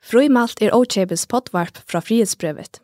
Frøymalt 0.00 0.62
er 0.64 0.72
Ochebes 0.74 1.26
potvarp 1.28 1.82
fra 1.88 2.00
frihetsbrevet. 2.00 2.80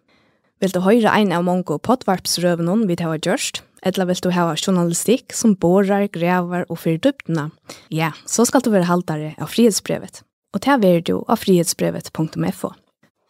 Vil 0.61 0.73
du 0.73 0.81
høre 0.85 1.13
en 1.13 1.33
av 1.37 1.45
mange 1.45 1.79
potvarpsrøvene 1.85 2.87
vi 2.89 2.97
har 3.01 3.19
gjørst, 3.19 3.63
eller 3.87 4.09
vil 4.09 4.23
du 4.25 4.31
ha 4.33 4.47
journalistikk 4.57 5.35
som 5.37 5.55
borer, 5.57 6.09
grever 6.13 6.65
og 6.69 6.81
fyrer 6.81 7.01
dyptene? 7.05 7.51
ja, 7.91 8.13
så 8.27 8.45
skal 8.49 8.65
du 8.65 8.71
være 8.71 8.89
haltere 8.89 9.35
av 9.39 9.53
frihetsbrevet. 9.53 10.23
Og 10.55 10.61
det 10.65 10.85
er 10.89 11.01
du 11.01 11.25
av 11.29 11.41
frihetsbrevet.fo. 11.43 12.73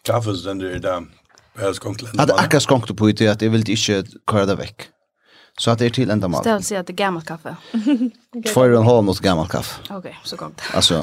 Traffes 0.06 0.44
den 0.46 0.58
du 0.62 0.68
da, 0.78 1.00
jeg 1.58 1.78
skonk 1.78 1.98
til 1.98 2.10
endamal. 2.12 2.44
Akkurat 2.44 2.62
skonk 2.62 2.90
på 2.94 3.08
ut 3.10 3.20
i 3.20 3.26
at 3.26 3.42
jeg 3.42 3.50
vil 3.50 3.64
ikke 3.66 4.02
køre 4.28 4.46
det 4.52 4.58
vekk. 4.60 4.90
Så 5.58 5.72
at 5.72 5.80
det 5.80 5.88
er 5.88 5.94
til 5.96 6.10
endamal. 6.12 6.44
Stel 6.44 6.62
si 6.62 6.76
at 6.76 6.86
det 6.86 6.94
er 6.94 7.00
gammalt 7.00 7.26
kaffe. 7.26 7.56
Tvær 8.44 8.74
og 8.74 8.82
en 8.82 8.88
halv 8.90 9.06
mot 9.08 9.22
gammalt 9.24 9.50
kaffe. 9.50 9.80
Ok, 9.90 10.10
så 10.22 10.36
kom 10.36 10.52
det. 10.52 10.68
Altså, 10.76 11.00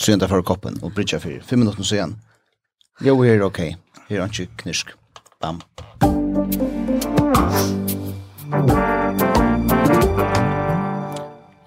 sen 0.00 0.20
för 0.20 0.42
koppen 0.42 0.78
och 0.82 0.90
bridge 0.90 1.20
för 1.20 1.40
5 1.40 1.58
minuter 1.58 1.82
sen. 1.82 2.16
Jo, 3.00 3.20
vi 3.20 3.30
är 3.30 3.42
okej. 3.42 3.78
Okay. 4.08 4.18
Här 4.18 4.24
är 4.24 4.46
knisk. 4.56 4.88
Bam. 5.40 5.60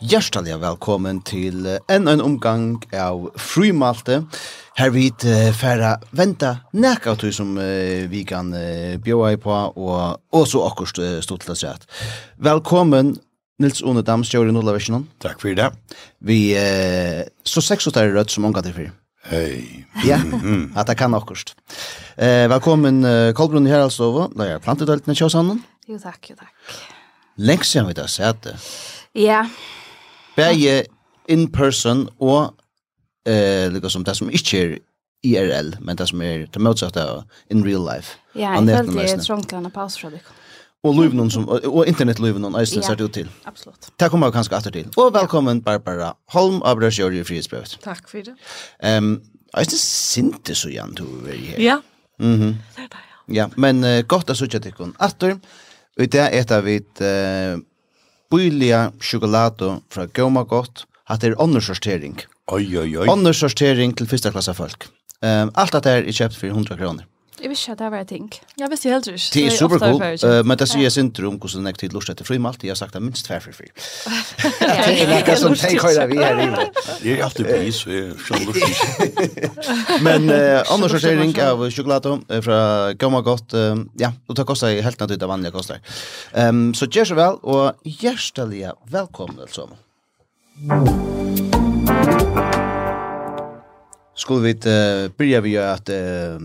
Hjertelig 0.03 0.57
velkommen 0.59 1.21
til 1.25 1.63
enn 1.89 2.09
en 2.11 2.21
omgang 2.21 2.83
av 2.93 3.29
Frymalte. 3.39 4.19
Her 4.77 4.91
vi 4.91 5.07
uh, 5.09 5.53
færa 5.55 5.95
venta 6.11 6.57
nekka 6.73 7.15
av 7.15 7.31
som 7.31 7.57
uh, 7.57 8.09
vi 8.11 8.23
kan 8.27 8.53
uh, 8.53 8.97
bjóa 8.99 9.31
i 9.33 9.37
på, 9.37 9.53
og 9.75 10.19
også 10.31 10.65
akkurst 10.67 10.99
uh, 10.99 11.21
stått 11.21 11.47
til 11.47 11.55
Velkommen 12.37 13.15
Nils 13.61 13.83
One 13.85 14.01
Dam 14.01 14.23
stjør 14.25 14.49
i 14.49 14.53
Nordlavisjonen. 14.55 15.05
Takk 15.21 15.41
for 15.41 15.53
det. 15.57 15.69
Vi, 16.25 16.55
eh, 16.57 17.21
så 17.45 17.61
seks 17.61 17.85
og 17.87 17.93
tære 17.93 18.13
rødt 18.15 18.31
som 18.33 18.45
unga 18.45 18.63
til 18.65 18.73
fyrir. 18.73 18.93
Hei. 19.29 19.85
Ja, 20.03 20.17
at 20.75 20.89
jeg 20.89 20.97
kan 20.97 21.13
akkurst. 21.13 21.53
Eh, 22.17 22.49
velkommen 22.49 23.05
uh, 23.05 23.31
Kolbrunn 23.33 23.69
her 23.69 23.85
altså. 23.85 24.27
Da 24.35 24.49
er 24.55 24.63
plantedelten 24.63 25.13
i 25.13 25.15
Kjøsanden. 25.15 25.61
Jo 25.87 25.99
takk, 26.01 26.31
jo 26.31 26.35
takk. 26.35 26.51
Lengst 27.37 27.71
siden 27.71 27.87
vi 27.87 27.93
da 27.93 28.07
sett 28.07 28.41
det. 28.43 28.57
Ja. 29.15 29.45
Begge 30.35 30.83
in 31.29 31.47
person 31.53 32.09
og 32.19 32.55
eh, 33.25 33.69
liksom 33.71 34.03
det 34.03 34.17
som 34.17 34.33
ikke 34.33 34.63
er 34.63 34.77
IRL, 35.23 35.75
men 35.79 35.95
det 35.95 36.09
som 36.09 36.21
er 36.21 36.47
det 36.51 36.61
motsatte 36.61 37.05
in 37.53 37.63
real 37.63 37.85
life. 37.85 38.17
Ja, 38.35 38.57
jeg 38.59 38.67
følte 38.67 39.05
jeg 39.07 39.21
trongte 39.23 39.61
en 39.61 39.71
pause 39.71 40.01
fra 40.01 40.11
dere. 40.11 40.41
Och 40.83 40.95
Löven 40.95 41.31
som 41.31 41.49
och 41.49 41.85
internet 41.85 42.19
Löven 42.19 42.45
och 42.45 42.61
Iceland 42.61 42.85
ser 42.85 43.01
ut 43.05 43.13
till. 43.13 43.29
Absolut. 43.43 43.91
Tack 43.97 44.11
kommer 44.11 44.27
jag 44.27 44.33
kanske 44.33 44.55
åter 44.55 44.71
till. 44.71 44.87
Och 44.95 45.15
välkommen 45.15 45.61
Barbara 45.61 46.13
Holm 46.25 46.61
av 46.61 46.77
Brösjöri 46.77 47.19
i 47.19 47.23
Frihetsbrevet. 47.23 47.77
Tack 47.81 48.09
för 48.09 48.21
det. 48.21 48.35
Ehm, 48.79 49.05
um, 49.05 49.21
Iceland 49.61 49.79
synte 49.79 50.55
så 50.55 50.69
jant 50.69 50.99
över 50.99 51.37
här. 51.37 51.59
Ja. 51.59 51.81
Mhm. 52.19 52.33
Mm 52.33 52.55
det 52.75 52.81
det. 52.81 52.97
Ja, 53.27 53.33
ja 53.43 53.49
men 53.55 53.83
uh, 53.83 54.01
gott 54.01 54.29
att 54.29 54.37
söka 54.37 54.59
dig 54.59 54.71
kon. 54.71 54.95
Åter. 54.99 55.39
Och 55.99 56.07
det 56.07 56.17
är 56.17 56.39
ett 56.39 56.51
av 56.51 56.67
ett 56.67 57.01
eh 57.01 57.07
uh, 57.07 57.59
bylja 58.31 58.91
chokolado 58.99 59.81
från 59.89 60.09
Goma 60.13 60.43
gott. 60.43 60.85
Hatt 61.03 61.23
er 61.23 61.35
annars 61.39 61.67
sortering. 61.67 62.17
Oj 62.51 62.79
oj 62.79 62.99
oj. 62.99 63.07
Annars 63.09 63.39
sortering 63.39 63.93
till 63.93 64.07
första 64.07 64.31
klass 64.31 64.49
folk. 64.57 64.83
Ehm 65.21 65.47
um, 65.47 65.51
allt 65.53 65.83
det 65.83 65.89
här 65.89 66.03
är 66.03 66.11
köpt 66.11 66.35
för 66.35 66.47
100 66.47 66.77
kroner. 66.77 67.05
Jeg 67.43 67.51
visste 67.51 67.73
at 67.73 67.79
det 67.81 67.87
var 67.91 67.99
et 67.99 68.07
ting. 68.07 68.27
Jeg 68.55 68.69
visste 68.71 68.87
helt 68.87 69.07
ikke. 69.11 69.31
Det 69.33 69.41
er 69.45 69.55
super 69.57 69.79
cool, 69.81 69.97
uh, 69.99 70.45
men 70.47 70.59
det 70.59 70.67
sier 70.71 70.85
jeg 70.85 70.93
sinter 70.95 71.25
om 71.27 71.35
hvordan 71.35 71.67
jeg 71.67 71.79
tid 71.81 71.95
lust 71.95 72.11
etter 72.13 72.23
frimalt. 72.23 72.63
Jeg 72.63 72.71
har 72.71 72.79
sagt 72.79 72.95
det 72.95 73.01
minst 73.03 73.27
tverfri 73.27 73.51
fri. 73.57 73.67
Det 73.73 75.03
er 75.09 75.17
ikke 75.17 75.35
som 75.41 75.55
tenk 75.59 75.83
høyre 75.83 76.05
vi 76.07 76.21
her. 76.21 76.39
i. 76.39 76.47
Jeg 77.03 77.17
er 77.19 77.25
alltid 77.27 77.49
pris, 77.49 77.81
jeg 77.83 78.15
skjønner 78.23 78.61
ikke. 78.63 79.51
Men 80.07 80.31
uh, 80.31 80.71
Anders 80.71 80.95
sortering 80.95 81.35
av 81.43 81.65
sjokolade 81.67 82.15
fra 82.47 82.61
Gamma 82.95 83.19
Gott. 83.27 83.51
um, 83.51 83.89
ja, 83.99 84.13
og 84.29 84.39
det 84.39 84.47
koster 84.47 84.79
helt 84.79 85.03
natt 85.03 85.11
ut 85.11 85.27
av 85.27 85.35
vanlige 85.35 85.51
koster. 85.57 85.83
Um, 86.31 86.69
så 86.71 86.87
gjør 86.87 87.11
så 87.11 87.19
vel, 87.19 87.41
og 87.43 87.75
hjertelig 87.83 88.71
velkommen, 88.87 89.43
altså. 89.43 89.67
Skulle 94.15 94.41
vi 94.47 94.53
uh, 94.53 95.11
börja 95.17 95.41
vi 95.41 95.57
at 95.57 95.89
uh, 95.89 96.39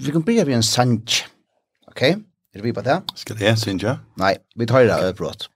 Vi 0.00 0.12
kan 0.12 0.22
börja 0.22 0.44
vi 0.44 0.52
en 0.52 0.62
sanj. 0.62 1.02
Ok? 1.86 2.02
Er 2.02 2.62
vi 2.62 2.72
på 2.72 2.80
det? 2.80 3.02
Skal 3.14 3.36
det 3.38 3.48
en 3.48 3.56
sanj? 3.56 3.96
Nej, 4.14 4.36
vi 4.56 4.66
tar 4.66 4.84
det 4.84 4.94
av 4.94 5.00
öppråt. 5.00 5.50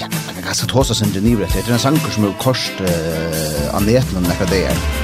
Ja, 0.00 0.06
man 0.26 0.34
kan 0.34 0.42
kasta 0.42 0.66
tåse 0.66 0.94
sin 0.94 1.12
genivret. 1.12 1.52
Det 1.52 1.68
er 1.68 1.72
en 1.72 1.78
sanker 1.78 2.10
som 2.10 2.24
er 2.24 2.38
korst 2.38 2.80
uh, 2.80 3.74
anleten 3.74 4.16
om 4.16 4.22
nekka 4.22 4.46
det 4.46 4.64
är. 4.64 4.99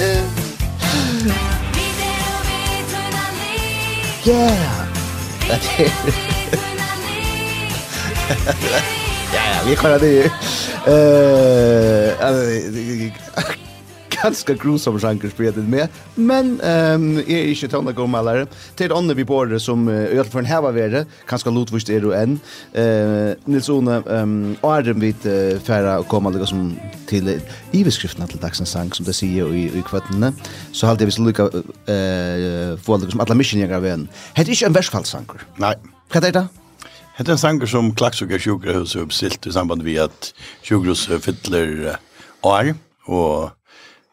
Yeah! 0.00 0.24
ja, 4.24 4.50
ja, 9.34 9.60
vi 9.66 9.76
klarar 9.76 9.98
det 9.98 10.32
Eh, 10.86 12.26
alltså 12.26 12.42
ganska 14.22 14.54
grusom 14.54 15.00
genre 15.00 15.30
spredet 15.30 15.64
med. 15.68 15.88
Men 16.14 16.60
um, 16.60 17.16
jag 17.16 17.30
är 17.30 17.48
inte 17.48 17.68
tonda 17.68 17.92
gommalare. 17.92 18.46
Till 18.76 18.92
ånden 18.92 19.16
vi 19.16 19.24
bor 19.24 19.58
som 19.58 19.88
uh, 19.88 20.14
i 20.14 20.18
alla 20.18 20.28
fall 20.28 20.44
häva 20.44 20.70
värde, 20.70 21.06
ganska 21.26 21.50
lotvist 21.50 21.88
är 21.88 22.00
du 22.00 22.14
än. 22.14 22.40
Uh, 22.78 23.34
Nils 23.44 23.68
One, 23.68 24.02
um, 24.06 24.56
Arden 24.60 25.00
vid 25.00 25.26
uh, 25.26 25.58
färra 25.58 25.98
och 25.98 26.08
komma 26.08 26.30
lika 26.30 26.46
som 26.46 26.76
till 27.06 27.28
uh, 27.28 27.40
iveskrifterna 27.72 28.26
till 28.26 28.38
dagsens 28.38 28.70
sang 28.70 28.92
som 28.92 29.06
det 29.06 29.12
säger 29.12 29.54
i, 29.54 29.64
i 29.64 29.82
kvartene. 29.86 30.32
Så 30.72 30.86
halde 30.86 31.04
vi 31.04 31.10
så 31.10 31.22
lika 31.22 31.42
uh, 31.42 32.76
få 32.82 32.96
lika 32.96 33.10
som 33.10 33.20
alla 33.20 33.34
missionjägar 33.34 33.76
av 33.76 33.86
en. 33.86 34.08
Det 34.34 34.42
är 34.42 34.50
inte 34.50 34.66
en 34.66 34.72
versfallssanger. 34.72 35.40
Nei. 35.56 35.74
Vad 36.12 36.24
är 36.24 36.32
det? 36.32 36.48
Det 37.18 37.28
er 37.28 37.32
en 37.32 37.38
sanger 37.38 37.66
som 37.66 37.94
Klaxuka 37.94 38.38
sjukrahus 38.38 38.94
har 38.94 39.02
uppsilt 39.02 39.46
i 39.46 39.52
samband 39.52 39.82
med 39.84 39.98
at 40.00 40.30
sjukrahus 40.64 41.04
fyller 41.20 41.98
år 42.42 42.74
og 43.06 43.50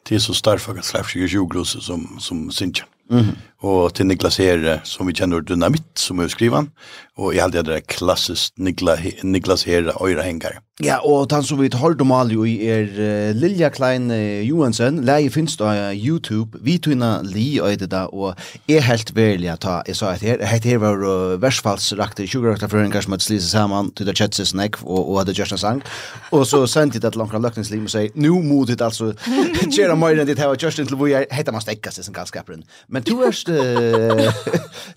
det 0.09 0.16
er 0.16 0.19
så 0.19 0.34
starka 0.34 0.81
släppsjuka 0.81 1.25
juglos 1.25 1.78
som 1.81 2.19
som 2.19 2.51
synja. 2.51 2.84
Og 3.09 3.23
til 3.23 3.35
Och 3.59 3.94
till 3.94 4.06
Niklas 4.06 4.38
Herre 4.38 4.81
som 4.84 5.07
vi 5.07 5.13
känner 5.13 5.41
dynamit 5.41 5.97
som 5.97 6.19
är 6.19 6.28
skrivan 6.28 6.72
och 7.16 7.34
i 7.34 7.40
hade 7.40 7.62
det 7.62 7.88
klassiskt 7.88 8.57
Nikla, 8.57 8.97
Niklas 9.23 9.66
Herre 9.66 9.91
öra 9.91 10.22
hängare. 10.22 10.59
Ja, 10.86 11.00
og 11.02 11.24
den 11.32 11.42
som 11.42 11.58
vi 11.58 11.72
har 11.74 11.96
om 12.04 12.12
alle 12.14 12.36
i 12.46 12.68
er 12.70 12.84
uh, 12.86 13.34
Lilja 13.34 13.72
Klein 13.74 14.12
uh, 14.12 14.44
Johansen. 14.46 15.00
Leie 15.10 15.32
finnes 15.34 15.56
da 15.58 15.72
uh, 15.74 15.96
YouTube. 15.98 16.60
Vi 16.62 16.76
tøyna 16.78 17.24
li 17.26 17.58
og 17.58 17.80
det 17.82 17.88
da, 17.90 18.04
og 18.14 18.38
er 18.70 18.86
helt 18.86 19.10
velja 19.18 19.56
ta, 19.58 19.80
jeg 19.90 19.98
sa 19.98 20.12
at 20.14 20.22
her, 20.22 20.38
et 20.38 20.68
her 20.70 20.78
var 20.84 21.02
uh, 21.02 21.34
versfallsrakte, 21.42 22.28
20 22.30 22.46
rakta 22.52 22.70
for 22.70 22.78
en 22.78 22.94
slise 23.18 23.50
saman, 23.50 23.90
til 23.98 24.06
det 24.06 24.14
kjetse 24.22 24.46
snakk, 24.46 24.78
og, 24.86 25.02
og 25.02 25.20
hadde 25.24 25.34
gjørst 25.34 25.58
en 25.58 25.64
sang. 25.64 25.82
Og 26.30 26.46
så 26.46 26.62
sendte 26.70 27.02
jeg 27.02 27.08
det 27.08 27.16
langt 27.18 27.34
løkningslim 27.34 27.90
og 27.90 27.96
sier, 27.96 28.14
nu 28.14 28.38
må 28.46 28.62
ditt 28.70 28.86
altså, 28.86 29.16
kjera 29.74 29.98
mer 29.98 30.14
enn 30.14 30.30
ditt 30.30 30.38
her, 30.38 30.54
og 30.54 30.62
gjørst 30.62 30.86
til 30.86 30.94
hvor 30.94 31.09
jeg 31.09 31.26
heter 31.34 31.58
man 31.58 31.66
stekka 31.66 31.90
seg 31.90 32.06
som 32.06 32.14
galskaperen. 32.14 32.62
Men 32.88 33.02
du 33.02 33.18
erst, 33.26 33.50
uh, 33.50 34.30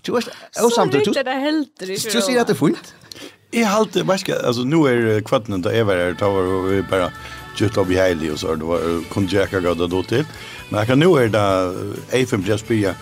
du 0.05 0.13
erst, 0.21 0.29
og 0.61 0.75
samtidig, 0.77 1.09
du 1.09 2.21
sier 2.21 2.45
at 2.45 2.53
det 2.53 2.59
er 2.59 2.67
fint. 2.67 2.97
Jeg 3.53 3.67
halte, 3.67 4.05
vet 4.07 4.23
ikke, 4.23 4.37
altså, 4.47 4.63
nå 4.63 4.85
er 4.87 5.25
kvartnen 5.27 5.63
da 5.65 5.73
jeg 5.75 5.87
var 5.89 5.99
her, 5.99 6.13
da 6.15 6.29
var 6.31 6.51
vi 6.69 6.83
bare 6.87 7.09
gjort 7.59 7.81
opp 7.83 7.91
i 7.91 7.99
heilig 7.99 8.31
og 8.31 8.39
så, 8.39 8.55
det 8.55 8.69
var 8.69 8.85
kondjekka 9.11 9.59
gada 9.65 9.89
då 9.91 10.03
til, 10.07 10.23
men 10.71 10.79
jeg 10.79 10.87
kan 10.87 11.03
nå 11.03 11.11
er 11.19 11.33
da, 11.35 11.43
jeg 12.13 12.29
for 12.31 12.39
blir 12.39 12.61
spyrja, 12.61 12.95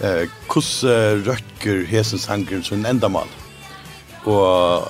hvordan 0.00 1.26
røkker 1.26 1.82
hesens 1.90 2.28
sangren 2.28 2.62
som 2.62 2.78
en 2.78 2.86
enda 2.94 3.10
mal? 3.10 3.28
Og 4.30 4.86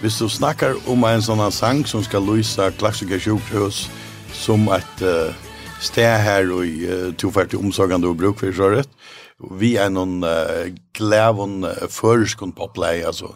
hvis 0.00 0.20
du 0.22 0.28
snakkar 0.30 0.78
om 0.86 1.04
en 1.04 1.24
sånn 1.24 1.42
sang 1.52 1.82
som 1.88 2.04
skal 2.06 2.22
lysa 2.22 2.70
klassiker 2.78 3.18
sjukhus, 3.18 3.88
som 4.32 4.68
et 4.70 5.02
uh, 5.02 5.34
sted 5.82 6.20
her 6.22 6.52
og 6.54 6.62
uh, 6.62 7.08
tilfærdig 7.18 7.58
omsorgende 7.58 8.06
og 8.06 8.20
bruk 8.20 8.38
for 8.38 8.54
så 8.54 8.70
rett, 8.76 8.92
vi 9.58 9.76
er 9.78 9.90
noen 9.90 10.22
uh, 10.22 10.68
glævon 10.94 11.64
uh, 11.66 11.88
føreskund 11.90 12.54
popleie, 12.58 13.06
altså, 13.06 13.34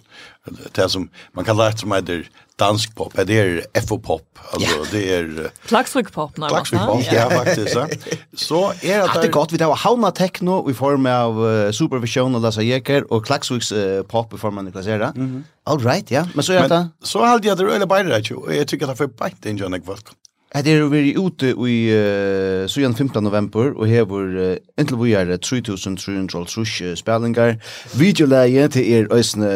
det 0.72 0.88
som 0.88 1.08
man 1.32 1.44
kan 1.44 1.56
det 1.56 1.78
som 1.78 1.92
heter 1.92 2.28
dansk 2.56 2.94
pop, 2.94 3.12
det 3.26 3.38
är 3.38 3.80
FO-pop, 3.86 4.38
alltså 4.52 4.76
yeah. 4.76 4.86
det 4.90 5.14
är... 5.14 5.50
Klagsvig-pop 5.66 6.36
när 6.36 6.50
man 6.50 6.86
pop, 6.86 7.02
ja 7.12 7.30
faktiskt. 7.30 7.74
Ja. 7.74 7.88
Så 8.36 8.70
är 8.70 8.98
det... 8.98 9.04
Att 9.04 9.14
det 9.14 9.28
är 9.28 9.30
gott, 9.30 9.52
vi 9.52 9.64
har 9.64 9.74
Hauna 9.74 10.10
Techno 10.10 10.70
i 10.70 10.74
form 10.74 11.06
av 11.06 11.44
uh, 11.44 11.72
Supervision 11.72 12.34
och 12.34 12.40
Lasse 12.40 12.62
Jeker 12.62 13.12
och 13.12 13.26
Klaxviks 13.26 13.72
uh, 13.72 14.02
pop 14.02 14.34
i 14.34 14.38
form 14.38 14.58
av 14.58 14.64
Niklas 14.64 14.86
Era. 14.86 15.08
Mm 15.08 15.28
-hmm. 15.28 15.42
All 15.64 15.80
right, 15.80 16.10
ja. 16.10 16.26
Men 16.34 16.44
så 16.44 16.52
är 16.52 16.68
det... 16.68 16.88
Så 17.02 17.24
hade 17.24 17.48
jag 17.48 17.58
det 17.58 17.64
röjliga 17.64 17.86
bajra, 17.86 18.36
och 18.36 18.54
jag 18.54 18.68
tycker 18.68 18.84
att 18.84 18.98
det 18.98 19.04
är 19.04 19.08
för 19.08 19.16
bajt 19.16 19.46
en 19.46 19.56
jönig 19.56 19.86
välkommen. 19.86 20.21
Det 20.52 20.68
er 20.68 20.82
vi 20.92 21.14
ute 21.16 21.54
i 21.56 21.76
uh, 21.88 22.68
15. 22.68 23.22
november, 23.24 23.72
og 23.72 23.86
her 23.88 24.04
var 24.04 24.26
uh, 24.36 24.56
inntil 24.76 24.98
vi 25.00 25.14
er 25.16 25.30
3300 25.40 26.96
spillinger. 27.00 27.54
Videoleie 27.96 28.66
til 28.68 28.92
er 28.92 29.08
øsne, 29.16 29.48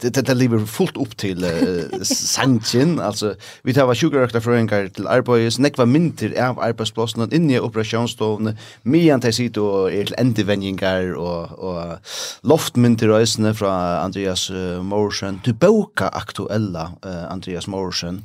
det 0.00 0.36
lever 0.36 0.64
fullt 0.64 0.96
opp 0.96 1.12
til 1.20 1.44
uh, 1.44 2.00
sannsyn, 2.00 2.96
altså 2.98 3.34
vi 3.64 3.76
tar 3.76 3.92
sjukerøkta 3.92 4.40
frøyngar 4.40 4.88
til 4.96 5.10
arbeids, 5.12 5.60
nekva 5.60 5.84
mynter 5.84 6.32
av 6.40 6.56
arbeidsplassene, 6.56 7.28
inni 7.36 7.60
operasjonsstående, 7.60 8.56
mian 8.84 9.20
til 9.20 9.36
sitt 9.36 9.60
og 9.60 9.92
er 9.92 10.08
til 10.08 10.20
endevendinger, 10.24 11.12
og, 11.20 11.52
og 11.60 12.48
loftmynter 12.48 13.12
øsne 13.20 13.52
fra 13.52 13.76
Andreas 14.06 14.48
uh, 14.48 14.80
Morsen, 14.80 15.44
til 15.44 15.52
boka 15.52 16.08
aktuella 16.16 16.94
uh, 17.04 17.26
Andreas 17.28 17.68
Morsen. 17.68 18.24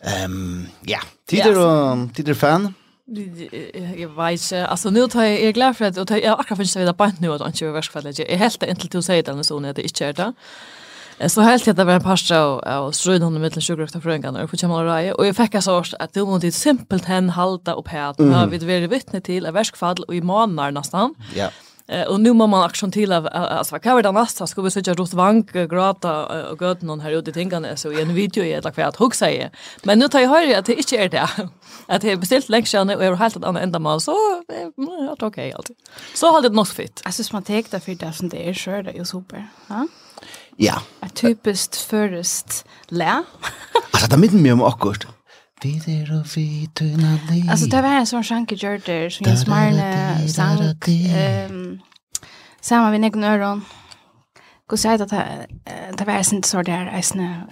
Ehm 0.00 0.66
ja, 0.82 0.98
tider 1.26 1.58
och 1.58 2.14
tider 2.14 2.34
fan. 2.34 2.74
Jag 3.96 4.08
vet 4.08 4.42
inte, 4.42 4.66
alltså 4.66 4.90
nu 4.90 5.08
tar 5.08 5.22
jag 5.22 5.40
är 5.40 5.52
glad 5.52 5.76
för 5.76 5.84
att 5.84 5.98
och 5.98 6.10
jag 6.10 6.40
akkurat 6.40 6.58
finns 6.58 6.72
det 6.72 6.78
vidare 6.78 6.94
på 6.94 7.10
nu 7.18 7.32
att 7.32 7.46
inte 7.46 7.64
vara 7.64 7.70
överskallas. 7.70 8.18
Jag 8.18 8.30
är 8.30 8.36
helt 8.36 8.62
enkelt 8.62 8.90
till 8.90 8.98
att 8.98 9.04
säga 9.04 9.22
den 9.22 9.44
så 9.44 9.60
när 9.60 9.72
det 9.72 9.82
inte 9.82 10.04
är 10.04 10.12
där. 10.12 10.32
Så 11.28 11.40
helt 11.40 11.64
det 11.64 11.84
var 11.84 11.92
en 11.92 12.02
pasta 12.02 12.40
av 12.40 12.92
strøyden 12.92 13.26
under 13.26 13.40
mittlen 13.40 13.62
sjukkerøkta 13.62 14.00
frøyngarna 14.00 14.46
på 14.46 14.56
Kjemal 14.56 14.84
Rai, 14.86 15.12
Och 15.12 15.26
jag 15.26 15.36
fick 15.36 15.62
så 15.62 15.78
att 15.78 15.94
at 16.00 16.14
det 16.14 16.26
måtte 16.26 16.52
simpelt 16.52 17.04
hen 17.04 17.30
halda 17.30 17.74
opp 17.74 17.88
her, 17.88 18.10
at 18.10 18.18
vi 18.18 18.32
har 18.32 18.46
vært 18.46 18.90
vittne 18.90 19.20
till 19.20 19.46
et 19.46 19.54
verskfall 19.54 20.04
och 20.08 20.14
i 20.14 20.20
månader 20.20 20.70
nästan. 20.70 21.14
Ja. 21.34 21.36
Yeah. 21.36 21.52
Eh 21.88 22.02
och 22.02 22.20
nu 22.20 22.32
man 22.46 22.54
action 22.54 22.90
till 22.90 23.12
av 23.12 23.28
alltså 23.32 23.74
vad 23.74 23.82
kan 23.82 24.02
det 24.02 24.12
nästa 24.12 24.46
ska 24.46 24.62
vi 24.62 24.70
söka 24.70 24.94
rot 24.94 25.12
vank 25.12 25.52
gråta 25.52 26.26
och 26.50 26.58
gott 26.58 26.82
någon 26.82 27.00
här 27.00 27.10
ute 27.10 27.32
tänkande 27.32 27.76
så 27.76 27.92
i 27.92 28.02
en 28.02 28.14
video 28.14 28.44
i 28.44 28.52
ett 28.52 28.74
kvart 28.74 28.96
hugga 28.96 29.14
säger. 29.14 29.50
Men 29.82 29.98
nu 29.98 30.08
tar 30.08 30.20
jag 30.20 30.28
höra 30.28 30.58
att 30.58 30.66
det 30.66 30.74
inte 30.74 30.96
är 30.96 31.08
det. 31.08 31.28
Att 31.86 32.02
det 32.02 32.12
är 32.12 32.16
beställt 32.16 32.48
läxan 32.48 32.90
och 32.90 33.04
är 33.04 33.10
har 33.10 33.16
helt 33.16 33.36
ett 33.36 33.44
annat 33.44 33.62
ändamål 33.62 34.00
så 34.00 34.12
det 35.18 35.26
okej 35.26 35.52
allt. 35.52 35.70
Så 36.14 36.32
har 36.32 36.42
det 36.42 36.48
något 36.48 36.68
Jag 36.68 36.88
Alltså 37.04 37.22
man 37.32 37.42
tar 37.42 37.70
det 37.70 37.80
för 37.80 37.94
det 37.94 38.12
som 38.12 38.28
det 38.28 38.48
är 38.48 38.54
så 38.54 38.70
det 38.70 38.98
är 38.98 39.04
super. 39.04 39.48
Ja. 39.66 39.86
Ja. 40.56 40.82
Typiskt 41.14 41.76
förrest 41.76 42.66
lä. 42.86 43.22
Alltså 43.90 44.10
där 44.10 44.16
mitten 44.16 44.42
med 44.42 44.52
om 44.52 44.62
akkurat. 44.62 45.17
Vi 45.62 45.80
der 45.86 46.18
og 46.18 46.26
vi 46.36 46.68
tøyna 46.74 47.18
li 47.30 47.42
Alltså 47.50 47.66
det 47.66 47.82
var 47.82 47.98
en 47.98 48.06
sån 48.06 48.22
sjanke 48.24 48.54
gjörder 48.54 49.08
som 49.10 49.26
Jens 49.26 49.46
Marne 49.46 50.28
sang 50.28 50.60
um, 51.50 51.80
Samma 52.62 52.90
vid 52.90 53.00
Nekon 53.00 53.24
Öron. 53.24 53.64
Gå 54.68 54.76
säga 54.76 54.94
att 54.94 55.10
det 55.98 56.04
var 56.06 56.12
en 56.12 56.24
sån 56.24 56.42
sort 56.42 56.66
där 56.66 56.86
eisne 56.86 57.46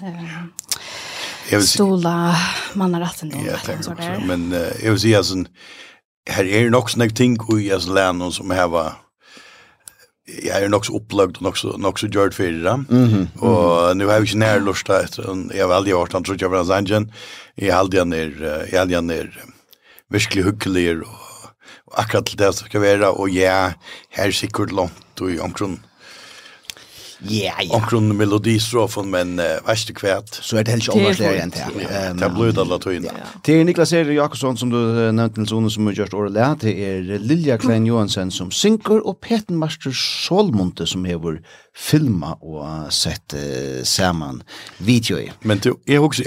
um, 1.52 1.62
Stola 1.62 2.36
mannaratsen 2.74 3.32
Ja, 3.46 4.20
men 4.26 4.52
uh, 4.52 4.58
jag 4.84 4.90
vill 4.90 5.00
säga 5.00 5.20
att 5.20 5.26
här 6.30 6.44
är 6.44 6.70
nog 6.70 6.90
snägg 6.90 7.16
ting 7.16 7.38
i 7.58 7.68
Jens 7.68 7.88
Lennon 7.88 8.32
som 8.32 8.50
har 8.50 8.68
var 8.68 8.92
jag 10.42 10.62
är 10.62 10.68
nog 10.68 10.86
så 10.86 10.96
upplagd 10.96 11.36
och 11.36 11.42
nog 11.42 11.58
så 11.58 11.76
nog 11.76 12.00
så 12.00 12.06
gjort 12.06 12.34
för 12.34 12.52
det. 12.52 12.84
Mhm. 12.88 13.28
Och 13.38 13.96
nu 13.96 14.06
har 14.06 14.12
jag 14.12 14.24
ju 14.24 14.38
när 14.38 14.60
lust 14.60 14.90
att 14.90 15.18
jag 15.54 15.68
väl 15.68 15.86
gjort 15.86 16.12
han 16.12 16.24
tror 16.24 16.36
jag 16.40 16.48
var 16.48 16.64
sangen. 16.64 17.12
Jag 17.54 17.74
hade 17.74 17.98
han 17.98 18.10
ner 18.10 18.66
jag 18.72 18.78
hade 18.78 18.94
han 18.94 19.06
ner 19.06 19.44
verkligen 20.10 20.48
hycklig 20.48 21.02
och 21.86 21.98
akkurat 21.98 22.38
det 22.38 22.52
som 22.52 22.68
ska 22.68 22.80
vara 22.80 23.10
och 23.10 23.28
ja 23.28 23.72
här 24.10 24.30
sikkert 24.30 24.72
långt 24.72 25.20
och 25.20 25.30
i 25.30 25.40
omkring 25.40 25.80
Ja, 27.20 27.52
ja. 27.62 27.72
Omkron 27.72 28.16
melodistrofen, 28.16 29.08
men 29.10 29.38
uh, 29.40 29.56
verste 29.66 29.94
kvært. 29.96 30.36
Så 30.44 30.58
er 30.58 30.66
det 30.66 30.74
helst 30.74 30.90
overslag 30.92 31.38
enn 31.40 31.52
til. 31.54 31.78
Det 31.80 32.26
er 32.26 32.32
blod 32.34 32.58
alle 32.60 32.78
tøyene. 32.82 33.12
er 33.48 33.64
Niklas 33.64 33.94
Eri 33.96 34.18
Jakobsson, 34.18 34.58
som 34.60 34.72
du 34.72 34.78
nevnte, 35.16 35.44
til 35.44 35.56
One, 35.56 35.70
som 35.72 35.88
har 35.88 35.96
gjort 35.96 36.14
året 36.14 36.34
lært. 36.36 36.66
det 36.66 36.74
er 36.76 37.18
Lilja 37.22 37.56
Klein 37.56 37.86
Johansen 37.88 38.30
som 38.30 38.50
synker, 38.50 39.00
og 39.00 39.18
Peten 39.24 39.56
Master 39.56 39.94
Solmonte 39.96 40.86
som 40.86 41.04
har 41.08 41.40
filma 41.76 42.34
og 42.42 42.92
sett 42.92 43.32
uh, 43.32 43.80
saman 43.84 44.42
video 44.78 45.16
i. 45.18 45.30
Men 45.42 45.58
du, 45.58 45.76
jeg 45.86 46.00
har 46.00 46.04
også, 46.04 46.24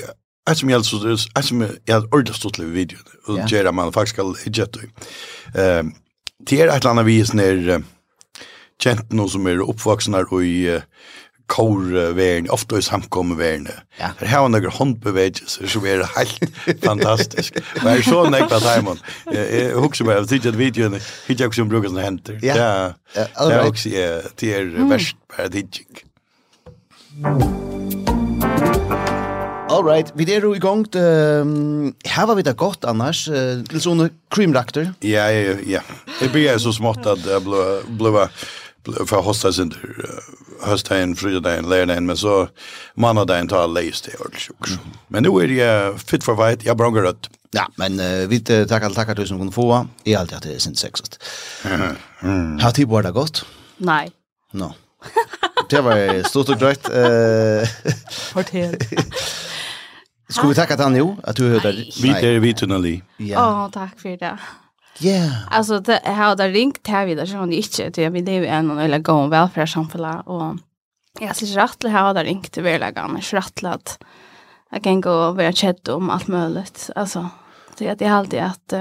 Jeg 0.50 0.58
som 0.58 0.70
jeg 0.70 0.78
altså, 0.78 1.30
jeg 1.36 1.44
som 1.44 1.62
jeg 1.62 1.94
har 1.94 2.06
ordet 2.12 2.36
stått 2.36 2.56
til 2.56 2.74
videoen, 2.74 3.06
og 3.28 3.38
det 3.38 3.52
gjør 3.52 3.72
man 3.72 3.94
faktisk 3.94 4.16
skal 4.16 4.34
gjøre 4.50 4.68
det. 4.74 4.90
Det 6.50 6.62
er 6.62 6.72
et 6.72 6.80
eller 6.80 6.90
annet 6.90 7.06
vis 7.06 7.34
når, 7.34 7.84
kjent 8.80 9.12
noen 9.14 9.32
som 9.32 9.48
er 9.50 9.64
oppvaksne 9.64 10.24
i 10.46 10.54
uh, 10.76 10.86
kårveren, 11.50 12.50
ofte 12.54 12.78
i 12.78 12.86
samkommeverne. 12.86 13.74
Ja. 14.00 14.12
Her 14.20 14.28
har 14.32 14.46
han 14.46 14.54
noen 14.54 14.76
håndbevegelser 14.76 15.70
som 15.72 15.88
er 15.90 16.06
helt 16.16 16.46
fantastisk. 16.84 17.58
Og 17.82 17.88
jeg 17.90 18.04
er 18.04 18.06
så 18.06 18.22
på 18.52 18.60
Simon. 18.64 19.02
Jeg 19.34 19.72
husker 19.74 20.06
meg, 20.06 20.22
jeg 20.22 20.30
tykker 20.36 20.54
at 20.54 20.60
videoen, 20.60 21.00
ikke 21.28 21.48
jeg 21.48 21.58
som 21.58 21.72
bruker 21.72 21.90
sånne 21.92 22.06
henter. 22.06 22.38
Ja, 22.46 22.60
ja, 23.16 23.26
Det 23.26 23.58
er 23.58 23.66
også, 23.66 23.90
det 24.40 24.54
er 24.60 24.70
verst, 24.92 25.18
bare 25.34 25.50
tykker. 25.50 26.06
All 29.70 29.84
right, 29.86 30.10
vi 30.18 30.26
er 30.34 30.42
jo 30.42 30.54
i 30.58 30.60
gang. 30.60 30.82
Um, 30.98 31.94
her 32.06 32.26
var 32.26 32.36
vi 32.36 32.44
da 32.46 32.56
godt 32.58 32.86
annars. 32.90 33.28
Uh, 33.30 33.62
litt 33.70 33.84
sånne 33.86 34.10
krimrakter. 34.34 34.90
Ja, 35.06 35.28
ja, 35.30 35.58
ja. 35.66 35.84
Det 36.20 36.32
blir 36.34 36.58
så 36.62 36.74
smått 36.74 37.06
at 37.08 37.22
jeg 37.26 37.46
ble, 37.46 37.66
ble 38.00 38.26
för 39.06 39.22
hosta 39.22 39.54
sin 39.54 39.74
höstdagen, 40.62 41.16
fredagen, 41.16 41.70
lördagen 41.70 42.06
men 42.06 42.18
så 42.18 42.48
måndagen 42.94 43.48
tar 43.48 43.68
läst 43.68 44.06
det 44.06 44.18
ordentligt 44.18 44.52
också. 44.60 44.78
Men 45.08 45.24
nu 45.24 45.30
är 45.30 45.48
det 45.48 46.00
fit 46.00 46.24
for 46.24 46.36
fight. 46.36 46.66
Jag 46.66 46.78
brångar 46.78 47.02
rött. 47.02 47.30
Ja, 47.52 47.68
men 47.76 48.00
uh, 48.00 48.28
vi 48.28 48.40
tackar 48.40 48.90
tackar 48.90 49.26
som 49.26 49.38
gånger 49.38 49.52
få. 49.52 49.88
Är 50.04 50.18
alltid 50.18 50.38
att 50.38 50.44
det 50.44 50.56
är 50.56 50.60
sin 50.60 50.76
sexast. 50.76 51.24
Mm. 52.22 52.60
Har 52.60 52.72
tid 52.72 52.90
på 52.90 53.02
det 53.02 53.12
gott? 53.12 53.46
Nej. 53.78 54.12
No. 54.52 54.74
det 55.70 55.82
var 55.82 56.24
stort 56.24 56.50
och 56.50 56.58
dröjt. 56.58 56.82
Fortell. 58.34 58.78
Skulle 60.30 60.50
vi 60.50 60.56
tacka 60.56 60.76
till 60.76 60.84
han 60.84 60.94
nu? 60.94 61.16
Att 61.24 61.36
du 61.36 61.50
hörde? 61.50 61.72
Vi 62.02 62.10
är 62.10 62.40
vitunali. 62.40 63.04
Ja. 63.18 63.66
Åh, 63.66 63.72
tack 63.72 64.00
för 64.00 64.18
det. 64.18 64.38
Yeah. 65.02 65.32
Alltså 65.52 65.80
det 65.80 66.02
har 66.06 66.36
där 66.36 66.50
ringt 66.50 66.88
här 66.88 67.06
vidare 67.06 67.28
så 67.28 67.38
hon 67.38 67.54
inte 67.54 67.92
till 67.92 68.10
vi 68.10 68.22
lever 68.22 68.48
en 68.48 68.78
eller 68.78 69.00
gå 69.00 69.12
om 69.12 69.30
välfärdssamhälle 69.30 70.22
och 70.26 70.56
jag 71.20 71.36
ser 71.36 71.46
rätt 71.46 71.80
det 71.80 71.90
har 71.90 72.14
där 72.14 72.24
ringt 72.24 72.52
till 72.52 72.64
verkligen 72.64 73.18
att 73.66 74.04
Jag 74.72 74.84
kan 74.84 75.02
gå 75.02 75.12
och 75.12 75.36
vara 75.36 75.52
chat 75.52 75.88
om 75.88 76.10
allt 76.10 76.28
möjligt. 76.28 76.90
Alltså 76.96 77.30
det 77.78 77.88
är 77.88 77.96
det 77.96 78.08
alltid 78.08 78.40
att 78.40 78.74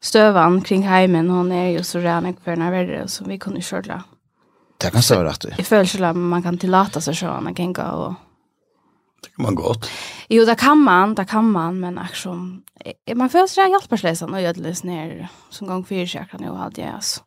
stövan 0.00 0.60
kring 0.60 0.82
hemmen 0.82 1.30
hon 1.30 1.52
är 1.52 1.70
ju 1.70 1.82
så 1.82 1.98
rädd 1.98 2.34
för 2.44 2.56
när 2.56 2.70
värre 2.70 3.08
så 3.08 3.24
vi 3.24 3.38
kunde 3.38 3.60
köra. 3.60 4.02
Det 4.76 4.90
kan 4.90 5.02
så 5.02 5.22
rätt. 5.22 5.44
Jag 5.56 5.66
följer 5.66 5.84
så 5.84 6.12
man 6.12 6.42
kan 6.42 6.58
tillåta 6.58 7.00
sig 7.00 7.14
så 7.14 7.26
man 7.26 7.54
kan 7.54 7.72
gå 7.72 7.82
och 7.82 8.14
Det 9.22 9.36
kan 9.36 9.42
man 9.42 9.54
gott. 9.54 9.90
Jo, 10.28 10.44
det 10.44 10.58
kan 10.58 10.78
man, 10.78 11.14
det 11.14 11.28
kan 11.28 11.44
man, 11.44 11.80
men 11.80 11.98
aktion 11.98 12.62
man 13.14 13.30
får 13.30 13.46
sig 13.46 13.70
hjälpslösan 13.70 14.34
och 14.34 14.40
ödles 14.40 14.84
ner 14.84 15.28
som 15.50 15.66
gång 15.66 15.84
fyrir 15.84 16.06
sig 16.06 16.26
kan 16.30 16.42
ju 16.42 16.54
hade 16.54 16.92
altså. 16.92 16.94
alltså. 16.94 17.20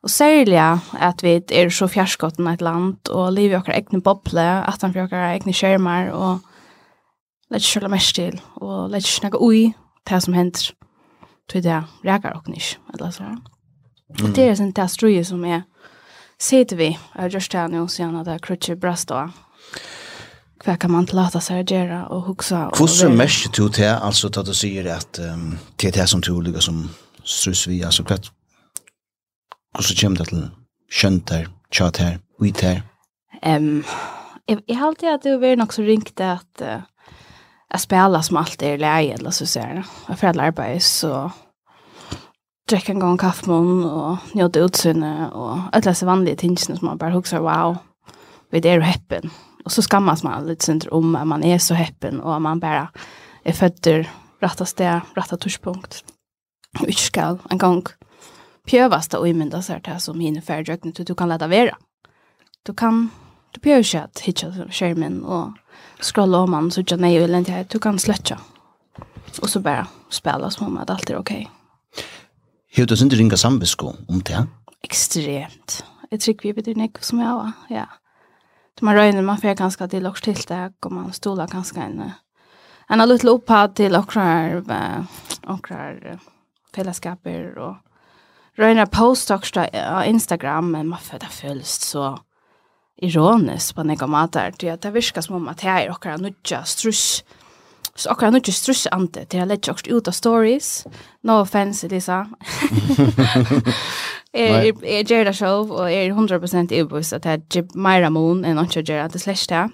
Och 0.00 0.56
at 0.58 0.80
att 0.92 1.24
vi 1.24 1.44
är 1.48 1.70
så 1.70 1.88
fjerskotten 1.88 2.46
et 2.46 2.54
ett 2.54 2.60
land 2.60 3.08
och 3.08 3.32
livet 3.32 3.54
i 3.54 3.58
våra 3.58 3.74
egne 3.74 4.00
boble, 4.00 4.62
att 4.62 4.82
han 4.82 4.92
fjerker 4.92 5.16
egne 5.16 5.52
skjermar, 5.52 6.10
og 6.10 6.38
och 7.50 7.56
ikke 7.56 7.66
kjöla 7.66 7.88
mest 7.88 8.14
till 8.14 8.40
och 8.54 8.90
lätt 8.90 9.04
snacka 9.04 9.38
ui 9.40 9.72
det 10.10 10.20
som 10.20 10.34
hender, 10.34 10.72
til 11.48 11.62
det 11.62 11.84
räkar 12.04 12.36
och 12.36 12.48
nisch, 12.48 12.78
eller 12.94 13.10
så. 13.10 13.22
Mm. 13.22 14.32
Det 14.32 14.48
är 14.48 14.54
sånn 14.54 14.72
det 14.72 14.88
struje 14.88 15.24
som 15.24 15.44
är 15.44 15.62
sitter 16.38 16.76
vi, 16.76 16.98
jag 17.14 17.32
just 17.32 17.52
här 17.52 17.68
nu 17.68 17.88
sen 17.88 18.16
att 18.16 18.24
det 18.24 18.38
krutcher 18.38 18.74
brast 18.74 19.08
då 19.08 19.30
hva 20.64 20.74
kan 20.80 20.90
man 20.90 21.06
tillata 21.06 21.40
seg 21.42 21.62
å 21.62 21.74
gjøre 21.74 21.98
og 22.14 22.30
huske. 22.32 22.60
Hvordan 22.76 23.16
merker 23.18 23.52
du 23.54 23.68
til, 23.68 23.92
altså, 23.92 24.30
da 24.32 24.42
du 24.42 24.54
sier 24.56 24.88
at 24.94 25.20
um, 25.22 25.52
til 25.78 25.94
det 25.94 26.08
som 26.10 26.22
du 26.24 26.32
ligger 26.40 26.64
som 26.64 26.88
strus 27.22 27.66
vi, 27.68 27.82
altså, 27.86 28.02
hva, 28.08 28.18
hvordan 29.76 30.00
kommer 30.00 30.22
det 30.22 30.28
til 30.32 30.46
skjønt 30.88 31.34
her, 31.34 31.48
tjat 31.70 32.02
her, 32.02 32.20
ut 32.42 32.62
her? 32.64 32.82
Um, 33.42 33.84
jeg, 34.48 34.62
jeg 34.66 34.78
har 34.78 34.86
alltid 34.88 35.12
at 35.14 35.26
det 35.26 35.40
var 35.40 35.58
nok 35.60 35.76
så 35.76 35.84
ringt 35.86 36.20
at 36.24 36.64
uh, 36.64 36.80
jeg 37.68 37.84
spiller 37.84 38.24
som 38.24 38.40
alltid 38.40 38.68
er 38.72 38.80
leie, 38.82 39.18
eller 39.18 39.34
så 39.34 39.46
ser 39.46 39.76
jeg, 39.76 39.84
og 40.08 40.16
for 40.18 40.32
alle 40.32 40.78
så 40.82 41.28
drekk 42.68 42.90
en 42.92 43.00
gang 43.00 43.18
kaffemån, 43.20 43.84
og 43.84 44.32
njøte 44.36 44.64
utsynet, 44.64 45.30
og 45.32 45.68
alle 45.72 45.84
disse 45.84 46.06
vanlige 46.08 46.42
tingene 46.42 46.76
som 46.76 46.88
man 46.88 46.98
bare 47.00 47.16
husker, 47.16 47.44
wow, 47.44 47.76
vi 48.52 48.60
er 48.64 48.80
jo 48.80 48.88
heppen, 48.88 49.30
Och 49.68 49.72
så 49.72 49.82
skammas 49.82 50.22
man 50.22 50.46
lite 50.46 50.64
sent 50.64 50.86
om 50.86 51.16
att 51.16 51.26
man 51.26 51.44
är 51.44 51.58
så 51.58 51.74
häppen 51.74 52.20
och 52.20 52.34
att 52.34 52.42
man 52.42 52.60
bara 52.60 52.88
är 53.44 53.52
fötter 53.52 54.10
rätta 54.40 54.64
steg, 54.64 55.00
rätta 55.14 55.36
touchpunkt. 55.36 56.04
ska 56.92 57.38
en 57.50 57.58
gång 57.58 57.82
pjövasta 58.66 59.18
och 59.18 59.28
imynda 59.28 59.62
sig 59.62 59.80
det 59.84 60.00
som 60.00 60.20
hinner 60.20 60.40
färdjökning 60.40 60.92
du 60.96 61.14
kan 61.14 61.28
lätta 61.28 61.46
vera. 61.46 61.76
Du 62.62 62.74
kan, 62.74 63.10
du 63.50 63.60
behöver 63.60 63.82
inte 63.82 64.04
att 64.04 64.20
hitta 64.20 64.68
skärmen 64.70 65.24
och 65.24 65.52
scrolla 66.00 66.38
om 66.38 66.50
man 66.50 66.70
så 66.70 66.82
jag 66.86 67.00
nej 67.00 67.16
eller 67.16 67.38
inte 67.38 67.66
du 67.70 67.78
kan 67.78 67.98
släcka. 67.98 68.40
Och 69.40 69.50
så 69.50 69.60
bara 69.60 69.86
spela 70.10 70.50
som 70.50 70.66
om 70.66 70.78
att 70.78 70.90
allt 70.90 71.10
är 71.10 71.16
okej. 71.16 71.50
Okay. 72.72 72.86
du 72.86 73.04
inte 73.04 73.16
ringa 73.16 73.36
sambisko 73.36 73.92
om 74.08 74.22
det? 74.24 74.46
Extremt. 74.82 75.84
Jag 76.10 76.20
tycker 76.20 76.48
vi 76.48 76.54
betyder 76.54 76.80
nek 76.80 77.04
som 77.04 77.18
jag 77.18 77.34
var, 77.34 77.52
ja 77.68 77.86
man 78.80 78.94
röjner 78.94 79.22
man 79.22 79.38
får 79.38 79.54
ganska 79.54 79.88
till 79.88 80.06
och 80.06 80.22
till 80.22 80.42
det 80.48 80.72
och 80.80 80.92
man 80.92 81.12
stolar 81.12 81.46
ganska 81.46 81.82
en 81.82 82.10
en 82.88 83.00
har 83.00 83.06
lite 83.06 83.28
upphad 83.28 83.74
till 83.74 83.96
och 83.96 84.10
krar 84.10 84.64
och 85.46 85.64
krar 85.66 86.18
fällskaper 86.74 87.58
och 87.58 87.76
röjner 88.56 88.86
post 88.86 89.30
också 89.30 89.66
på 89.72 90.04
Instagram 90.06 90.70
men 90.70 90.88
man 90.88 90.98
får 90.98 91.18
det 91.18 91.26
följst 91.26 91.82
så 91.82 92.18
ironiskt 92.96 93.74
på 93.74 93.82
några 93.82 94.06
matar 94.06 94.50
till 94.50 94.70
att 94.70 94.80
det 94.80 94.90
viskar 94.90 95.20
som 95.20 95.48
att 95.48 95.60
här 95.60 95.90
och 95.90 96.02
krar 96.02 96.18
nudja 96.18 96.64
struss 96.64 97.24
Så 97.98 98.10
akkurat 98.10 98.32
nu 98.32 98.38
ikke 98.38 98.52
strusser 98.52 98.94
ante 98.94 99.24
til 99.24 99.40
jeg 99.40 99.48
legger 99.50 99.72
også 99.72 99.90
ut 99.90 100.08
av 100.08 100.14
stories. 100.14 100.86
No 101.26 101.40
offense, 101.40 101.88
Lisa. 101.88 102.24
Jeg, 104.38 104.74
jeg 104.82 105.06
gjør 105.06 105.24
det 105.24 105.34
selv, 105.36 105.70
og 105.70 105.92
jeg 105.92 106.06
er 106.06 106.14
100% 106.14 106.72
ibus 106.78 107.12
at 107.12 107.26
jeg 107.26 107.42
gjør 107.50 107.74
mer 107.74 108.02
ramon 108.04 108.44
enn 108.46 108.60
ikke 108.62 108.84
gjør 108.86 109.04
at 109.04 109.12
det 109.12 109.22
slags 109.22 109.46
det. 109.50 109.66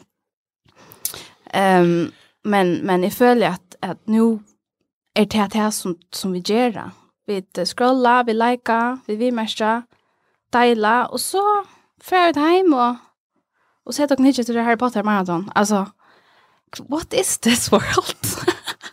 Um, 1.54 2.12
men, 2.44 2.86
men 2.86 3.04
jeg 3.04 3.12
føler 3.12 3.54
at, 3.54 3.76
at 3.82 3.96
nå 4.10 4.40
er 5.16 5.24
det 5.24 5.52
det 5.52 5.72
som, 5.74 5.96
som 6.12 6.32
vi 6.32 6.40
gjør 6.40 6.70
det. 6.78 6.86
Vi 7.26 7.64
scrolla, 7.64 8.22
vi 8.22 8.32
lika, 8.32 8.96
vi 9.06 9.16
vimerska, 9.16 9.82
dela 10.52 11.06
og 11.06 11.20
så 11.20 11.44
fer 12.02 12.32
vi 12.34 12.40
hjem 12.40 12.74
og, 12.76 12.96
og 13.86 13.94
ser 13.94 14.10
dere 14.10 14.28
ikke 14.28 14.44
til 14.44 14.54
det 14.54 14.64
Harry 14.64 14.78
Potter 14.78 15.02
marathon. 15.02 15.48
Altså, 15.56 15.84
what 16.90 17.14
is 17.14 17.38
this 17.38 17.72
world? 17.72 18.26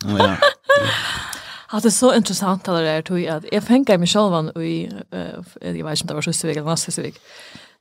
ja. 0.05 0.35
Ja, 1.71 1.79
det 1.79 1.85
er 1.85 1.95
så 1.95 2.11
interessant 2.11 2.67
alle 2.67 2.83
det 2.83 2.93
her, 2.95 3.01
tog 3.07 3.19
jeg. 3.21 3.47
Jeg 3.51 3.63
fengar 3.63 3.99
meg 4.01 4.09
selv 4.11 4.35
an 4.35 4.51
i, 4.59 4.89
uh, 5.15 5.55
jeg 5.61 5.85
vet 5.85 5.99
ikke 5.99 6.07
om 6.07 6.09
det 6.09 6.17
var 6.17 6.25
Søsevik 6.27 6.57
eller 6.57 6.67
Nassesevik, 6.67 7.21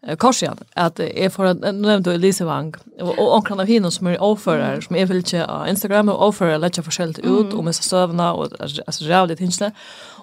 uh, 0.07 0.15
Korsian, 0.15 0.63
at 0.79 1.03
jeg 1.03 1.33
får, 1.35 1.57
nå 1.59 1.73
nevnte 1.75 2.11
du 2.11 2.15
Elise 2.15 2.47
Wang, 2.47 2.77
og, 3.01 3.11
og 3.17 3.35
omkring 3.41 3.61
av 3.61 3.71
henne 3.71 3.91
som 3.91 4.07
er 4.07 4.23
overfører, 4.23 4.85
som 4.87 4.97
jeg 4.97 5.11
vil 5.11 5.25
ikke 5.25 5.43
av 5.43 5.67
Instagram, 5.73 6.13
og 6.15 6.23
overfører 6.29 6.63
lett 6.63 6.79
seg 6.79 6.87
forskjellig 6.87 7.25
ut, 7.25 7.51
mm. 7.51 7.59
og 7.59 7.67
med 7.67 7.79
seg 7.79 7.89
søvnene, 7.89 8.31
og 8.31 8.55
altså, 8.61 9.11
rævlig 9.11 9.41
tingene. 9.43 9.73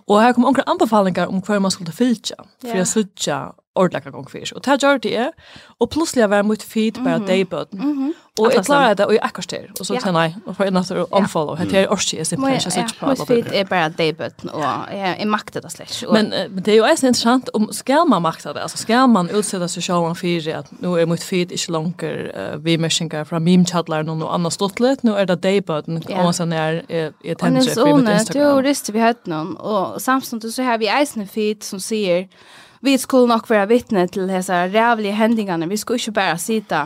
Og 0.08 0.22
her 0.24 0.32
kom 0.32 0.48
omkring 0.48 0.70
anbefalinger 0.72 1.28
om 1.28 1.44
hver 1.44 1.60
man 1.60 1.74
skulle 1.76 1.92
fylkja, 1.92 2.40
for 2.64 2.80
jeg 2.80 2.88
sutja 2.88 3.42
ordentlig 3.78 4.14
gang 4.14 4.30
fyrir. 4.32 4.54
Og 4.56 4.66
det 4.66 4.80
gjør 4.84 5.04
det 5.04 5.12
jeg, 5.14 5.34
og 5.80 5.90
plutselig 5.94 6.30
var 6.30 6.46
mitt 6.48 6.64
feed 6.64 7.04
bare 7.04 7.24
dagbøten. 7.28 8.14
Og 8.38 8.52
jeg 8.54 8.66
klarer 8.66 8.94
det, 8.94 9.06
og 9.06 9.14
jeg 9.16 9.20
akkurat 9.26 9.50
til. 9.50 9.64
Og 9.80 9.86
så 9.86 9.96
sier 9.96 10.04
jeg 10.06 10.14
nei, 10.14 10.28
og 10.46 10.56
for 10.56 10.70
en 10.70 10.76
natter 10.78 11.00
omfollow, 11.16 11.56
og 11.58 11.72
det 11.72 11.80
er 11.80 11.94
orsi, 11.94 12.18
jeg 12.20 12.28
sitter 12.30 12.44
ikke, 12.46 12.68
jeg 12.68 12.76
sitter 12.76 12.98
på. 13.00 13.10
mitt 13.10 13.24
feed 13.30 13.48
er 13.54 13.64
bare 13.70 13.90
dagbøten, 13.98 14.52
og 14.54 14.92
jeg 14.94 15.28
makter 15.32 15.64
det 15.64 15.72
slett. 15.74 15.96
Men 16.14 16.30
det 16.54 16.74
er 16.74 16.78
jo 16.78 16.86
også 16.86 17.10
interessant, 17.10 17.50
om 17.58 17.70
skal 17.74 18.06
man 18.10 18.22
makta 18.22 18.54
det, 18.54 18.62
altså 18.68 18.78
skal 18.84 19.10
man 19.10 19.32
utsette 19.34 19.70
seg 19.74 19.88
selv 19.88 20.10
om 20.12 20.16
fyrir, 20.18 20.60
at 20.60 20.70
nå 20.84 20.94
er 21.02 21.10
mitt 21.10 21.26
feed 21.26 21.56
ikke 21.56 21.74
langer 21.74 22.22
uh, 22.30 22.66
vimersinger 22.66 23.26
fra 23.28 23.42
meme-chatleren 23.42 24.14
og 24.14 24.22
noe 24.22 24.30
annet 24.38 24.54
stått 24.54 24.82
litt, 24.84 25.04
nå 25.08 25.18
er 25.18 25.30
det 25.32 25.40
dagbøten, 25.46 26.04
og 26.06 26.30
sånn 26.38 26.54
er 26.54 26.84
jeg 26.88 27.40
tenker 27.42 27.42
på 27.42 27.50
mitt 27.58 27.74
Instagram. 27.74 27.90
Og 27.90 28.06
nå 28.06 28.14
er 28.14 28.30
det 28.30 28.46
jo 28.46 28.54
rister 28.70 28.94
vi 28.94 29.02
høyt 29.02 29.26
noen, 29.32 29.56
og 29.58 29.98
samtidig 30.04 30.54
så 30.54 30.68
har 30.68 30.78
vi 30.82 30.92
eisende 30.94 31.26
feed 31.30 31.66
som 31.66 31.82
sier, 31.82 32.28
vi 32.88 32.96
skulle 32.98 33.28
nok 33.28 33.50
være 33.52 33.68
vittne 33.68 34.08
til 34.08 34.30
disse 34.30 34.56
rævlige 34.72 35.16
hendingene. 35.18 35.68
Vi 35.70 35.78
skulle 35.78 36.00
ikke 36.00 36.16
bare 36.22 36.38
sitte 36.40 36.86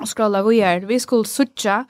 og 0.00 0.08
skrolla 0.08 0.42
videre. 0.46 0.86
Vi 0.88 0.98
skulle 1.02 1.28
sutja, 1.28 1.82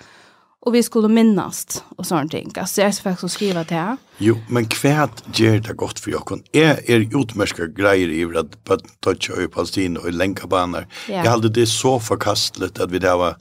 og 0.67 0.75
vi 0.75 0.83
skulle 0.83 1.11
minnast 1.13 1.79
og 1.95 2.09
sånne 2.09 2.33
ting. 2.33 2.51
Altså, 2.59 2.81
jeg 2.83 2.91
er 2.91 2.99
faktisk 3.05 3.29
å 3.29 3.31
skrive 3.37 3.63
til 3.69 3.79
her. 3.79 4.03
Jo, 4.19 4.35
men 4.51 4.67
hva 4.75 5.07
gjør 5.37 5.61
det 5.69 5.77
godt 5.79 6.03
for 6.03 6.11
jokken? 6.17 6.43
Jeg 6.57 6.83
er 6.91 7.07
utmerska 7.15 7.69
greier 7.77 8.11
i 8.11 8.25
at 8.41 8.59
Bøttøtje 8.67 9.37
og 9.37 9.55
Palestina 9.55 10.03
og 10.03 10.11
i 10.11 10.17
lenkabaner. 10.17 10.91
Ja. 11.07 11.23
Jeg 11.23 11.31
hadde 11.37 11.55
det 11.61 11.69
så 11.71 11.97
forkastelig 12.03 12.73
at 12.75 12.91
vi 12.91 13.03
der 13.05 13.19
var 13.21 13.39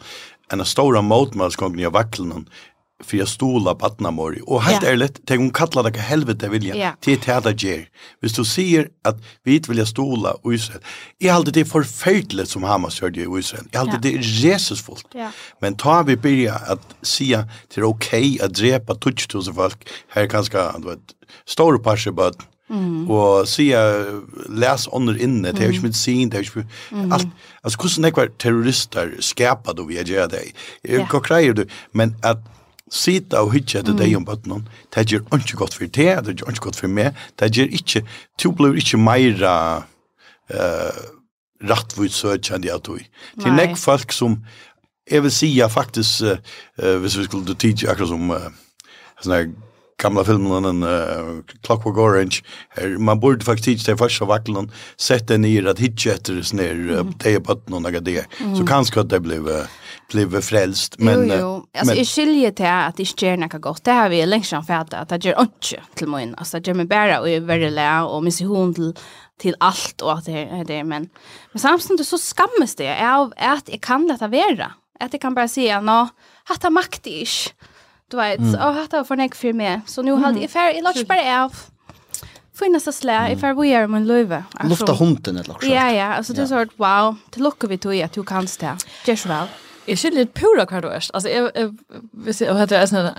en 0.53 0.61
av 0.61 0.69
stora 0.69 1.01
motmalskongene 1.01 1.87
i 1.87 1.93
vaklenen 1.93 2.45
för 3.03 3.17
jag 3.17 3.27
stola 3.27 3.75
patna 3.75 4.09
och 4.45 4.63
helt 4.63 4.83
ja. 4.83 4.89
ärligt 4.89 5.21
tänk 5.25 5.39
hon 5.39 5.49
kallar 5.49 5.91
det 5.91 5.99
helvete 5.99 6.49
vilja 6.49 6.75
ja. 6.75 6.91
till 6.99 7.19
täta 7.19 7.51
ger. 7.51 7.87
Hvis 8.21 8.33
du 8.33 8.45
säger 8.45 8.89
att 9.03 9.17
vi 9.43 9.55
inte 9.55 9.71
vill 9.71 9.87
stola 9.87 10.31
och 10.31 10.53
Israel. 10.53 10.81
Jag 11.17 11.33
hade 11.33 11.51
det 11.51 11.65
förfärligt 11.65 12.49
som 12.49 12.63
Hamas 12.63 13.01
gjorde 13.01 13.19
i 13.19 13.39
Israel. 13.39 13.65
Jag 13.71 13.79
hade 13.79 13.91
ja. 13.91 13.99
det 14.01 14.17
resusfullt. 14.17 15.07
Ja. 15.13 15.31
Men 15.59 15.75
tar 15.75 16.03
vi 16.03 16.17
börja 16.17 16.55
att 16.55 16.95
säga 17.01 17.47
till 17.69 17.83
okej 17.83 18.35
okay 18.35 18.45
att 18.45 18.53
drepa 18.53 18.95
tusen 18.95 19.53
folk 19.53 19.87
här 20.09 20.27
kanske 20.27 20.57
du 20.77 20.89
vet 20.89 20.99
stora 21.45 21.79
passer 21.79 22.11
bad. 22.11 22.35
Mm. 22.69 23.11
Och 23.11 23.47
sier, 23.47 24.21
läs 24.49 24.87
under 24.87 25.21
inne, 25.21 25.51
det 25.51 25.63
är 25.63 25.67
ju 25.67 25.73
ikke 25.73 25.83
medisin, 25.83 26.29
det 26.29 26.37
är 26.37 26.41
ju 26.41 26.47
ikke... 26.49 26.67
Mm. 26.91 27.13
Alt, 27.13 27.27
altså, 27.63 27.77
hvordan 27.77 28.05
er 28.05 28.31
terrorister 28.39 29.11
skapade 29.19 29.77
du 29.77 29.85
vil 29.85 30.07
gjøre 30.07 30.27
det? 30.27 30.39
Jeg 30.83 31.07
kan 31.09 31.67
men 31.93 32.15
att 32.23 32.37
Sita 32.91 33.41
og 33.41 33.55
hitje 33.55 33.79
etter 33.81 33.95
deg 33.97 34.13
om 34.13 34.25
bøttenen, 34.27 34.67
det 34.93 35.07
gjør 35.09 35.23
ikke 35.39 35.57
godt 35.57 35.73
for 35.73 35.89
te, 35.89 36.05
det 36.21 36.35
gjør 36.37 36.53
ikke 36.53 36.65
godt 36.67 36.77
for 36.83 36.91
meg, 36.91 37.17
det 37.41 37.49
gjør 37.57 37.71
ikke, 37.79 38.03
du 38.37 38.51
blir 38.53 38.77
ikke 38.77 38.99
meira 39.01 39.53
uh, 40.53 40.99
rattvis 41.65 42.19
søkjende 42.21 42.69
av 42.73 42.83
tog. 42.85 43.01
Det 43.39 43.49
er 43.49 43.57
nekk 43.57 43.73
folk 43.81 44.13
som, 44.13 44.37
jeg 45.09 45.25
vil 45.25 45.33
si 45.33 45.49
faktisk, 45.69 46.29
uh, 46.29 46.97
hvis 47.01 47.17
vi 47.17 47.25
skulle 47.25 47.57
tidje 47.57 47.89
akkurat 47.89 48.13
som, 48.13 48.29
uh, 48.29 48.93
sånne 49.23 49.55
gamla 50.01 50.23
filmen 50.23 50.65
en 50.65 50.83
uh, 50.83 51.41
Clockwork 51.63 51.97
Orange. 51.97 52.43
Her, 52.69 52.97
man 52.97 53.19
borde 53.19 53.45
faktiskt 53.45 53.85
det 53.85 53.97
första 53.97 54.25
vacklan 54.25 54.71
sätta 54.97 55.37
ner 55.37 55.67
att 55.67 55.79
hitje 55.79 56.13
etter 56.13 56.33
det 56.33 56.53
ner 56.53 56.71
mm. 56.71 57.13
det 57.23 57.39
på 57.39 57.61
någon 57.65 57.85
av 57.85 58.03
det. 58.03 58.25
Så 58.57 58.65
kanske 58.67 58.99
at 58.99 59.09
det 59.09 59.19
blev 59.19 59.47
uh, 59.47 59.65
blev 60.07 60.41
frälst 60.41 60.99
men 60.99 61.29
jo, 61.29 61.35
jo. 61.39 61.65
alltså 61.73 61.91
men, 61.91 61.97
jeg 61.97 62.07
skiljer 62.07 62.51
till 62.51 62.65
att 62.65 62.97
det 62.97 63.05
sker 63.05 63.37
något 63.37 63.61
gott 63.61 63.83
det 63.83 63.91
har 63.91 64.09
vi 64.09 64.25
lengst 64.25 64.49
som 64.49 64.65
för 64.65 64.73
att 64.73 65.09
det 65.09 65.25
gjør 65.25 65.41
ikke 65.41 65.81
till 65.95 66.07
min 66.07 66.35
altså 66.37 66.59
det 66.59 66.73
med 66.73 66.87
bara 66.87 67.19
och 67.19 67.29
är 67.29 67.39
väldigt 67.39 67.73
lä 67.73 68.01
och 68.01 68.23
mission 68.23 68.73
till 68.73 68.93
til 69.39 69.55
allt 69.59 70.01
och 70.01 70.17
att 70.17 70.25
det 70.25 70.63
det 70.67 70.83
men 70.83 71.09
men 71.53 71.59
samtidigt 71.59 72.07
så 72.07 72.17
skammes 72.17 72.75
det 72.75 73.15
av 73.15 73.33
att 73.37 73.69
jag 73.69 73.81
kan 73.81 74.07
detta 74.07 74.27
vara 74.27 74.71
att 74.99 75.13
jeg 75.13 75.21
kan 75.21 75.35
bara 75.35 75.47
säga 75.47 75.81
nå 75.81 76.07
hatta 76.43 76.69
makt 76.69 77.07
ikke. 77.07 77.53
Du 78.11 78.17
vet, 78.17 78.39
mm. 78.39 78.55
och 78.55 78.73
hatta 78.73 79.03
för 79.03 79.15
näck 79.15 79.35
for 79.35 79.53
meg. 79.53 79.81
Så 79.87 80.01
nå 80.05 80.15
hadde 80.21 80.43
jeg 80.43 80.51
ferdig, 80.53 80.75
jeg 80.77 80.83
lunch 80.85 81.07
bare 81.09 81.39
av. 81.43 81.55
Finnes 82.55 82.85
det 82.85 82.91
nästa 82.93 83.15
jeg 83.29 83.39
ferdig 83.41 83.65
I 83.65 83.73
were 83.73 83.87
min 83.87 84.05
løyve. 84.07 84.43
Lufta 84.63 84.93
hunden 84.93 85.37
eller 85.37 85.53
något. 85.53 85.63
Ja, 85.63 85.89
ja, 85.91 86.13
alltså 86.13 86.33
det 86.33 86.41
är 86.41 86.45
så 86.45 86.65
wow. 86.77 87.15
Det 87.29 87.39
lockar 87.41 87.67
vi 87.67 87.77
till 87.77 88.03
att 88.03 88.13
du 88.13 88.23
kan 88.23 88.47
stå. 88.47 88.77
Det 89.05 89.11
är 89.11 89.15
så 89.15 89.27
väl. 89.27 89.47
Jeg 89.85 89.99
ser 90.01 90.15
litt 90.15 90.33
pura 90.33 90.65
hva 90.65 90.79
du 90.81 90.87
er. 90.89 91.03
Altså, 91.13 91.29
jeg, 91.29 91.49
jeg, 91.55 91.99
hvis 92.25 92.41
jeg, 92.41 92.49
og 92.49 92.57
dette 92.57 92.79
er 92.79 92.89
sånn 92.89 93.09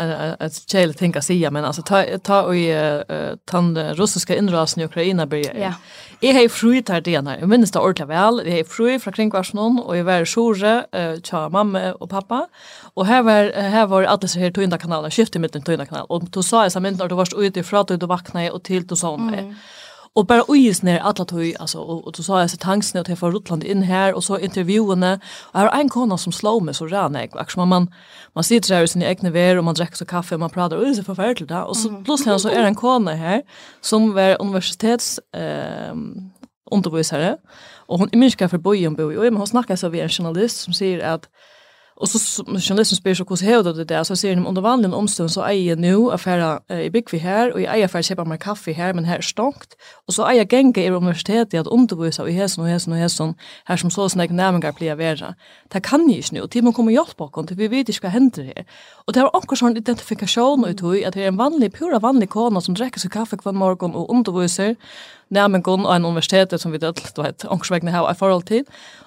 et 0.42 0.56
kjæle 0.66 0.96
ting 0.98 1.14
å 1.14 1.22
si, 1.22 1.38
men 1.52 1.66
altså, 1.68 1.84
ta 1.86 2.02
ta 2.26 2.40
og 2.48 2.58
uh, 2.58 3.36
den 3.52 3.70
russiske 3.98 4.34
innrasen 4.34 4.82
i 4.82 4.88
Ukraina 4.88 5.28
blir. 5.30 5.52
Ja. 5.54 5.76
Jeg 6.22 6.32
har 6.32 6.48
fri 6.48 6.80
til 6.80 7.04
det 7.04 7.24
när. 7.24 7.38
Jeg 7.38 7.48
minnes 7.48 7.70
det 7.70 7.80
ordentlig 7.80 8.08
vel. 8.08 8.40
Jeg 8.46 8.56
har 8.56 8.64
fri 8.64 8.98
fra 8.98 9.10
kring 9.10 9.30
vars 9.32 9.54
någon 9.54 9.78
och 9.78 9.96
jag 9.96 10.04
var 10.04 10.24
sjore 10.24 10.86
uh, 10.96 11.20
tja 11.20 11.48
mamma 11.48 11.92
og 12.00 12.08
pappa. 12.08 12.46
Og 12.96 13.06
her 13.06 13.22
var 13.22 13.52
her 13.52 13.86
var 13.86 14.02
alle 14.02 14.28
så 14.28 14.38
här 14.38 14.50
tunda 14.50 14.78
kanalen 14.78 15.10
skifte 15.10 15.38
mitt 15.38 15.52
tunda 15.52 15.84
kanal 15.84 16.06
Og 16.08 16.30
du 16.32 16.42
sa 16.42 16.62
jeg 16.62 16.72
sammen, 16.72 16.96
når 16.96 17.08
du 17.08 17.14
var 17.14 17.28
ute 17.36 17.62
fra, 17.62 17.80
att 17.80 18.00
du 18.00 18.06
vakna 18.06 18.50
og 18.52 18.62
til 18.62 18.88
du 18.88 18.96
somnade. 18.96 19.42
Mm. 19.42 19.54
Och 20.16 20.26
bare 20.26 20.44
uges 20.48 20.82
ner 20.82 20.98
alla 20.98 21.24
tog 21.24 21.56
alltså 21.60 21.78
och, 21.78 22.06
og 22.06 22.16
så 22.16 22.22
sa 22.22 22.40
jag 22.40 22.50
så 22.50 22.56
tanken 22.56 23.00
att 23.00 23.08
jag 23.08 23.18
får 23.18 23.32
Rutland 23.32 23.64
in 23.64 23.82
här 23.82 24.14
och 24.14 24.24
så 24.24 24.38
intervjuerna. 24.38 25.20
Og 25.52 25.60
her 25.60 25.66
är 25.66 25.80
en 25.80 25.88
kona 25.88 26.16
som 26.16 26.32
slår 26.32 26.60
meg 26.60 26.74
så 26.74 26.86
ran 26.86 27.14
jag 27.14 27.28
liksom 27.38 27.68
man 27.68 27.88
man 28.34 28.44
sitter 28.44 28.74
her 28.74 28.82
i 28.82 28.86
sin 28.86 29.02
egna 29.02 29.30
ver, 29.30 29.58
och 29.58 29.64
man 29.64 29.74
dricker 29.74 29.96
så 29.96 30.04
kaffe 30.04 30.34
och 30.34 30.40
man 30.40 30.50
pratar. 30.50 30.76
Och 30.76 30.84
det 30.84 30.98
är 30.98 31.02
forferdelig 31.02 31.48
där 31.48 31.64
och 31.64 31.76
så 31.76 32.02
plötsligt 32.04 32.40
så 32.40 32.48
är 32.48 32.60
det 32.60 32.66
en 32.66 32.74
kona 32.74 33.14
här 33.14 33.42
som 33.80 34.14
var 34.14 34.36
universitets 34.40 35.20
ehm 35.36 36.30
undervisare. 36.70 37.36
Och 37.86 37.98
hon 37.98 38.08
er 38.12 38.18
minska 38.18 38.48
för 38.48 38.58
bojen 38.58 38.94
bo 38.94 39.18
och 39.18 39.24
men 39.24 39.36
hon 39.36 39.46
snackar 39.46 39.76
så 39.76 39.88
vi 39.88 40.00
en 40.00 40.08
journalist 40.08 40.60
som 40.60 40.72
sier 40.72 41.00
att 41.14 41.28
Och 41.96 42.08
så 42.08 42.44
journalisten 42.44 42.96
spyr 42.96 43.14
så 43.14 43.24
hur 43.24 43.36
ser 43.36 43.62
det 43.72 43.84
där 43.84 44.04
så 44.04 44.16
ser 44.16 44.36
de 44.36 44.46
under 44.46 44.62
vanliga 44.62 44.94
omständigheter 44.94 45.32
så 45.32 45.44
äger 45.44 45.76
nu 45.76 46.10
affära 46.12 46.60
i 46.68 46.90
Bigvi 46.90 47.18
här 47.18 47.52
och 47.52 47.60
i 47.60 47.66
äger 47.66 47.84
affär 47.84 48.02
köpa 48.02 48.24
mig 48.24 48.38
kaffe 48.38 48.72
här 48.72 48.92
men 48.92 49.04
här 49.04 49.20
stångt 49.20 49.76
och 50.06 50.14
så 50.14 50.24
är 50.24 50.32
jag 50.32 50.52
gänga 50.52 50.82
i 50.82 50.90
universitetet 50.90 51.60
att 51.60 51.66
undervisa 51.66 52.22
och 52.22 52.30
häsen 52.30 52.64
och 52.64 52.70
häsen 52.70 52.92
och 52.92 52.98
häsen 52.98 53.34
här 53.64 53.76
som 53.76 53.90
så 53.90 54.08
snägg 54.08 54.30
närmare 54.30 54.72
blir 54.72 54.94
vara. 54.94 55.34
Det 55.68 55.80
kan 55.80 56.08
ju 56.08 56.16
inte 56.16 56.40
och 56.40 56.50
till 56.50 56.64
man 56.64 56.72
kommer 56.72 56.92
hjälpa 56.92 57.24
och 57.24 57.48
till 57.48 57.56
vi 57.56 57.68
vet 57.68 57.88
inte 57.88 58.00
vad 58.02 58.12
händer 58.12 58.42
här. 58.42 58.64
Och 59.06 59.12
det 59.12 59.20
var 59.20 59.36
också 59.36 59.66
en 59.66 59.76
identifikation 59.76 60.64
ut 60.64 60.82
hur 60.82 61.06
att 61.06 61.14
det 61.14 61.22
är 61.22 61.28
en 61.28 61.36
vanlig 61.36 61.74
pura 61.74 61.98
vanlig 61.98 62.30
kona 62.30 62.60
som 62.60 62.74
dricker 62.74 63.00
sig 63.00 63.10
kaffe 63.10 63.36
kvar 63.36 63.52
morgon 63.52 63.94
och 63.94 64.10
undervisar 64.10 64.76
närmare 65.28 65.86
och 65.86 65.94
en 65.94 66.04
universitet 66.04 66.60
som 66.60 66.72
vi 66.72 66.78
det 66.78 67.18
vet 67.18 67.44
också 67.44 67.74
vägna 67.74 67.90
här 67.90 68.12
i 68.12 68.14
förhåll 68.14 68.42
till 68.42 68.64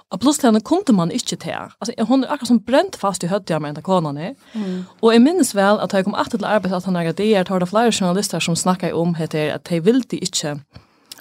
Og 0.10 0.20
pluss 0.20 0.40
til 0.42 0.48
henne 0.50 0.62
kunde 0.66 0.94
man 0.94 1.12
ikke 1.12 1.36
til. 1.38 1.70
Altså, 1.82 1.94
hun 2.08 2.24
er 2.24 2.32
akkurat 2.34 2.48
som 2.48 2.60
brent 2.60 2.96
fast 2.98 3.24
i 3.24 3.30
høyde 3.30 3.54
med 3.54 3.62
meg 3.62 3.70
enda 3.70 3.82
konan. 3.86 4.36
Mm. 4.54 4.84
Og 5.02 5.14
jeg 5.14 5.22
minnes 5.22 5.54
vel 5.56 5.78
at 5.84 5.94
jeg 5.94 6.08
kom 6.08 6.16
alltid 6.18 6.40
til 6.40 6.50
arbeid 6.50 6.74
at 6.74 6.86
han 6.86 6.96
er 6.96 7.12
det 7.12 7.36
er 7.38 7.44
tar 7.44 7.60
det 7.60 7.70
flere 7.70 7.94
journalister 7.94 8.40
som 8.40 8.56
snakker 8.56 8.94
om 8.94 9.14
heter 9.16 9.54
at 9.54 9.70
de 9.70 9.84
vil 9.84 10.02
de 10.12 10.18
ikke 10.18 10.60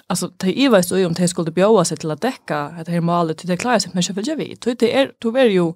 Alltså 0.09 0.29
det 0.37 0.47
är 0.47 0.77
ju 0.77 0.83
så 0.83 1.07
om 1.07 1.13
det 1.13 1.27
skulle 1.27 1.51
bjöa 1.51 1.85
sig 1.85 1.97
till 1.97 2.11
att 2.11 2.21
täcka 2.21 2.73
det 2.85 2.91
här 2.91 3.01
målet 3.01 3.37
till 3.37 3.47
det 3.47 3.57
klarar 3.57 3.79
sig 3.79 3.91
men 3.93 4.03
jag 4.07 4.35
vill 4.35 4.49
ju. 4.49 4.55
Det 4.75 4.95
är 4.95 5.11
to 5.21 5.37
är 5.37 5.45
ju 5.45 5.73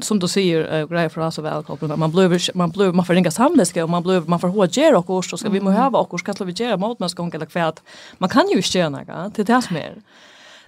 som 0.00 0.18
du 0.18 0.28
säger 0.28 0.86
grejer 0.86 1.08
för 1.08 1.20
oss 1.20 1.38
väl 1.38 1.62
kopplat 1.62 1.98
man 1.98 2.10
blir 2.10 2.56
man 2.56 2.70
blir 2.70 2.92
man 2.92 3.04
får 3.04 3.16
inga 3.16 3.30
samlingska 3.30 3.84
och 3.84 3.90
man 3.90 4.02
blir 4.02 4.20
man 4.20 4.40
får 4.40 4.48
hårdgera 4.48 4.98
och 4.98 5.10
och 5.10 5.24
så 5.24 5.36
ska 5.36 5.48
vi 5.48 5.60
må 5.60 5.70
ha 5.70 5.88
och 5.88 6.20
ska 6.20 6.44
vi 6.44 6.52
göra 6.52 6.76
mot 6.76 6.98
man 6.98 7.08
ska 7.08 7.22
gå 7.22 7.30
eller 7.34 7.46
kvärt. 7.46 7.80
Man 8.18 8.28
kan 8.28 8.48
ju 8.48 8.56
inte 8.56 8.78
göra 8.78 8.88
något. 8.88 9.34
Det 9.34 9.42
är 9.42 9.56
det 9.56 9.62
som 9.62 9.76
är. 9.76 9.94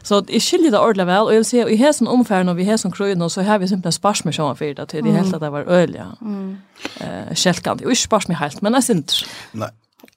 Så 0.04 0.20
jeg 0.28 0.42
skiljer 0.44 0.70
det 0.74 0.80
ordentlig 0.80 1.06
vel, 1.08 1.28
og 1.28 1.32
jeg 1.32 1.40
vil 1.40 1.46
si, 1.48 1.60
i 1.74 1.76
hesen 1.80 2.08
omfæren 2.12 2.48
og 2.52 2.58
vi 2.58 2.66
hesen 2.68 2.92
krøyene, 2.92 3.30
så 3.32 3.42
har 3.42 3.58
vi 3.58 3.68
simpelthen 3.70 3.96
spars 3.96 4.24
med 4.24 4.36
sjåan 4.36 4.56
fyrir 4.58 4.74
det, 4.76 4.88
til 4.92 5.04
de 5.04 5.14
helt 5.14 5.34
at 5.34 5.40
det 5.40 5.52
var 5.52 5.64
øl, 5.64 5.94
ja. 5.96 6.10
Mm. 6.20 6.56
Uh, 7.00 7.32
Kjelkant, 7.32 7.80
og 7.80 7.94
ikke 7.94 8.02
spars 8.02 8.28
med 8.28 8.36
helt, 8.36 8.62
men 8.62 8.76
jeg 8.76 8.84
synes. 8.90 9.24
Nei. 9.56 9.70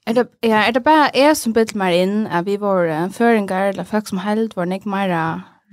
Er 0.08 0.14
det, 0.14 0.28
ja, 0.44 0.66
er 0.68 0.72
det 0.76 0.84
bare 0.84 1.10
jeg 1.16 1.38
som 1.40 1.54
bilt 1.56 1.76
meg 1.76 2.02
inn, 2.02 2.28
at 2.28 2.46
vi 2.48 2.60
var 2.60 2.84
uh, 2.88 3.08
føringer, 3.12 3.70
eller 3.72 3.88
folk 3.88 4.08
som 4.12 4.20
helt, 4.24 4.56
var 4.60 4.68
ikke 4.76 4.92
mer 4.92 5.16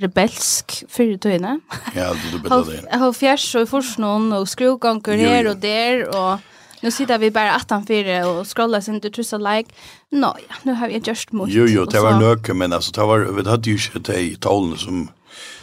rebelsk 0.03 0.85
fyrir 0.91 1.19
tøyne. 1.19 1.59
Ja, 1.95 2.09
du 2.15 2.39
bättre 2.39 2.65
det. 2.71 2.87
Halvfjers 2.91 3.55
og 3.55 3.67
i 3.67 3.71
forskningen, 3.71 4.33
og 4.33 4.49
skruvganger 4.49 5.27
her 5.27 5.51
og 5.51 5.63
der, 5.63 6.07
og... 6.15 6.51
Nu 6.85 6.91
sitter 6.91 7.19
vi 7.19 7.31
bara 7.31 7.53
attan 7.53 7.87
fyra 7.87 8.29
och 8.29 8.57
scrollar 8.57 8.81
sin 8.81 8.99
du 9.01 9.11
trussar 9.11 9.39
like. 9.39 9.71
Nå 10.11 10.37
ja, 10.49 10.55
nu 10.63 10.73
har 10.73 10.89
vi 10.89 11.03
just 11.05 11.33
mot. 11.33 11.49
Jo 11.51 11.67
jo, 11.67 11.85
det 11.85 12.01
var 12.01 12.21
nöke 12.21 12.55
men 12.55 12.73
alltså 12.73 12.93
det 12.93 13.01
var 13.01 13.19
vi 13.19 13.51
hade 13.51 13.71
ju 13.71 13.79
inte 13.95 14.13
i 14.13 14.37
talen 14.37 14.79
som 14.79 15.09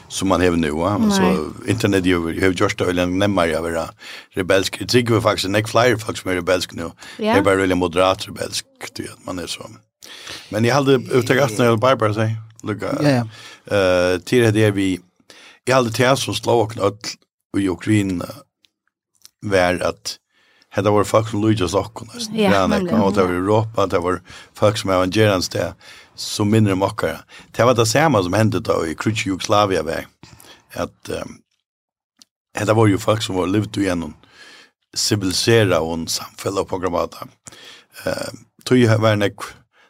som 0.08 0.28
man 0.28 0.42
har 0.42 0.52
nu 0.52 0.72
va 0.72 1.12
så 1.12 1.54
internet 1.68 2.06
ju 2.06 2.20
vi 2.26 2.42
har 2.46 2.52
just 2.52 2.78
det 2.78 2.90
eller 2.90 3.06
nämma 3.06 3.48
jag 3.48 3.62
vara 3.62 3.90
rebelsk. 4.30 4.80
Det 4.80 4.86
tycker 4.86 5.14
vi 5.14 5.22
faktiskt 5.22 5.50
neck 5.50 5.68
flyer 5.68 5.98
som 5.98 6.30
mer 6.30 6.36
rebelsk 6.36 6.74
nu 6.74 6.92
det 7.18 7.28
är 7.28 7.42
bara 7.42 7.56
really 7.56 7.76
moderat 7.76 8.28
rebelsk 8.28 8.66
det 8.94 9.04
vet 9.04 9.26
man 9.26 9.40
är 9.40 9.48
så 9.48 9.70
men 10.50 10.66
jag 10.66 10.76
hade 10.76 10.94
uttagat 10.96 11.58
när 11.58 11.66
jag 11.66 11.80
bara 11.80 12.14
säger 12.14 12.36
lucka 12.64 12.90
eh 13.66 14.20
till 14.20 14.54
det 14.54 14.72
vi 14.72 15.00
jag 15.66 15.76
hade 15.76 15.92
till 15.92 16.18
som 16.18 16.34
slå 16.34 16.54
och 16.54 16.72
knall 16.72 16.98
i 17.58 17.70
Ukraina 17.70 18.30
var 19.42 19.82
att 19.82 20.18
hetta 20.72 20.92
var 20.92 21.04
folk 21.04 21.30
som 21.30 21.42
lúja 21.42 21.66
oss. 21.66 22.30
Ja, 22.34 22.68
nei, 22.68 22.80
kom 22.88 23.14
det 23.14 23.24
var 23.24 23.34
Europa, 23.34 23.88
det 23.88 24.00
var 24.00 24.22
folk 24.56 24.78
som 24.78 24.90
var 24.90 25.18
gerans 25.18 25.50
där, 25.50 25.74
som 26.16 26.50
mindre 26.50 26.76
mockare. 26.76 27.20
Det 27.52 27.64
var 27.64 27.76
det 27.76 27.86
samma 27.86 28.24
som 28.24 28.34
hände 28.34 28.60
da 28.60 28.86
i 28.88 28.96
Krutsch 28.96 29.28
Jugoslavia 29.28 29.84
vei. 29.84 30.06
At 30.74 31.10
um, 31.10 31.42
var 32.76 32.88
jo 32.88 32.98
folk 32.98 33.24
som 33.24 33.36
var 33.36 33.48
levt 33.48 33.78
igenom 33.78 34.16
civilisera 34.96 35.80
og 35.82 36.10
samfälla 36.10 36.64
på 36.64 36.70
programmata. 36.70 37.28
Uh, 38.08 38.32
tog 38.66 38.78
ju 38.78 38.88
var 38.88 39.12
en 39.12 39.32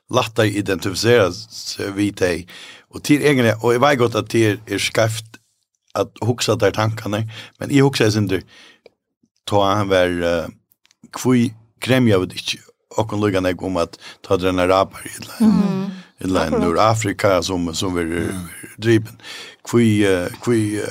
latta 0.10 0.42
att 0.42 0.48
identifiera 0.48 1.32
sig 1.32 1.92
vid 1.92 2.16
dig. 2.16 2.48
Och 2.90 3.04
till 3.04 3.22
egna, 3.22 3.56
och 3.56 3.74
jag 3.74 3.80
vet 3.80 4.00
gott 4.00 4.16
att 4.16 4.30
det 4.30 4.60
är 4.66 4.80
skäft 4.80 5.26
att 5.94 6.12
huxa 6.22 6.56
där 6.56 6.72
tankarna, 6.72 7.24
men 7.58 7.76
jag 7.76 7.86
huxar 7.86 8.18
inte 8.18 8.42
ta 9.46 9.74
han 9.74 9.88
var 9.88 10.10
uh, 10.10 10.48
kvui 11.14 11.54
kremja 11.82 12.20
vid 12.22 12.36
ikkje 12.38 12.62
okkon 13.00 13.22
lukka 13.24 13.42
nei 13.44 13.56
om 13.58 13.78
at 13.82 13.98
ta 14.24 14.38
den 14.38 14.60
araber 14.60 15.06
i 15.06 15.16
land 15.28 15.92
i 16.22 16.28
land 16.28 16.60
nur 16.60 16.80
Afrika 16.80 17.42
som 17.42 17.74
som 17.76 17.96
vi 17.96 18.28
dripen 18.78 19.18
kvui 19.64 20.04
kvui 20.44 20.82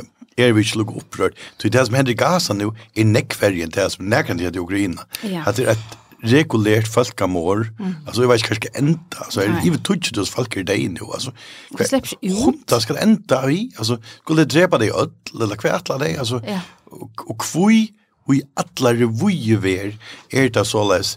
er 0.40 0.52
vi 0.52 0.62
lukka 0.74 0.96
upprørt. 0.96 1.02
opprørt. 1.02 1.34
Så 1.58 1.68
det 1.68 1.86
som 1.86 1.94
hender 1.94 2.12
i 2.12 2.14
Gaza 2.14 2.54
nu 2.54 2.72
er 2.96 3.04
nekkvergen 3.04 3.70
det 3.70 3.92
som 3.92 4.04
nekkant 4.04 4.40
i 4.40 4.58
Ukraina. 4.58 5.04
At 5.46 5.56
det 5.56 5.66
er 5.66 5.72
et 5.72 5.98
regulert 6.22 6.88
folkamor. 6.88 7.66
Alltså 8.06 8.22
jag 8.22 8.28
vet 8.28 8.42
kanske 8.42 8.68
ända 8.74 9.18
alltså 9.18 9.40
är 9.40 9.60
ju 9.64 9.76
touch 9.76 10.12
det 10.12 10.28
folk 10.28 10.56
är 10.56 10.62
det 10.62 10.88
nu 10.88 11.00
alltså. 11.12 11.32
Det 11.78 11.88
släpps 11.88 12.14
ju. 12.22 12.52
Det 12.66 12.80
ska 12.80 12.96
ända 12.96 13.50
i 13.50 13.70
alltså 13.76 13.98
skulle 14.22 14.44
drepa 14.44 14.78
dig 14.78 14.90
öll 14.90 15.10
eller 15.42 15.56
kvärtla 15.56 15.98
dig 15.98 16.18
alltså 16.18 16.42
och 16.84 17.30
och 17.30 17.40
kvui 17.40 17.88
og 18.28 18.36
i 18.36 18.42
atlare 18.60 19.08
vuje 19.20 19.58
ver 19.62 19.92
er 20.30 20.48
det 20.52 20.66
såles 20.66 21.16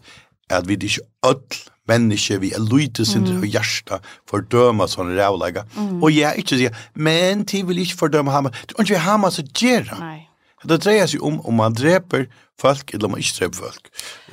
at 0.50 0.68
vi 0.68 0.78
ikke 0.78 1.06
öll 1.26 1.62
menneske 1.90 2.40
vi 2.40 2.52
er 2.56 2.64
lyte 2.64 3.06
sin 3.06 3.26
mm. 3.28 3.42
og 3.42 3.48
hjärsta 3.52 4.00
fordøma 4.30 4.88
sånne 4.88 5.18
rævlega. 5.18 5.66
Mm. 5.76 5.98
Og 6.04 6.14
jeg 6.16 6.44
ikke 6.44 6.60
sier, 6.60 6.78
men 6.96 7.44
de 7.50 7.64
vil 7.68 7.82
ikke 7.84 8.00
fordøma 8.06 8.32
Hamas. 8.32 8.56
Det 8.64 8.78
er 8.78 8.86
ikke 8.86 8.96
vi 8.96 9.04
Hamas 9.04 9.42
å 9.42 9.48
gjøre. 9.48 10.00
Nei. 10.00 10.20
Det 10.64 10.80
dreier 10.80 11.10
seg 11.12 11.24
om 11.28 11.42
om 11.44 11.58
man 11.60 11.76
dreper 11.76 12.30
folk 12.62 12.94
eller 12.94 13.10
om 13.10 13.18
man 13.18 13.24
ikke 13.24 13.42
dreper 13.42 13.66
folk. 13.66 13.90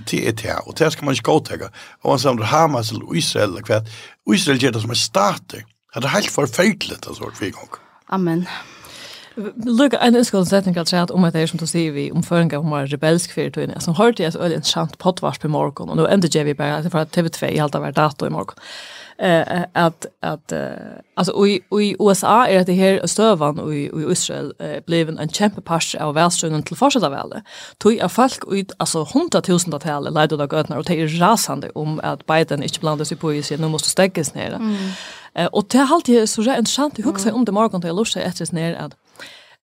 Det 0.06 0.20
er 0.28 0.36
det, 0.38 0.58
og 0.62 0.76
det 0.78 0.92
skal 0.94 1.08
man 1.08 1.16
ikke 1.18 1.30
godtega. 1.32 1.72
Og 2.04 2.12
man 2.12 2.22
samler 2.22 2.52
Hamas 2.52 2.92
eller 2.94 3.16
Israel 3.18 3.56
eller 3.56 3.66
hva. 3.66 3.80
Israel 4.30 4.62
gjør 4.62 4.76
det 4.76 4.84
som 4.84 4.94
er 4.94 5.00
stater. 5.00 5.64
Det 5.94 6.06
er 6.06 6.14
helt 6.14 6.30
forferdelig, 6.30 7.00
det 7.02 7.10
er 7.10 7.18
sånn, 7.18 7.34
vi 7.40 7.50
Amen. 8.14 8.46
Lukka, 9.38 9.98
en 10.02 10.16
ønskål 10.18 10.46
setning 10.48 10.78
at 10.80 10.90
sett 10.90 11.12
om 11.14 11.24
at 11.24 11.34
det 11.34 11.44
er 11.44 11.50
som 11.50 11.60
du 11.60 11.66
sier 11.68 11.92
vi 11.94 12.08
om 12.10 12.24
føringa 12.26 12.58
om 12.58 12.72
var 12.74 12.88
rebelsk 12.90 13.34
fyrir 13.36 13.52
tøyne, 13.54 13.78
som 13.82 13.94
hørte 13.94 14.24
jeg 14.24 14.34
så 14.34 14.42
øyelig 14.42 14.60
en 14.60 14.70
sant 14.70 14.96
potvarsp 14.98 15.46
i 15.46 15.52
morgon, 15.52 15.92
og 15.92 16.00
nå 16.00 16.06
enda 16.10 16.30
jeg 16.32 16.48
vi 16.48 16.56
bare, 16.58 16.82
for 16.90 17.04
at 17.04 17.14
TV2 17.14 17.52
i 17.52 17.60
alt 17.62 17.78
av 17.78 17.84
hver 17.84 17.94
dato 17.94 18.26
i 18.26 18.32
morgon, 18.34 18.58
eh, 19.22 19.62
at, 19.78 20.08
at 20.26 20.54
eh, 20.56 20.98
altså, 21.14 21.36
og 21.70 21.80
i 21.82 21.92
USA 22.00 22.40
er 22.48 22.64
at 22.64 22.66
det 22.66 22.76
her 22.80 22.98
støvan 23.06 23.62
og 23.62 23.70
i 23.76 23.86
Israel 24.10 24.50
eh, 24.58 24.80
blev 24.86 25.12
en 25.14 25.30
kjempe 25.30 25.62
pars 25.62 25.92
av 25.94 26.16
velstrønnen 26.18 26.66
til 26.66 26.80
fortsatt 26.80 27.06
av 27.06 27.14
alle, 27.14 27.44
tog 27.78 28.02
av 28.02 28.10
folk 28.10 28.48
ut, 28.50 28.74
altså, 28.82 29.04
hundra 29.14 29.44
tusen 29.46 29.78
av 29.78 29.84
tale 29.86 30.10
leide 30.10 30.40
av 30.40 30.50
gøtner, 30.50 30.82
og 30.82 30.90
det 30.90 30.98
er 30.98 31.16
rasande 31.22 31.70
om 31.78 32.00
at 32.02 32.26
Biden 32.26 32.66
ikke 32.66 32.82
på 32.82 32.98
i 32.98 33.14
poesi, 33.14 33.56
nå 33.56 33.70
måste 33.70 33.94
stegges 33.94 34.34
nere. 34.34 34.58
Mm. 34.58 34.90
Eh, 35.34 35.48
og 35.52 35.70
det 35.70 35.80
er 35.80 35.92
alltid 35.94 36.26
så 36.26 36.42
interessant 36.42 36.98
å 36.98 37.06
huske 37.06 37.32
om 37.32 37.46
det 37.46 37.54
morgon, 37.54 37.80
da 37.80 37.90
jeg 37.90 37.94
lurer 37.94 38.10
seg 38.10 38.26
etter 38.26 38.50
nere 38.54 38.88
at 38.88 38.98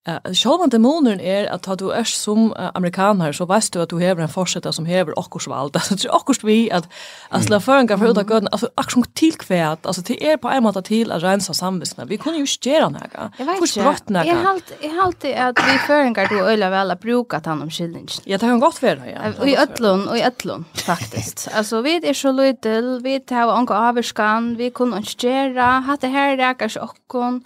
Uh, 0.06 0.32
Sjåvan 0.32 0.70
til 0.70 0.84
er 1.20 1.48
at 1.52 1.66
du 1.80 1.90
er 1.90 2.06
som 2.06 2.52
uh, 2.52 2.70
amerikaner, 2.74 3.32
så 3.32 3.44
veist 3.44 3.74
du 3.74 3.80
at 3.82 3.90
du 3.90 3.98
hever 3.98 4.22
en 4.22 4.30
forsetter 4.30 4.72
som 4.72 4.86
hever 4.86 5.12
okkurs 5.18 5.48
vald. 5.50 5.74
Altså, 5.78 5.96
det 5.96 6.06
er 6.06 6.14
okkurs 6.14 6.40
vi 6.44 6.68
at, 6.72 6.86
at 7.30 7.44
slå 7.44 7.58
føringer 7.58 7.98
for 7.98 8.08
ut 8.08 8.18
av 8.18 8.24
gøden, 8.24 8.48
altså, 8.52 8.70
akkur 8.76 8.90
som 8.90 9.04
tilkvæt, 9.14 9.84
altså, 9.84 10.02
det 10.02 10.16
er 10.22 10.36
på 10.40 10.48
en 10.48 10.62
måte 10.64 10.82
til 10.86 11.12
at 11.12 11.22
rensa 11.22 11.52
samvisna. 11.52 12.06
Vi 12.08 12.16
kunne 12.16 12.40
jo 12.40 12.48
ikke 12.48 12.70
gjøre 12.70 12.90
nega. 12.94 13.28
Jeg 13.38 13.48
vet 13.48 13.62
ikke. 13.68 14.24
Jeg 14.28 14.40
halte, 14.46 14.78
jeg 14.82 14.94
halte 14.96 15.34
at 15.48 15.62
vi 15.66 15.78
føringar 15.86 16.30
du 16.32 16.38
øyla 16.40 16.70
vel 16.72 16.94
har 16.94 17.00
brukat 17.02 17.46
han 17.46 17.62
om 17.62 17.70
skyldningen. 17.70 18.24
Ja, 18.26 18.38
det 18.38 18.48
kan 18.48 18.60
godt 18.60 18.82
være, 18.82 19.10
ja. 19.12 19.32
Og 19.38 19.48
i 19.48 19.56
ötlun, 19.60 20.06
og 20.08 20.18
i 20.18 20.24
ötlun, 20.24 20.64
faktisk. 20.86 21.48
altså, 21.52 21.82
vi 21.82 21.98
er 22.02 22.16
så 22.16 22.32
løydel, 22.32 23.02
vi 23.04 23.18
tar 23.18 23.52
anka 23.52 23.74
avvarskan, 23.90 24.54
vi 24.58 24.70
kunne 24.70 25.02
ikke 25.02 25.26
gjøre, 25.26 25.72
hatt 25.88 26.04
det 26.04 26.14
her 26.14 26.36
rekar 26.38 26.72
ikke 26.72 26.86
okkon, 26.86 27.42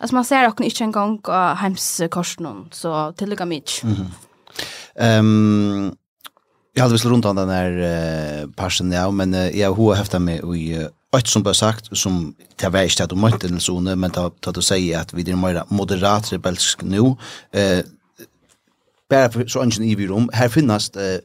Alltså 0.00 0.14
man 0.14 0.24
ser 0.24 0.48
också 0.48 0.62
inte 0.62 0.84
en 0.84 0.92
gång 0.92 1.20
av 1.24 1.54
hemskorsen 1.54 2.68
så 2.70 3.12
tillika 3.12 3.44
mycket. 3.44 3.82
Mm 3.82 3.96
-hmm. 3.96 5.18
um, 5.18 5.96
jag 6.74 6.82
hade 6.82 6.92
visst 6.92 7.04
runt 7.04 7.24
om 7.24 7.36
den 7.36 7.48
här 7.48 7.70
uh, 7.70 8.50
passion 8.50 8.92
ja, 8.92 9.10
men 9.10 9.34
uh, 9.34 9.58
jag 9.58 9.72
har 9.72 9.94
haft 9.94 10.12
det 10.12 10.18
med 10.18 10.56
i 10.56 10.78
uh, 10.78 10.86
Ett 11.18 11.26
som 11.26 11.42
bara 11.42 11.54
sagt, 11.54 11.98
som 11.98 12.34
det 12.56 12.68
var 12.68 12.82
inte 12.82 13.04
att 13.04 13.10
de 13.10 13.26
inte 13.26 13.48
den 13.48 13.60
zone, 13.60 13.96
men 13.96 14.10
det 14.10 14.52
du 14.52 14.62
säger 14.62 15.00
att 15.00 15.12
vi 15.12 15.30
är 15.30 15.36
mer 15.36 15.64
moderat 15.68 16.32
rebelsk 16.32 16.82
nu, 16.82 17.16
eh, 17.52 17.84
bara 19.10 19.30
för 19.30 19.46
så 19.46 19.64
ingen 19.64 19.82
i 19.82 20.06
rum. 20.06 20.30
Här 20.32 20.48
finnas 20.48 20.90
eh, 20.90 21.20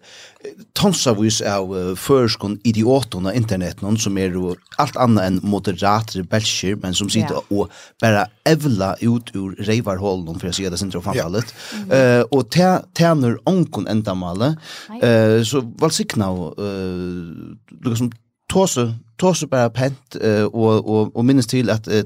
tonsavis 0.73 1.41
av 1.41 1.77
uh, 1.77 1.95
förskon 1.95 2.59
idioterna 2.63 3.33
internet 3.33 3.81
någon 3.81 3.97
som 3.97 4.17
är 4.17 4.21
er 4.21 4.55
allt 4.77 4.95
annat 4.97 5.23
än 5.23 5.39
moderat 5.43 6.15
rebellskir 6.15 6.75
men 6.75 6.93
som 6.93 7.09
sitter 7.09 7.33
yeah. 7.33 7.43
och 7.47 7.69
bara 8.01 8.27
evla 8.43 8.95
ut 8.99 9.35
ur 9.35 9.55
revarhålen 9.55 10.39
för 10.39 10.47
att 10.47 10.55
säga 10.55 10.69
det 10.69 10.77
sen 10.77 10.91
tror 10.91 11.01
framfallet. 11.01 11.55
Eh 11.91 12.21
och 12.21 12.49
tä 12.49 12.81
täner 12.93 13.37
onkon 13.43 13.87
ändamålet 13.87 14.57
eh 15.01 15.09
uh, 15.09 15.43
så 15.43 15.73
vad 15.79 15.93
sikna 15.93 16.31
uh, 16.59 17.55
liksom 17.85 18.11
tåse 18.53 18.93
tåse 19.17 19.47
bara 19.47 19.69
pent 19.69 20.15
uh, 20.23 20.43
och 20.43 20.89
och 20.89 21.15
och 21.15 21.25
minns 21.25 21.47
till 21.47 21.69
att 21.69 21.87
uh, 21.87 22.03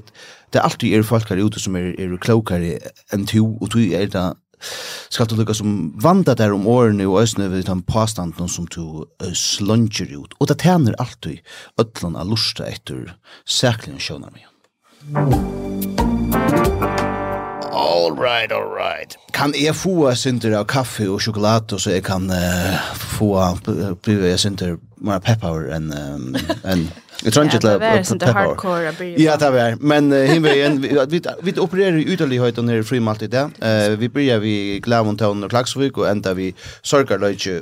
det 0.50 0.60
alltid 0.60 0.94
är 0.94 1.02
folk 1.02 1.30
här 1.30 1.46
ute 1.46 1.60
som 1.60 1.76
är 1.76 2.00
är 2.00 2.16
klokare 2.16 2.78
än 3.12 3.26
to 3.26 3.58
och 3.60 3.68
du 3.68 3.92
är 3.92 4.06
det 4.06 4.34
skal 5.10 5.28
du 5.30 5.36
lukka 5.38 5.54
som 5.56 5.92
vanda 6.02 6.34
der 6.38 6.54
om 6.54 6.66
årene 6.70 7.08
og 7.08 7.22
øsne 7.22 7.50
ved 7.52 7.66
den 7.68 7.82
påstanden 7.82 8.48
som 8.48 8.68
du 8.70 9.06
slunger 9.34 10.14
ut. 10.16 10.34
Og 10.38 10.48
det 10.48 10.60
tjener 10.62 10.98
alltid 10.98 11.40
ødlan 11.80 12.16
av 12.16 12.30
lusta 12.30 12.68
etter 12.68 13.14
særkling 13.46 14.00
sjønar 14.00 14.32
mig. 14.34 14.46
All 17.72 18.12
right, 18.12 18.52
all 18.52 18.68
right. 18.68 19.16
Kan 19.32 19.54
jeg 19.56 19.74
få 19.78 20.10
sinter 20.18 20.56
av 20.58 20.66
kaffe 20.68 21.06
og 21.08 21.20
sjokolade, 21.22 21.78
så 21.80 21.94
jeg 21.94 22.04
kan 22.04 22.26
uh, 22.28 22.94
få 23.16 23.32
uh, 23.38 23.92
blive 24.02 24.36
sinter 24.38 24.76
mer 25.00 25.20
pepper 25.20 25.70
än 25.72 25.92
en 25.92 26.90
Jag 27.22 27.32
tror 27.32 27.44
inte 27.44 27.56
att 27.56 27.62
det 27.62 28.26
är 28.26 28.32
hardcore 28.32 28.92
Ja, 29.18 29.36
det 29.36 29.60
är. 29.60 29.76
Men 29.80 30.12
hinvägen 30.12 30.80
vi 31.08 31.22
vi 31.42 31.60
opererar 31.60 31.96
ju 31.96 32.04
ytterligheten 32.04 32.68
här 32.68 32.76
i 32.76 32.82
Frimalt 32.82 33.22
idag. 33.22 33.50
Eh 33.60 33.90
vi 33.90 34.08
börjar 34.08 34.38
vi 34.38 34.80
Glavontown 34.80 35.44
och 35.44 35.50
Klagsvik 35.50 35.98
och 35.98 36.08
ända 36.08 36.34
vi 36.34 36.54
Sorgarlöje 36.82 37.60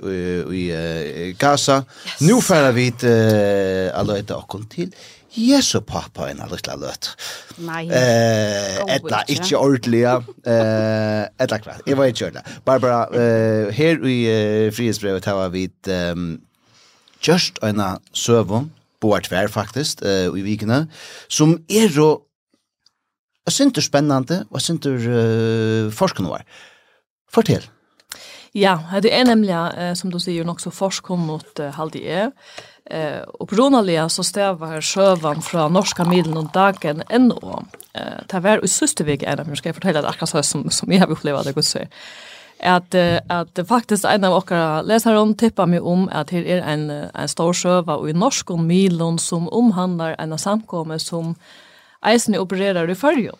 i 0.55 1.37
Gaza. 1.38 1.85
Nu 2.20 2.40
färdar 2.40 2.72
vi 2.72 2.92
till 2.92 3.90
alla 3.94 4.18
ett 4.18 4.31
och 4.31 4.70
till 4.70 4.92
Jesu 5.38 5.81
pappa 5.81 6.31
en 6.31 6.40
av 6.40 6.51
lilla 6.51 6.77
løt. 6.77 7.11
Nei. 7.62 7.87
Eh, 7.92 8.94
etla 8.96 9.22
ikkje 9.29 9.59
ordentlig. 9.61 10.05
Eh, 10.05 11.22
etla 11.38 11.59
kvart. 11.62 11.85
Jeg 11.87 11.98
var 11.98 12.11
ikke 12.11 12.31
ordentlig. 12.31 12.59
Barbara, 12.64 13.03
eh, 13.12 13.68
her 13.74 14.03
i 14.07 14.18
eh, 14.33 14.72
frihetsbrevet 14.72 15.29
har 15.29 15.48
vi 15.55 15.68
um, 15.88 16.40
just 17.24 17.59
eina 17.64 17.96
søvn, 18.12 18.70
boar 19.00 19.22
tvær 19.26 19.50
faktisk, 19.52 20.02
uh, 20.02 20.31
i 20.35 20.44
vikene, 20.46 20.87
som 21.28 21.59
er 21.68 21.90
jo 21.94 22.09
og 23.48 23.52
synder 23.54 23.81
spennende, 23.81 24.42
og 24.52 24.61
synder 24.61 24.96
uh, 25.00 25.92
forskende 25.92 26.31
var. 26.35 26.42
Fortell. 27.33 27.64
Ja, 28.57 28.76
det 29.00 29.12
er 29.14 29.24
nemlig, 29.24 29.54
uh, 29.54 29.94
som 29.96 30.12
du 30.12 30.18
sier, 30.20 30.44
nok 30.44 30.61
så 30.61 30.72
forskom 30.74 31.24
mot 31.31 31.62
uh, 31.62 31.70
halde 31.78 32.02
jeg. 32.04 32.33
Eh, 32.90 33.20
opprunalega 33.42 34.07
så 34.09 34.22
stavar 34.24 34.81
sjøvan 34.81 35.42
fra 35.44 35.66
norska 35.68 36.07
middelen 36.09 36.38
og 36.40 36.54
dagen 36.54 37.02
ennå. 37.12 37.59
Eh, 37.92 38.22
det 38.31 38.40
var 38.40 38.64
i 38.64 38.70
søstevig, 38.72 39.20
jeg 39.26 39.59
skal 39.61 39.76
fortelle 39.76 40.00
det 40.00 40.09
akkurat 40.09 40.31
så 40.31 40.42
som, 40.42 40.64
som 40.72 40.92
jeg 40.92 41.02
har 41.02 41.12
opplevd 41.12 41.44
det 41.44 41.54
godt 41.59 41.68
sier. 41.68 41.85
Eh, 41.85 41.98
at 42.61 42.94
at 42.94 43.61
faktisk 43.68 44.05
en 44.05 44.25
av 44.25 44.35
okkara 44.40 44.83
lesaron 44.83 45.35
tippa 45.35 45.66
meg 45.66 45.83
om 45.83 46.09
at 46.12 46.31
her 46.31 46.42
er 46.42 46.62
en 46.66 46.90
en 46.90 47.29
stor 47.29 47.53
sjøva 47.53 47.99
og 47.99 48.11
i 48.11 48.12
norsk 48.12 48.51
om 48.51 48.66
milon 48.66 49.18
som 49.18 49.49
omhandlar 49.49 50.16
en 50.18 50.38
samkomme 50.38 50.99
som 50.99 51.37
eisen 52.03 52.35
opererar 52.35 52.90
i 52.90 52.94
Førjon. 52.94 53.38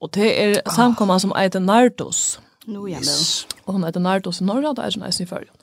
Og 0.00 0.14
det 0.14 0.32
er 0.40 0.60
samkomma 0.70 1.18
som 1.18 1.32
eiter 1.36 1.60
Nardos. 1.60 2.38
Nu 2.66 2.86
ja. 2.86 2.98
Og 3.66 3.74
hun 3.74 3.84
heter 3.84 4.00
Nardos 4.00 4.40
i 4.40 4.44
Norra, 4.44 4.68
og 4.68 4.76
det 4.76 4.84
er 4.84 4.90
som 4.90 5.02
eisen 5.06 5.24
i 5.24 5.28
Førjon. 5.28 5.54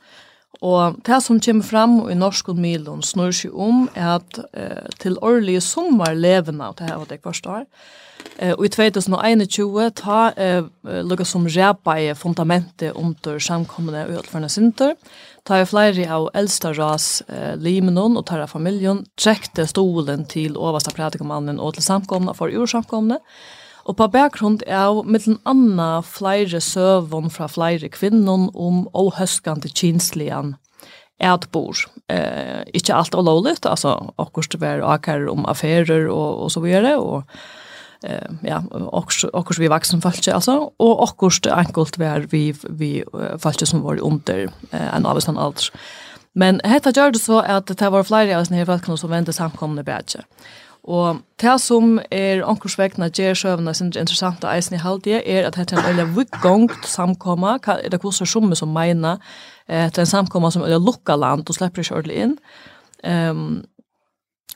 Og 0.61 0.99
det 1.05 1.19
som 1.23 1.39
kommer 1.41 1.65
fram 1.65 1.97
i 2.11 2.15
norsk 2.15 2.53
og 2.53 2.59
milen 2.61 3.01
snur 3.03 3.33
seg 3.35 3.55
om 3.57 3.87
er 3.95 4.19
at 4.19 4.39
eh, 4.53 4.85
til 5.01 5.17
årlige 5.21 5.63
sommerlevene, 5.65 6.69
og 6.69 6.77
det 6.77 6.89
her 6.89 6.99
var 7.01 7.09
det 7.09 7.23
første 7.23 7.49
år, 7.49 7.65
eh, 8.37 8.53
og 8.53 8.65
i 8.65 8.69
2021 8.69 9.89
ta 9.97 10.19
eh, 10.37 10.69
lukket 10.83 11.27
som 11.27 11.49
ræpa 11.49 11.97
i 11.97 12.13
fundamentet 12.13 12.93
under 12.93 13.39
samkommende 13.39 14.05
og 14.05 14.21
utførende 14.21 14.51
sinter, 14.53 14.93
ta 15.43 15.59
i 15.59 15.65
flere 15.67 16.05
av 16.07 16.29
eldste 16.37 16.71
ras 16.77 17.23
eh, 17.27 17.57
limenon 17.57 18.15
og 18.17 18.27
tarra 18.29 18.45
familien, 18.47 19.03
trekte 19.17 19.65
stolen 19.67 20.27
til 20.29 20.55
overste 20.55 20.93
prædikamannen 20.95 21.59
og 21.59 21.73
til 21.75 21.83
samkommende 21.83 22.37
for 22.37 22.53
ursamkomne, 22.53 23.19
og 23.19 23.62
Og 23.83 23.97
på 23.99 24.07
bakgrund 24.07 24.63
av 24.71 25.01
mittlen 25.03 25.39
anna 25.49 25.97
flere 26.07 26.61
søvn 26.63 27.31
fra 27.33 27.49
flere 27.51 27.89
kvinnon 27.91 28.47
om 28.55 28.85
åhøskande 28.95 29.71
kinslian 29.75 30.55
ætbor. 31.23 31.83
Eh, 32.11 32.63
ikke 32.73 32.95
alt 32.95 33.15
olovligt, 33.15 33.65
altså 33.65 33.97
akkurat 34.19 34.55
det 34.55 34.61
var 34.61 34.85
akkurat 34.87 35.29
om 35.31 35.45
affærer 35.45 36.07
og, 36.11 36.43
og 36.45 36.51
så 36.51 36.63
videre, 36.63 36.95
og 36.97 37.23
eh, 38.03 38.31
ja, 38.43 38.61
akkurat 38.93 39.59
vi 39.59 39.71
vaksen 39.71 40.01
falske, 40.01 40.33
altså, 40.33 40.57
og 40.79 41.03
akkurat 41.03 41.47
enkelt 41.51 41.99
var 41.99 42.27
vi, 42.31 42.55
vi 42.69 43.03
falske 43.39 43.67
som 43.67 43.83
var 43.83 44.01
under 44.01 44.47
eh, 44.71 44.89
en 44.95 45.05
avstand 45.05 45.39
alder. 45.39 45.69
Men 46.35 46.59
hetta 46.65 46.89
gjør 46.89 47.13
det 47.13 47.21
så 47.21 47.43
at 47.45 47.69
det 47.69 47.91
var 47.93 48.07
flere 48.07 48.33
av 48.33 48.41
oss 48.41 48.49
nere 48.49 48.79
som 48.97 49.11
vendte 49.11 49.35
samkomne 49.35 49.83
bedre. 49.85 50.23
Eh, 50.23 50.62
Og 50.83 51.21
det 51.39 51.53
som 51.63 51.95
er 52.11 52.41
omkursvekna 52.43 53.07
gjer 53.15 53.37
sjøvna 53.39 53.71
sin 53.75 53.93
interessante 53.93 54.49
eisen 54.51 54.75
i 54.75 54.81
halvdige 54.83 55.21
er 55.23 55.47
at 55.47 55.55
det 55.55 55.71
er 55.71 55.79
en 55.79 55.87
veldig 55.87 56.07
vikgongt 56.17 56.87
samkomma, 56.87 57.55
er 57.71 57.89
det 57.89 58.01
kurser 58.03 58.27
som 58.27 58.51
som 58.55 58.73
meina, 58.75 59.17
det 59.67 59.97
er 59.97 60.03
en 60.03 60.05
samkomma 60.05 60.51
som 60.51 60.63
er 60.63 60.79
lukka 60.79 61.15
land 61.15 61.47
og 61.47 61.55
slipper 61.55 61.81
ikke 61.81 61.95
ordentlig 61.95 62.17
inn. 62.25 62.35
Um, 63.03 63.63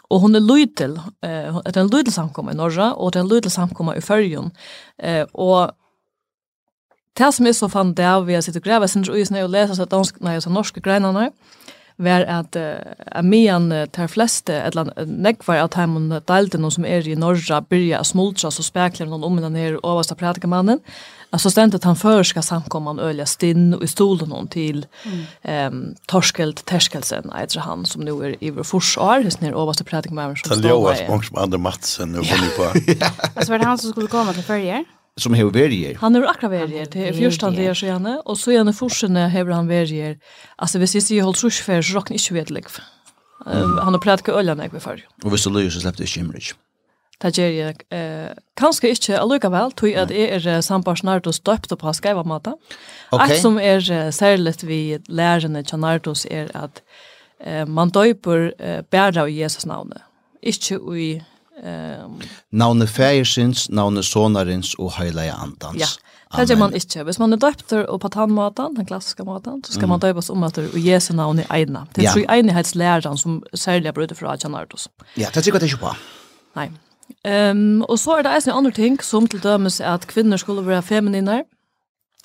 og 0.10 0.20
hun 0.20 0.36
er 0.36 0.44
lydel, 0.44 0.98
uh, 1.00 1.62
det 1.63 1.78
er 1.78 1.84
en 1.86 1.92
lydel 1.92 2.12
samkomma 2.12 2.52
i 2.52 2.60
Norra, 2.60 2.94
og 2.96 3.13
det 3.13 3.20
er 3.20 3.24
en 3.24 3.32
lydel 3.32 3.52
samkomma 3.52 3.96
i 3.96 4.04
Førjun. 4.04 4.52
Uh, 5.04 5.24
og 5.34 5.72
det 7.18 7.34
som 7.34 7.48
er 7.48 7.56
så 7.56 7.72
fann 7.72 7.96
det 7.96 8.06
av 8.06 8.28
vi 8.28 8.36
har 8.36 8.44
sittet 8.44 8.63
og 8.63 8.68
grevet, 8.68 8.92
jeg 8.96 9.16
i 9.16 9.24
ikke 9.24 9.44
og 9.44 9.52
lesa 9.56 9.76
seg 9.76 9.90
dansk, 9.92 10.20
nei, 10.22 10.38
så 10.44 10.52
norske 10.52 10.84
greinene, 10.84 11.30
uh, 11.32 11.77
var 11.98 12.26
at 12.30 12.56
uh, 12.56 12.78
amian 13.12 13.72
uh, 13.72 13.86
tar 13.86 14.08
fleste, 14.08 14.54
eller 14.54 14.92
nekvar 15.06 15.64
av 15.64 15.72
teimen 15.74 16.12
deltene 16.30 16.72
som 16.72 16.86
er 16.86 17.08
i 17.08 17.18
Norra, 17.18 17.62
byrja 17.62 18.04
smultra, 18.06 18.52
så 18.54 18.66
spekler 18.66 19.10
noen 19.10 19.26
om 19.26 19.40
den 19.42 19.58
her 19.58 19.80
overste 19.84 20.16
prædikamannen, 20.16 20.84
Alltså 21.30 21.62
att 21.62 21.84
han 21.84 21.96
förska 21.96 22.42
samkomman 22.42 23.00
öliga 23.00 23.26
stinn 23.26 23.74
och 23.74 23.84
i 23.84 23.88
stolen 23.88 24.32
hon 24.32 24.48
till 24.48 24.86
mm. 25.04 25.26
ehm 25.42 25.96
Torskelt 26.06 26.66
Terskelsen 26.66 27.32
heter 27.40 27.60
han 27.60 27.86
som 27.86 28.02
nu 28.02 28.12
är 28.12 28.44
i 28.44 28.50
vår 28.50 28.64
forsar 28.64 29.24
hos 29.24 29.42
ner 29.42 29.62
överste 29.62 29.84
predikmannen 29.84 30.36
som 30.36 30.50
står 30.50 30.56
där. 30.56 30.62
Det 30.62 30.68
är 30.68 31.52
ju 31.52 31.58
Matsen 31.58 32.12
nu 32.12 32.20
på. 32.58 32.64
Alltså 33.36 33.52
var 33.52 33.60
det 33.60 33.66
han 33.66 33.78
som 33.78 33.92
skulle 33.92 34.08
komma 34.08 34.34
till 34.34 34.44
förr? 34.44 34.97
som 35.18 35.34
hever 35.34 35.54
verier. 35.54 35.98
Han 36.02 36.16
er 36.16 36.28
akkurat 36.30 36.54
verier, 36.54 36.86
det 36.94 37.08
er 37.10 37.16
fjörstan 37.18 37.56
det 37.58 37.66
er 37.72 37.78
så 37.78 37.90
gjerne, 37.90 38.20
og 38.26 38.38
så 38.38 38.54
gjerne 38.54 38.74
forsene 38.76 39.28
hever 39.34 39.56
han 39.56 39.70
verier. 39.70 40.16
Altså, 40.62 40.82
hvis 40.82 40.96
jeg 40.98 41.08
sier 41.08 41.28
holdt 41.28 41.42
sursfer, 41.42 41.82
så 41.82 41.98
råkner 41.98 42.20
ikke 42.20 42.38
vet 42.38 42.54
lekv. 42.54 42.80
Han 43.48 43.96
har 43.96 44.02
prædt 44.04 44.24
ikke 44.26 44.38
øljene 44.38 44.68
jeg 44.68 44.74
ved 44.74 44.84
før. 44.84 45.04
Og 45.24 45.30
hvis 45.34 45.46
du 45.46 45.54
løyer, 45.54 45.70
så 45.70 45.82
slipper 45.82 46.04
du 46.04 46.08
ikke 46.08 46.20
imrich. 46.20 46.54
Det 47.22 47.32
gjør 47.34 47.54
jeg. 47.56 47.78
Eh, 47.92 48.34
kanskje 48.58 48.92
ikke 48.94 49.18
allikevel, 49.18 49.72
tog 49.74 49.96
at 49.98 50.12
jeg 50.14 50.36
er 50.38 50.62
sambar 50.62 51.00
Nardos 51.04 51.40
døpt 51.40 51.74
på 51.80 51.94
skreivamata. 51.94 52.54
Okay. 53.12 53.24
Alt 53.24 53.42
som 53.42 53.58
er 53.58 53.82
særlig 54.12 54.54
vi 54.64 54.98
lærerne 55.10 55.64
til 55.64 55.80
Nardos 55.80 56.28
er 56.30 56.52
at 56.54 56.84
eh, 57.42 57.68
man 57.68 57.90
døper 57.90 58.52
eh, 58.60 58.84
bæra 58.84 59.26
i 59.26 59.42
Jesus 59.42 59.66
navnet. 59.66 60.02
Ikke 60.44 60.78
i 60.98 61.22
Um, 61.58 62.20
navne 62.52 62.86
fægersins, 62.88 63.70
navne 63.70 64.04
sonarins 64.04 64.76
og 64.78 64.91
heilige 65.00 65.34
andans. 65.34 65.80
Ja, 65.80 65.88
det 66.38 66.50
gjør 66.52 66.60
man 66.60 66.76
ikke. 66.78 67.04
Hvis 67.04 67.20
man 67.20 67.34
er 67.34 67.39
døpt 67.41 67.74
og 67.74 68.00
på 68.04 68.12
tannmaten, 68.13 68.76
den 68.76 68.86
klassiske 68.86 69.24
måten, 69.26 69.63
så 69.65 69.74
skal 69.74 69.88
mm. 69.88 69.89
man 69.96 70.04
døpes 70.04 70.30
om 70.30 70.43
etter 70.46 70.67
og 70.70 70.86
Jesu 70.86 71.13
navn 71.17 71.41
i 71.41 71.48
eina. 71.50 71.86
Det 71.96 72.04
er 72.04 72.10
ja. 72.10 72.12
tror 72.13 73.17
som 73.17 73.39
særlig 73.54 73.88
er 73.89 73.96
brudet 73.98 74.17
fra 74.17 74.36
Kjennardos. 74.38 74.88
Ja, 75.17 75.32
det 75.32 75.38
er 75.38 75.48
sikkert 75.50 75.63
ikke 75.63 75.82
på. 75.82 75.96
Nei. 76.60 76.70
Um, 77.26 77.82
og 77.88 77.98
så 78.00 78.20
er 78.20 78.28
det 78.28 78.36
en 78.52 78.58
andre 78.58 78.72
ting, 78.72 79.04
som 79.04 79.28
til 79.28 79.41
dømes 79.43 79.80
er 79.80 79.96
at 79.96 80.08
kvinner 80.08 80.38
skulle 80.38 80.65
være 80.67 80.82
femininer. 80.82 81.41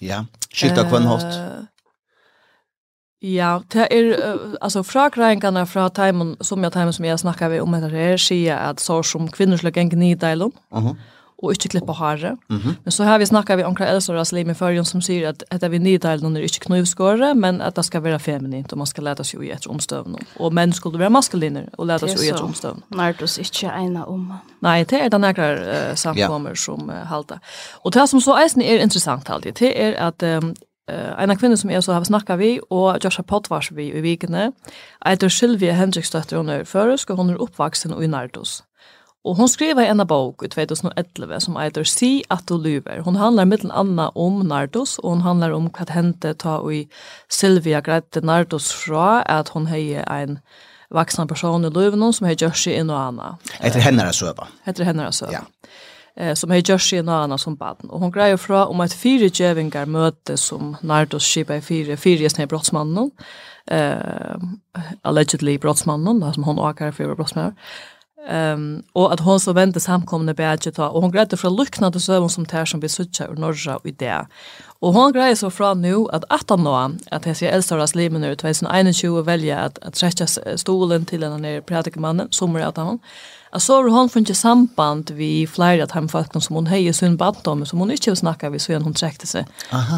Ja, 0.03 0.25
skilta 0.53 0.85
kvann 0.88 1.07
haft. 1.07 1.31
Uh, 1.33 1.72
Ja, 3.23 3.61
det 3.71 3.87
er, 3.95 4.13
altså, 4.61 4.83
fra 4.83 5.07
greiingene 5.15 5.63
fra 5.71 5.87
teimen, 5.95 6.35
som 6.43 6.63
jeg 6.65 6.75
teimen 6.75 6.95
som 6.95 7.07
jeg 7.07 7.23
snakker 7.23 7.53
vi 7.53 7.63
om 7.63 7.75
etter 7.79 7.95
her, 7.95 8.19
sier 8.19 8.59
at 8.59 8.83
så 8.83 8.99
som 9.07 9.29
kvinner 9.31 9.61
slår 9.61 9.77
gjengen 9.77 10.03
i 10.03 10.15
deilom, 10.19 10.51
uh 10.75 10.87
-huh. 10.87 10.97
og 11.43 11.53
ikke 11.53 11.69
klippe 11.69 11.93
hare. 11.93 12.37
Men 12.49 12.93
så 12.93 13.05
har 13.05 13.19
vi 13.19 13.27
snakket 13.27 13.59
vi 13.59 13.65
om 13.65 13.75
hva 13.75 13.87
Elsa 13.87 14.13
Raslim 14.13 14.51
i 14.51 14.55
førjen 14.55 14.85
som 14.85 15.01
sier 15.01 15.29
at 15.29 15.45
etter 15.53 15.69
vi 15.69 15.79
nye 15.79 15.99
deilom 15.99 16.37
er 16.37 16.41
ikke 16.41 16.67
knivskåre, 16.67 17.35
men 17.35 17.61
at 17.61 17.77
det 17.77 17.85
skal 17.85 18.03
være 18.03 18.19
feminint, 18.19 18.73
og 18.73 18.79
man 18.79 18.87
skal 18.87 19.05
lete 19.05 19.25
seg 19.25 19.43
i 19.43 19.51
etter 19.51 19.71
omstøvende. 19.71 20.19
Og 20.37 20.53
menn 20.53 20.73
skulle 20.73 20.99
være 20.99 21.11
maskuliner 21.11 21.65
og 21.79 21.87
lete 21.87 22.09
seg 22.09 22.21
i 22.21 22.29
etter 22.29 22.45
omstøvn. 22.45 22.83
Når 22.91 23.13
du 23.13 23.25
ikke 23.41 23.69
egnet 23.69 24.05
om. 24.07 24.33
Nei, 24.61 24.85
det 24.85 25.01
er 25.01 25.09
den 25.09 25.25
ekker 25.25 25.91
uh, 25.91 25.95
samkommer 25.95 26.51
yeah. 26.51 26.57
som 26.57 26.89
uh, 26.89 27.07
halter. 27.07 27.39
Og 27.85 27.95
det 27.95 28.09
som 28.09 28.21
så 28.21 28.37
eisen 28.43 28.63
er 28.63 28.83
interessant 28.83 29.31
alltid, 29.31 29.53
det 29.53 29.81
er 29.81 29.93
at 30.09 30.23
um, 30.23 30.55
Uh, 30.90 31.14
en 31.23 31.31
av 31.31 31.38
kvinner 31.38 31.57
som 31.57 31.71
jeg 31.71 31.85
så 31.87 31.95
har 31.95 32.05
snakket 32.05 32.40
vi, 32.40 32.51
og 32.75 33.05
Joshua 33.05 33.23
Potvars 33.23 33.71
vi 33.77 33.92
i 33.92 34.03
vikene, 34.03 34.51
etter 35.07 35.31
Sylvia 35.31 35.77
Hendriksdøtter, 35.79 36.40
hun 36.40 36.51
er 36.51 36.66
føresk, 36.66 37.11
og 37.11 37.23
hun 37.23 37.31
er 37.31 37.42
oppvaksen 37.42 37.95
i 37.95 38.11
Nardos. 38.11 38.61
Og 39.23 39.37
hun 39.38 39.47
skriver 39.49 39.87
en 39.87 40.03
bok 40.11 40.42
i 40.42 40.49
2011 40.51 41.40
som 41.45 41.57
heter 41.57 41.87
Si 41.87 42.25
at 42.31 42.42
du 42.49 42.57
lyver. 42.59 43.05
Hun 43.07 43.16
handlar 43.16 43.47
mittel 43.47 43.71
anna 43.71 44.09
om 44.18 44.40
Nardos, 44.47 44.99
og 44.99 45.11
hun 45.11 45.23
handlar 45.23 45.55
om 45.55 45.68
hva 45.71 45.87
hente 45.95 46.35
ta 46.35 46.59
i 46.66 46.88
Sylvia 47.31 47.81
greide 47.81 48.25
Nardos 48.27 48.73
fra 48.75 49.23
at 49.31 49.55
hon 49.55 49.71
heier 49.71 50.03
en 50.11 50.40
vaksen 50.90 51.31
person 51.31 51.64
i 51.64 51.71
lyven, 51.71 52.03
som 52.12 52.27
heier 52.27 52.42
Joshi 52.42 52.75
inn 52.75 52.90
og 52.90 52.99
Anna. 52.99 53.37
Etter 53.62 53.87
henne 53.87 54.11
er 54.11 54.16
søva. 54.16 54.51
Etter 54.66 54.90
henne 54.90 55.07
er 55.07 55.14
søva. 55.14 55.38
Ja 55.38 55.47
eh, 56.16 56.35
som 56.35 56.51
har 56.51 56.62
gjort 56.62 56.92
og 57.01 57.31
noe 57.31 57.38
som 57.38 57.57
baden. 57.57 57.90
Og 57.90 58.01
hun 58.01 58.12
greier 58.12 58.37
fra 58.37 58.66
om 58.68 58.81
et 58.81 58.94
fire 58.94 59.31
djevingar 59.31 59.87
møte 59.87 60.37
som 60.37 60.77
Nardos 60.83 61.25
skipa 61.25 61.57
i 61.57 61.64
fire, 61.64 61.96
fire 61.96 62.25
gjestene 62.25 62.46
i 62.46 62.53
brottsmannen, 62.53 63.11
eh, 63.70 64.37
allegedly 65.05 65.59
brottsmannen, 65.59 66.22
som 66.35 66.44
hon 66.44 66.59
åker 66.59 66.92
for 66.92 67.12
å 67.12 67.16
brottsmannen, 67.16 67.57
Um, 68.31 68.85
og 68.94 69.12
at 69.12 69.20
hon 69.27 69.40
så 69.42 69.51
vente 69.53 69.81
samkomne 69.83 70.35
bæge 70.38 70.70
ta, 70.70 70.87
og 70.94 71.03
hon 71.03 71.11
greide 71.11 71.37
fra 71.37 71.51
luknande 71.51 71.98
søvn 72.01 72.31
som 72.31 72.44
tær 72.46 72.68
som 72.70 72.83
vi 72.83 72.87
suttja 72.88 73.27
ur 73.27 73.35
norra 73.35 73.81
og 73.81 73.88
det. 73.98 74.20
Og 74.81 74.94
hon 74.94 75.14
greide 75.14 75.40
så 75.40 75.51
fra 75.51 75.72
nu 75.75 76.07
at 76.14 76.25
at 76.31 76.44
han 76.51 76.62
nå, 76.62 76.77
at 77.11 77.27
hese 77.27 77.51
eldståras 77.51 77.96
limen 77.98 78.25
ur 78.25 78.37
2021 78.38 79.27
velja 79.27 79.64
at, 79.64 79.79
at 79.83 79.98
trekja 79.98 80.27
stolen 80.57 81.05
til 81.05 81.25
henne 81.25 81.40
nere 81.42 81.66
prædikemannen, 81.66 82.31
som 82.33 82.55
er 82.57 82.68
at 82.68 82.79
han, 82.79 83.01
Jag 83.55 83.62
så 83.62 83.83
hur 83.83 83.91
hon 83.91 84.09
fanns 84.09 84.41
samband 84.41 85.11
vi 85.11 85.47
flera 85.47 85.83
av 85.83 85.88
de 85.88 86.09
folken 86.09 86.41
som 86.41 86.57
hon 86.57 86.67
höjer 86.67 86.93
sin 86.93 87.17
band 87.17 87.49
om 87.49 87.67
som 87.67 87.79
hon 87.79 87.91
inte 87.91 88.17
snackar 88.17 88.51
vi 88.51 88.59
så 88.59 88.79
hon 88.79 88.95
träckte 88.95 89.27
sig 89.27 89.47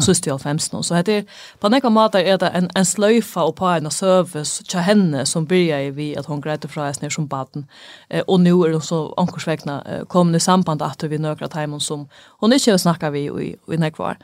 sist 0.05 0.27
i 0.27 0.31
all 0.31 0.39
femsten. 0.39 0.83
Så 0.83 1.01
det 1.01 1.13
är 1.13 1.25
på 1.59 1.69
några 1.69 1.89
måte 1.89 2.19
är 2.19 2.37
det 2.37 2.47
en, 2.47 2.69
en 2.75 2.85
slöjfa 2.85 3.43
och 3.43 3.55
på 3.55 3.65
en 3.65 3.91
service 3.91 4.59
till 4.59 4.79
henne 4.79 5.25
som 5.25 5.45
börjar 5.45 5.91
vi 5.91 6.17
att 6.17 6.25
hon 6.25 6.41
gräter 6.41 6.89
oss 6.89 7.01
ned 7.01 7.11
som 7.11 7.27
band. 7.27 7.65
Eh, 8.09 8.21
och 8.21 8.39
nu 8.39 8.49
är 8.49 8.71
hon 8.71 8.81
så 8.81 9.13
omkursvägna 9.13 9.81
eh, 9.81 10.05
kommer 10.05 10.37
i 10.37 10.39
samband 10.39 10.81
att 10.81 11.03
vi 11.03 11.17
nökrar 11.17 11.47
timon 11.47 11.81
som 11.81 12.07
hon 12.39 12.53
inte 12.53 12.79
snackar 12.79 13.11
vid 13.11 13.31
och 13.31 13.41
i, 13.41 13.55
och 13.65 13.73
i 13.73 13.91
kvar. 13.91 14.17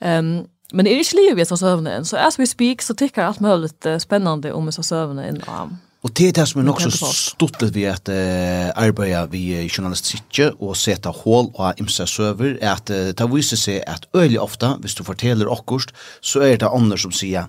Ehm 0.00 0.38
um, 0.38 0.46
Men 0.72 0.86
är 0.86 0.90
det 0.90 0.98
inte 0.98 1.16
livet 1.16 1.52
av 1.52 1.56
sövnen? 1.56 2.04
Så 2.04 2.16
as 2.16 2.38
we 2.38 2.46
speak 2.46 2.82
så 2.82 2.94
tycker 2.94 3.22
allt 3.22 3.40
möjligt 3.40 3.86
spännande 3.98 4.52
om 4.52 4.72
så 4.72 4.82
sövnen. 4.82 5.42
Um. 5.62 5.78
Og 6.02 6.10
det 6.18 6.28
er 6.28 6.32
det 6.40 6.48
som 6.50 6.60
er 6.60 6.66
nok 6.66 6.80
så 6.82 6.90
stortlet 6.90 7.74
vi 7.76 7.84
at 7.86 8.08
uh, 8.10 8.72
arbeidet 8.74 9.28
vi 9.30 9.44
journalistikket 9.70 10.58
og 10.58 10.74
seta 10.76 11.12
hål 11.14 11.52
og 11.54 11.82
imse 11.82 12.06
søver, 12.10 12.56
er 12.58 12.72
at 12.74 12.90
uh, 12.90 13.12
det 13.14 13.28
viser 13.30 13.60
seg 13.60 13.84
at 13.86 14.08
øyelig 14.10 14.40
ofta, 14.42 14.74
hvis 14.82 14.98
du 14.98 15.04
forteller 15.06 15.52
akkurst, 15.52 15.94
så 16.20 16.42
er 16.42 16.58
det 16.58 16.72
andre 16.72 16.98
som 16.98 17.14
sier 17.14 17.46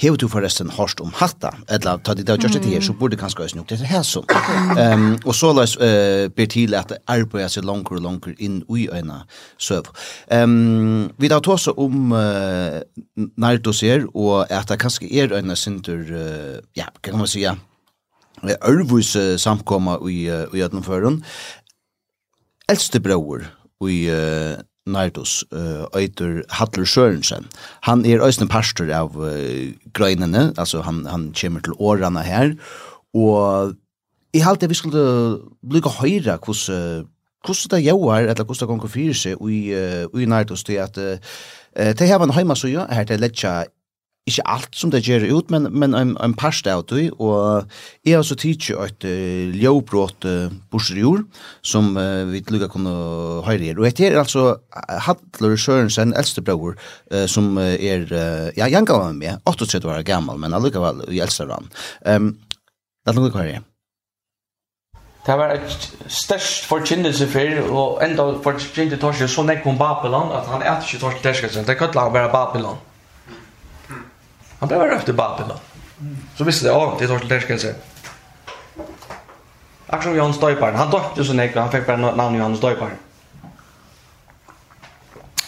Hever 0.00 0.16
du 0.16 0.24
forresten 0.32 0.70
harst 0.72 1.02
om 1.04 1.10
hatta, 1.12 1.50
eller 1.68 1.98
ta 2.00 2.14
det 2.16 2.24
av 2.32 2.38
just 2.40 2.56
det 2.56 2.70
her, 2.70 2.80
så 2.80 2.94
burde 2.96 3.18
kanskje 3.20 3.42
også 3.44 3.58
nok 3.58 3.68
det 3.68 3.84
her 3.84 4.00
som. 4.08 4.24
Um, 4.72 5.18
og 5.28 5.34
så 5.36 5.50
løs 5.52 5.74
uh, 5.76 6.30
ber 6.32 6.48
til 6.48 6.72
at 6.78 6.94
arbeidet 7.12 7.52
seg 7.52 7.66
langer 7.68 7.98
og 7.98 8.00
langer 8.06 8.32
inn 8.40 8.62
i 8.72 8.86
øyne 8.88 9.18
søv. 9.60 9.90
Um, 10.32 11.10
vi 11.20 11.28
da 11.28 11.42
tar 11.44 11.58
også 11.58 11.76
om 11.76 12.16
uh, 12.16 12.80
nærdoser, 13.36 14.08
og 14.16 14.48
at 14.48 14.72
det 14.72 14.80
kanskje 14.80 15.12
er 15.12 15.36
øyne 15.36 15.58
sinter, 15.60 16.00
uh, 16.08 16.56
ja, 16.72 16.88
kan 17.04 17.20
man 17.20 17.28
sige, 17.28 17.52
Ørvus 18.42 19.16
samkomma 19.38 19.98
i 20.10 20.26
i 20.26 20.62
Jøtnføren. 20.62 21.20
Eldste 22.70 23.00
bror 23.00 23.44
i 23.86 23.98
Nardos 24.86 25.44
Eitur 25.98 26.42
Hatler 26.50 26.86
Sørensen. 26.86 27.46
Han 27.86 28.06
er 28.06 28.24
øysten 28.24 28.48
pastor 28.50 28.90
av 28.94 29.14
grøynene, 29.94 30.52
altså 30.58 30.82
han, 30.82 31.04
han 31.06 31.30
kommer 31.38 31.62
til 31.62 31.78
årene 31.78 32.22
her, 32.26 32.54
og 33.14 33.74
i 34.34 34.42
halte 34.42 34.68
vi 34.70 34.78
skulle 34.78 35.38
lykke 35.62 35.98
høyre 36.00 36.38
hvordan 36.42 37.06
hvordan 37.44 37.70
det 37.70 37.84
gjør, 37.84 38.16
eller 38.30 38.44
hvordan 38.44 38.80
det 38.82 38.90
fyrir 38.90 39.14
seg 39.18 39.40
i, 39.50 39.60
i 40.22 40.26
Nardos, 40.30 40.64
til 40.64 40.78
at 40.82 40.98
uh, 40.98 41.16
det 41.74 42.08
her 42.08 42.20
var 42.20 42.28
en 42.28 42.36
her 42.94 43.04
til 43.04 43.20
Letja 43.20 43.64
ikke 44.28 44.44
alt 44.46 44.76
som 44.78 44.90
det 44.92 45.02
gjør 45.02 45.24
ut, 45.34 45.50
men, 45.50 45.66
men 45.74 45.96
en, 45.98 46.12
en 46.22 46.34
par 46.38 46.54
sted 46.54 46.70
av 46.70 46.84
det, 46.92 47.08
og 47.18 47.66
jeg 48.06 48.14
har 48.14 48.26
så 48.26 48.36
tidsi 48.38 48.76
et 48.78 49.06
uh, 49.08 49.56
ljøvbrått 49.58 50.28
uh, 50.30 50.52
borser 50.70 51.00
jord, 51.02 51.24
som 51.66 51.96
uh, 51.98 52.22
vi 52.30 52.42
til 52.44 52.56
lukka 52.56 52.70
kunne 52.70 52.92
høre 53.42 53.66
her. 53.66 53.80
Og 53.80 53.88
etter 53.88 54.12
er 54.12 54.20
altså 54.22 54.60
Hadler 55.08 55.56
Sørensen, 55.58 56.14
eldste 56.14 56.44
bror, 56.46 56.78
uh, 57.10 57.26
som 57.26 57.56
uh, 57.58 57.74
er, 57.74 58.06
uh, 58.14 58.48
ja, 58.54 58.70
jeg 58.70 58.86
gav 58.86 59.08
med, 59.16 59.42
38 59.50 59.90
år 59.90 60.06
gammel, 60.06 60.38
men 60.38 60.54
allikevel 60.54 61.02
i 61.10 61.18
eldste 61.24 61.48
rann. 61.50 61.66
Um, 62.06 62.36
det 63.02 63.18
lukka 63.18 63.42
høyre 63.42 63.58
her. 63.58 63.68
Det 65.26 65.34
var 65.38 65.52
et 65.54 65.84
størst 66.10 66.64
forkynnelse 66.66 67.26
for, 67.30 67.58
og 67.70 68.00
enda 68.06 68.24
forkynnelse 68.42 69.02
torsk 69.02 69.26
så 69.30 69.42
nekk 69.46 69.66
om 69.70 69.78
Babylon, 69.78 70.30
at 70.34 70.46
han 70.50 70.62
er 70.62 70.78
ikke 70.78 71.02
torsk 71.02 71.22
derskatsen, 71.26 71.66
det 71.66 71.78
kallet 71.78 71.98
han 71.98 72.14
bare 72.14 72.30
Babylon. 72.30 72.78
Han 74.62 74.68
blev 74.68 74.80
röpt 74.80 75.08
i 75.08 75.12
Babylon. 75.12 75.58
Så 76.36 76.44
visste 76.44 76.66
det, 76.66 76.72
ja, 76.72 76.96
det 76.98 77.04
är 77.04 77.08
Torsten 77.08 77.28
Terskelse. 77.28 77.74
Akkurat 79.86 80.02
som 80.02 80.16
Johannes 80.16 80.76
Han 80.78 80.90
dök 80.90 81.02
ju 81.16 81.24
så 81.24 81.32
nekva, 81.32 81.60
han 81.60 81.70
fick 81.70 81.86
bara 81.86 81.96
namn 81.96 82.38
Johan 82.38 82.56
Stoiparen. 82.56 82.96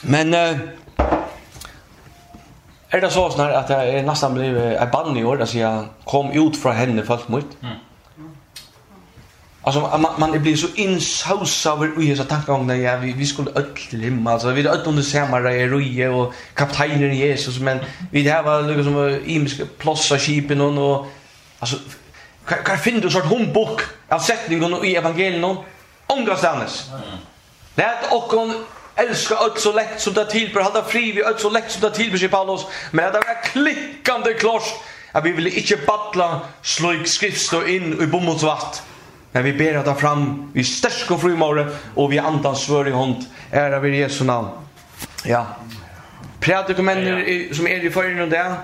Men 0.00 0.34
eh, 0.34 0.58
är 2.88 3.00
det 3.00 3.10
så 3.10 3.30
snart 3.30 3.54
att 3.54 3.70
jag 3.70 3.88
är 3.88 4.02
nästan 4.02 4.34
blivit 4.34 4.80
en 4.80 4.90
bann 4.90 5.16
i 5.16 5.24
år, 5.24 5.40
alltså 5.40 5.58
jag 5.58 5.84
kom 6.04 6.30
ut 6.30 6.62
från 6.62 6.74
henne 6.74 7.02
fullt 7.02 7.28
mot. 7.28 7.62
Mm. 7.62 7.76
Alltså 9.66 9.80
man 9.80 10.12
man 10.18 10.42
blir 10.42 10.56
så 10.56 10.66
insausa 10.74 11.34
insausad 11.34 12.02
i 12.02 12.10
dessa 12.10 12.24
tankegångar 12.24 12.74
ja 12.74 12.96
vi 12.96 13.12
vi 13.12 13.26
skulle 13.26 13.50
öll 13.50 13.70
till 13.90 14.00
himmel 14.00 14.32
alltså 14.32 14.50
vi 14.50 14.66
öll 14.66 14.82
under 14.86 15.02
samma 15.02 15.40
röje 15.40 16.08
och 16.08 16.34
kaptenen 16.54 17.16
Jesus 17.16 17.58
men 17.58 17.78
vi 18.10 18.22
det 18.22 18.42
var 18.42 18.62
liksom 18.62 18.84
som 18.84 19.20
imiska 19.26 19.64
plossa 19.78 20.18
skipen 20.18 20.60
och 20.60 20.78
och 20.90 21.06
alltså 21.58 21.76
kan 22.64 22.78
finna 22.78 23.00
du? 23.00 23.10
Sort 23.10 23.24
humbok 23.24 23.80
av 24.08 24.18
sättningen 24.18 24.84
i 24.84 24.94
evangelien 24.94 25.56
Ongas 26.06 26.38
stannes. 26.38 26.90
är 27.82 27.96
och 28.10 28.54
älska 28.96 29.34
öll 29.34 29.56
så 29.56 29.72
lätt 29.72 30.00
som 30.00 30.12
det 30.12 30.30
till 30.30 30.50
hålla 30.62 30.82
fri 30.82 31.12
vi 31.12 31.22
öll 31.24 31.38
så 31.38 31.50
lätt 31.50 31.72
som 31.72 31.80
det 31.80 31.90
till 31.90 32.18
sig 32.18 32.28
Paulus. 32.28 32.66
Men 32.90 33.12
det 33.12 33.18
var 33.18 33.42
klickande 33.42 34.34
klart 34.34 34.62
att 35.12 35.24
vi 35.24 35.32
ville 35.32 35.50
inte 35.50 35.76
battla 35.86 36.40
slå 36.62 36.94
skriftstå 37.04 37.66
in 37.66 38.02
i 38.02 38.06
bomullsvatt 38.06 38.82
Men 39.34 39.44
vi 39.44 39.52
ber 39.52 39.74
att 39.74 39.84
ta 39.84 39.94
fram 39.94 40.50
vi 40.52 40.64
störsk 40.64 41.10
och 41.10 41.20
frumare 41.20 41.68
och 41.94 42.12
vi 42.12 42.18
andas 42.18 42.66
svör 42.66 42.88
i 42.88 42.90
hånd. 42.90 43.24
Ära 43.50 43.80
vid 43.80 43.94
Jesu 43.94 44.24
namn. 44.24 44.48
Ja. 45.24 45.46
Predikomenner 46.40 47.54
som 47.54 47.66
är 47.66 47.84
i 47.84 47.90
förrän 47.90 48.20
och 48.20 48.28
det 48.28 48.54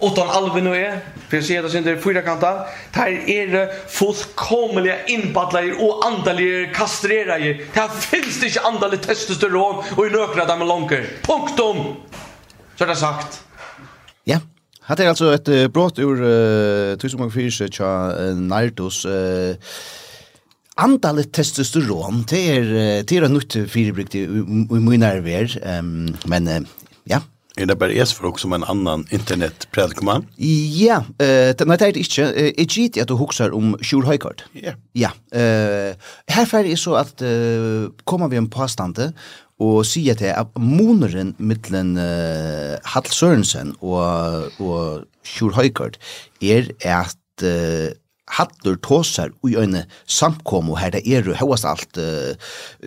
utan 0.00 0.30
alven 0.30 0.66
och 0.66 0.76
är 0.76 1.00
för 1.28 1.40
se 1.40 1.62
det 1.62 1.90
är 1.90 2.00
fyra 2.00 2.22
kanta 2.22 2.66
där 2.92 3.30
är 3.30 3.46
det 3.46 3.90
fullkomliga 3.90 5.06
inbadlar 5.06 5.84
och 5.84 6.06
andaliga 6.06 6.74
kastrerare. 6.74 7.58
där 7.74 7.88
finns 7.88 8.40
det 8.40 8.46
inte 8.46 8.60
andaligt 8.60 9.02
testosteron 9.02 9.84
och 9.96 10.06
i 10.06 10.10
nökra 10.10 10.44
där 10.44 10.56
med 10.56 10.68
lånker 10.68 11.06
punktum 11.22 11.76
så 12.76 12.84
är 12.84 12.88
det 12.88 12.96
sagt 12.96 13.45
Hatt 14.86 15.00
er 15.02 15.10
altså 15.10 15.32
et 15.34 15.48
uh, 15.50 15.66
brått 15.72 15.98
ur 15.98 16.20
uh, 16.22 16.94
1004 16.94 17.70
tja 17.74 17.92
uh, 18.14 18.34
Nardos. 18.38 19.02
Uh, 19.04 19.56
Antallet 20.76 21.30
testosteron, 21.32 22.20
det 22.28 22.42
er, 22.52 22.66
uh, 22.68 22.98
det 23.08 23.16
er 23.16 23.30
nytt 23.32 23.56
fyrebrukt 23.72 24.14
i, 24.18 24.26
i 24.28 24.82
mye 24.84 25.00
nerver, 25.00 25.56
um, 25.80 26.10
men 26.28 26.50
uh, 26.52 26.60
ja. 27.08 27.22
Er 27.56 27.70
det 27.70 27.78
bare 27.80 27.96
es 27.96 28.10
for 28.12 28.28
også 28.28 28.50
en 28.52 28.66
annan 28.68 29.06
internettpredikoman? 29.16 30.26
Ja, 30.36 30.98
uh, 31.00 31.50
det, 31.56 31.64
nei, 31.64 31.78
det 31.80 31.88
er 31.88 31.96
det 31.96 32.04
ikke. 32.04 32.26
Uh, 32.36 32.50
Jeg 32.52 32.68
gitt 32.68 32.98
at 33.00 33.08
du 33.08 33.16
hokser 33.16 33.56
om 33.56 33.72
Sjur 33.80 34.04
Høykart. 34.04 34.44
Ja. 34.60 34.76
Ja. 34.94 35.14
Uh, 35.32 35.96
herfra 36.28 36.60
er 36.60 36.68
det 36.68 36.78
så 36.78 36.98
at 37.00 37.24
uh, 37.24 37.88
kommer 38.04 38.28
vi 38.28 38.36
en 38.38 38.50
påstande, 38.52 39.14
og 39.62 39.84
sier 39.88 40.16
til 40.18 40.32
at 40.36 40.56
moneren 40.60 41.34
mittlen 41.38 41.94
uh, 41.96 42.76
Hall 42.92 43.06
Sørensen 43.08 43.72
og, 43.80 44.50
og 44.60 45.06
Sjur 45.26 45.54
Høykard 45.56 45.96
er 46.44 46.68
at 46.84 47.46
uh, 47.46 47.94
Hattur 48.36 48.74
tåsar 48.82 49.30
ui 49.46 49.54
øyne 49.54 49.84
samkom 50.10 50.72
og 50.72 50.80
her. 50.80 50.90
Det 50.96 51.04
er 51.06 51.22
jo 51.22 51.36
høyast 51.38 51.68
alt 51.68 52.00
uh, 52.02 52.34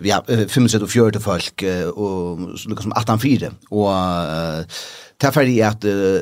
ja, 0.04 0.20
45 0.28 1.22
folk 1.24 1.64
uh, 1.64 1.88
og 1.90 2.44
noe 2.44 2.84
som 2.84 2.92
18-4 2.92 3.54
og 3.72 3.88
uh, 3.88 4.82
derfor 5.20 5.48
er 5.48 5.72
at 5.72 5.88
uh, 5.88 6.20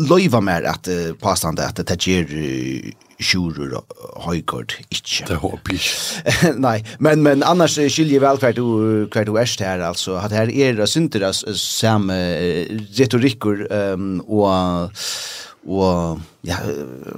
løyva 0.00 0.40
mer 0.40 0.70
at 0.70 0.88
uh, 0.88 1.12
påstande 1.20 1.66
at 1.66 1.82
det 1.82 1.98
gjør 2.00 2.30
uh, 2.30 2.94
sjurur 3.22 3.76
høykort 4.24 4.76
ikkje. 4.88 5.28
Det 5.28 5.38
håper 5.42 5.76
ikkje. 5.76 6.52
Nei, 6.66 6.78
men, 6.98 7.22
men 7.26 7.44
annars 7.46 7.76
skiljer 7.78 8.22
vel 8.24 8.40
hver 8.42 8.56
du, 8.56 8.64
hver 9.12 9.28
du 9.28 9.36
erst 9.40 9.62
her, 9.64 9.82
altså, 9.86 10.18
at 10.20 10.34
her 10.34 10.50
er 10.50 10.78
det 10.78 10.88
synder 10.90 11.30
samme 11.32 12.18
retorikker 12.98 13.66
um, 13.94 14.18
og 14.26 14.92
og 15.64 16.20
ja, 16.44 16.58
ja. 16.60 17.14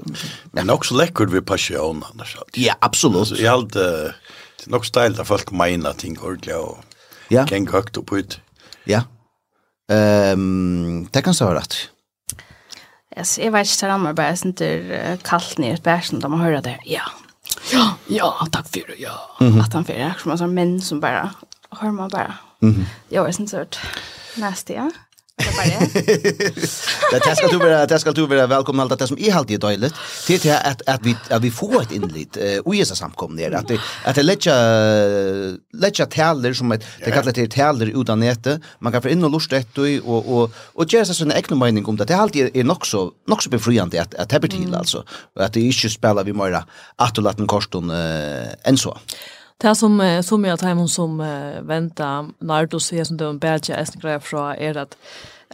Men 0.55 0.71
så 0.87 0.95
lekkert 0.95 1.33
vi 1.33 1.41
passion 1.43 2.05
annars. 2.13 2.37
Ja, 2.55 2.77
absolutt. 2.81 3.33
Altså, 3.33 3.41
jeg 3.43 3.51
held, 3.51 3.75
uh, 3.75 4.37
det 4.61 4.69
er 4.69 4.75
nok 4.77 4.87
steilt 4.87 5.19
at 5.19 5.27
folk 5.27 5.51
mener 5.51 5.99
ting 5.99 6.15
ordentlig 6.21 6.55
og 6.55 6.79
ja. 7.35 7.43
geng 7.51 7.67
høyt 7.73 7.99
opp 7.99 8.15
ut. 8.15 8.39
Ja, 8.87 9.03
um, 9.91 11.09
det 11.11 11.25
kan 11.27 11.35
stå 11.35 11.51
rett. 11.57 11.79
Ja. 11.83 11.96
Yes, 13.17 13.39
jeg 13.39 13.53
vet 13.53 13.65
ikke, 13.65 13.81
det 13.81 13.89
rammer 13.89 14.17
bare 14.17 14.37
sånn 14.37 14.53
til 14.53 14.91
kaldt 15.25 15.59
ned 15.59 15.79
i 15.79 15.83
bæsjen, 15.83 16.21
da 16.21 16.29
man 16.29 16.43
hører 16.45 16.61
det, 16.61 16.75
ja, 16.85 17.07
ja, 17.73 17.85
ja, 18.13 18.29
takk 18.53 18.69
for 18.69 18.91
det, 18.91 18.99
ja. 19.01 19.15
Mm 19.41 19.53
-hmm. 19.53 19.65
At 19.65 19.73
han 19.73 19.85
fyrer, 19.85 20.15
som 20.19 20.31
en 20.33 20.39
sånn 20.39 20.55
menn 20.55 20.81
som 20.81 21.01
bare, 21.01 21.31
hører 21.73 21.93
man 21.93 22.11
bare. 22.11 22.35
Mm 22.61 22.73
-hmm. 22.75 22.85
Jeg 23.11 23.23
var 23.23 23.31
sånn 23.31 23.49
sort, 23.49 23.79
nasty, 24.37 24.73
ja. 24.73 24.91
Det 27.13 27.21
det 27.25 27.37
ska 27.37 27.49
du 27.49 27.59
vara 27.59 27.87
det 27.87 27.99
ska 27.99 28.13
du 28.13 28.27
vara 28.27 28.47
välkommen 28.47 28.81
allt 28.81 28.99
det 28.99 29.07
som 29.07 29.19
är 29.19 29.33
halt 29.33 29.51
i 29.51 29.57
dåligt. 29.57 29.95
Det 30.27 30.47
är 30.47 30.71
att 30.71 30.83
att 30.89 31.03
vi 31.03 31.17
att 31.31 31.43
vi 31.43 31.51
får 31.51 31.83
ett 31.83 31.93
inlit 31.93 32.37
och 32.65 32.75
ju 32.75 32.85
så 32.85 32.97
samkomna 32.97 33.49
det 33.49 33.59
att 33.59 33.71
att 34.05 34.15
det 34.15 34.23
lätta 34.23 34.55
lätta 35.73 36.07
täller 36.07 36.53
som 36.53 36.73
ett 36.73 36.85
det 37.05 37.11
kallar 37.11 37.33
det 37.33 37.51
täller 37.51 38.01
utan 38.01 38.21
nätet 38.21 38.61
Man 38.79 38.93
kan 38.93 39.03
få 39.03 39.09
in 39.09 39.25
och 39.25 39.31
lust 39.31 39.53
ett 39.53 39.79
och 39.79 40.33
och 40.35 40.51
och 40.75 40.93
göra 40.93 41.05
sån 41.05 41.31
egen 41.31 41.59
mening 41.59 41.87
om 41.87 41.97
det. 41.97 42.05
Det 42.05 42.15
är 42.15 42.19
alltid 42.19 42.57
är 42.57 42.65
nog 42.65 42.87
så 42.87 43.13
nog 43.29 43.43
så 43.43 43.51
befriande 43.51 44.03
att 44.03 44.15
att 44.15 44.29
det 44.29 44.41
blir 44.41 44.51
till 44.51 44.75
alltså 44.75 45.05
att 45.41 45.53
det 45.53 45.61
är 45.61 45.65
ju 45.65 45.91
spelar 45.91 46.25
vi 46.25 46.33
mera 46.33 46.65
att 46.97 47.17
låta 47.17 47.21
latten 47.21 47.47
koston 47.47 47.91
än 48.65 48.79
så. 48.79 48.99
Det 49.63 49.73
som, 49.77 50.01
som 50.23 50.45
jeg 50.45 50.59
tar 50.61 50.75
hjem 50.75 50.89
som 50.89 51.21
uh, 51.21 51.63
venter, 51.65 52.29
når 52.45 52.69
du 52.69 52.77
ser 52.79 53.07
som 53.09 53.17
det 53.17 53.25
er 53.25 53.33
en 53.33 53.41
bedre 53.41 53.79
esnegreier 53.81 54.21
fra, 54.21 54.51
er 54.59 54.77
at 54.85 54.99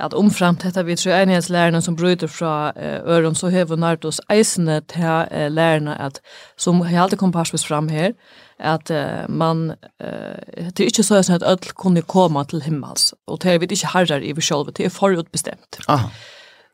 at 0.00 0.14
omframt 0.16 0.62
detta 0.64 0.82
vi 0.86 0.96
tror 0.96 1.18
enighetslærerne 1.20 1.82
som 1.84 1.96
bryter 1.96 2.30
fra 2.30 2.72
uh, 2.76 3.08
øren, 3.12 3.34
så 3.34 3.48
hever 3.52 3.76
Nardos 3.76 4.20
eisene 4.32 4.80
til 4.88 5.04
uh, 5.04 5.46
lærerne 5.52 6.00
at, 6.00 6.20
som 6.56 6.80
har 6.80 7.02
alltid 7.02 7.18
kom 7.18 7.32
parsvis 7.32 7.66
fram 7.66 7.88
her, 7.88 8.12
at 8.58 8.90
uh, 8.90 9.28
man, 9.30 9.74
uh, 10.00 10.66
det 10.72 10.80
er 10.80 10.90
ikke 10.90 11.02
så 11.02 11.20
at 11.20 11.42
ødel 11.42 11.72
kunne 11.76 12.02
komme 12.02 12.44
til 12.44 12.62
himmels, 12.62 13.14
og 13.26 13.42
det 13.42 13.54
er 13.54 13.58
vi 13.58 13.68
ikke 13.70 13.92
herrer 13.92 14.22
i 14.22 14.32
vi 14.32 14.40
selv, 14.40 14.72
det 14.76 14.86
er 14.86 14.88
forutbestemt. 14.88 15.82
Aha. 15.88 16.08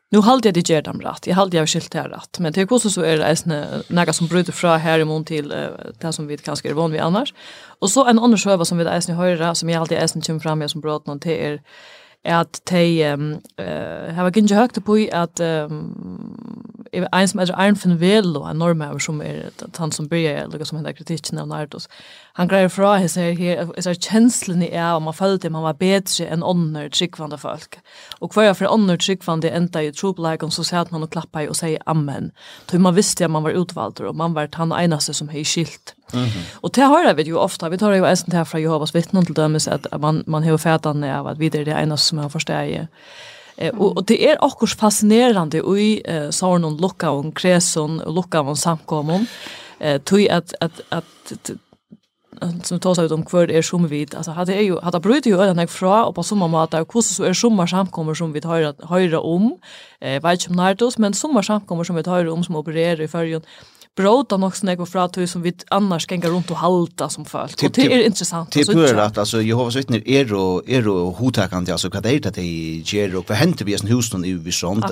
Nu 0.09 0.21
halde 0.25 0.49
jeg 0.49 0.55
det 0.57 0.69
gjør 0.69 0.81
dem 0.81 1.01
rätt. 1.05 1.27
Jag 1.27 1.53
jeg 1.53 1.61
har 1.61 1.67
skilt 1.67 1.91
det 1.91 2.03
rett, 2.11 2.39
Men 2.39 2.53
det 2.53 2.61
är 2.61 2.89
så 2.89 3.01
är 3.01 3.17
det 3.17 3.25
eisne 3.25 3.83
några 3.89 4.13
som 4.13 4.27
bryter 4.27 4.51
fra 4.51 4.77
här 4.77 4.99
i 4.99 5.05
mån 5.05 5.25
till 5.25 5.49
det 6.01 6.13
som 6.13 6.27
vi 6.27 6.37
kanskje 6.37 6.69
er 6.69 6.73
vann 6.73 6.91
vi 6.91 6.99
annars. 6.99 7.33
Och 7.81 7.89
så 7.89 8.05
en 8.05 8.19
annen 8.19 8.37
själva 8.37 8.65
som 8.65 8.77
vi 8.77 8.85
eisne 8.85 9.15
høyre, 9.15 9.55
som 9.55 9.69
jag 9.69 9.79
alltid 9.81 9.97
är 9.97 10.07
snö 10.07 10.21
kommer 10.21 10.39
fram 10.39 10.61
jag 10.61 10.69
som 10.69 10.81
bröt 10.81 11.07
noen 11.07 11.19
till 11.19 11.31
er 11.31 11.61
är 12.23 12.35
att 12.35 12.61
te 12.65 13.15
uh, 13.15 14.13
har 14.15 14.25
gick 14.25 14.37
inte 14.37 14.55
högt 14.55 14.85
på 14.85 15.07
att 15.11 15.39
en 17.11 17.27
som 17.27 17.39
er 17.39 17.51
Arnfinn 17.55 17.97
Velo 17.97 18.43
en 18.43 18.57
norm 18.57 18.99
som 18.99 19.21
er 19.21 19.49
han 19.77 19.91
som 19.91 20.07
bryr, 20.07 20.29
eller 20.29 20.65
som 20.65 20.77
händer 20.77 20.93
kritiken 20.93 21.37
av 21.37 21.47
Nardos 21.47 21.89
han 22.39 22.47
greier 22.47 22.71
fra 22.71 22.93
hese 23.01 23.29
her, 23.35 23.65
hese 23.75 23.93
kjenslene 23.99 24.69
er 24.71 24.93
og 24.95 25.03
man 25.05 25.15
følte 25.15 25.51
man 25.51 25.65
var 25.65 25.77
bedre 25.79 26.27
enn 26.31 26.45
ånder 26.45 26.87
tryggvande 26.95 27.37
folk. 27.41 27.79
Og 28.23 28.33
hver 28.33 28.53
for 28.55 28.71
ånder 28.71 28.99
tryggvande 28.99 29.51
enda 29.51 29.83
i 29.83 29.91
trobeleikon, 29.91 30.53
så 30.55 30.63
sier 30.63 30.87
man 30.93 31.03
og 31.03 31.17
i 31.35 31.47
og 31.51 31.57
sier 31.59 31.83
amen. 31.85 32.31
Så 32.71 32.79
man 32.79 32.95
visste 32.95 33.27
at 33.27 33.31
man 33.31 33.43
var 33.43 33.57
utvalgt, 33.59 33.99
og 33.99 34.15
man 34.15 34.37
var 34.37 34.47
han 34.55 34.71
eneste 34.71 35.13
som 35.13 35.29
hei 35.29 35.43
skilt. 35.43 35.95
Mm 36.13 36.25
-hmm. 36.25 36.45
Og 36.61 36.75
det 36.75 36.83
har 36.83 37.13
vi 37.13 37.23
jo 37.23 37.39
ofta, 37.39 37.69
vi 37.69 37.77
tar 37.77 37.93
jo 37.93 38.05
eisen 38.05 38.31
til 38.31 38.45
fra 38.45 38.59
Jehovas 38.59 38.95
vittnen 38.95 39.25
til 39.25 39.35
dømes, 39.35 39.67
at 39.67 39.87
man, 39.99 40.23
man 40.27 40.43
har 40.43 40.57
fætene 40.57 41.13
av 41.13 41.27
at 41.27 41.39
vi 41.39 41.45
er 41.45 41.63
det 41.63 41.77
eneste 41.77 42.07
som 42.07 42.17
har 42.17 42.29
forstått 42.29 42.89
Eh, 43.59 43.71
og, 43.75 43.97
og 43.97 44.07
det 44.07 44.17
er 44.23 44.39
akkurat 44.41 44.79
fascinerande 44.79 45.59
i 45.59 45.89
eh, 46.07 46.29
sånn 46.31 46.67
lukka 46.79 47.11
om 47.11 47.31
kreson 47.35 47.99
og 48.05 48.15
lukka 48.15 48.41
om 48.41 48.55
samkommun. 48.55 49.27
Eh, 49.79 49.99
tog 49.99 50.23
at, 50.31 50.53
at, 50.61 50.81
at, 50.91 51.03
at 51.31 51.51
som 52.63 52.79
tar 52.79 52.95
seg 52.95 53.09
ut 53.09 53.15
om 53.15 53.23
hver 53.23 53.51
er 53.51 53.61
som 53.61 53.87
vid 53.89 54.15
alltså 54.15 54.31
hade 54.31 54.53
är 54.53 54.61
ju 54.61 54.79
hade 54.79 54.99
brutit 54.99 55.25
ju 55.25 55.37
öarna 55.37 55.67
fra 55.67 56.05
og 56.05 56.15
på 56.15 56.23
samme 56.23 56.47
måte, 56.47 56.77
hvordan 56.77 57.03
så 57.03 57.23
er 57.23 57.33
sommer 57.33 57.65
samkommer 57.65 58.13
som 58.13 58.33
vi 58.33 58.41
tar 58.41 58.73
höra 58.87 59.19
om 59.19 59.53
eh 60.01 60.23
vet 60.23 60.39
ikke 60.39 60.49
om 60.49 60.55
Nardos, 60.55 60.99
men 60.99 61.13
sommer 61.13 61.41
samkommer 61.41 61.83
som 61.83 61.95
vi 61.95 62.03
tar 62.03 62.27
om 62.27 62.43
som 62.43 62.55
opererer 62.55 63.01
i 63.01 63.07
förrjun 63.07 63.41
bråta 63.95 64.37
nog 64.37 64.55
snägg 64.55 64.79
och 64.79 64.89
fra 64.89 65.09
som 65.27 65.41
vi 65.41 65.53
annars 65.69 66.05
kan 66.05 66.19
gå 66.19 66.27
runt 66.27 66.51
och 66.51 66.57
halta 66.57 67.09
som 67.09 67.25
folk. 67.25 67.63
Og 67.63 67.75
det 67.75 67.91
er 67.91 68.05
interessant. 68.05 68.53
Det 68.53 68.69
är 68.69 68.99
at 68.99 69.17
altså, 69.17 69.41
Jehovas 69.41 69.75
vittner 69.75 70.01
er 70.05 70.33
og, 70.33 70.63
er 70.67 70.87
og 70.87 71.13
hotakande 71.13 71.71
altså 71.71 71.89
hva 71.89 71.99
det 72.01 72.15
er 72.15 72.19
det 72.19 72.35
de 72.35 72.83
gjør, 72.85 73.17
og 73.17 73.23
hva 73.27 73.35
henter 73.35 73.65
vi 73.65 73.73
i 73.73 73.91
husen 73.91 74.25
i 74.25 74.33
vi 74.33 74.51
sånt 74.51 74.85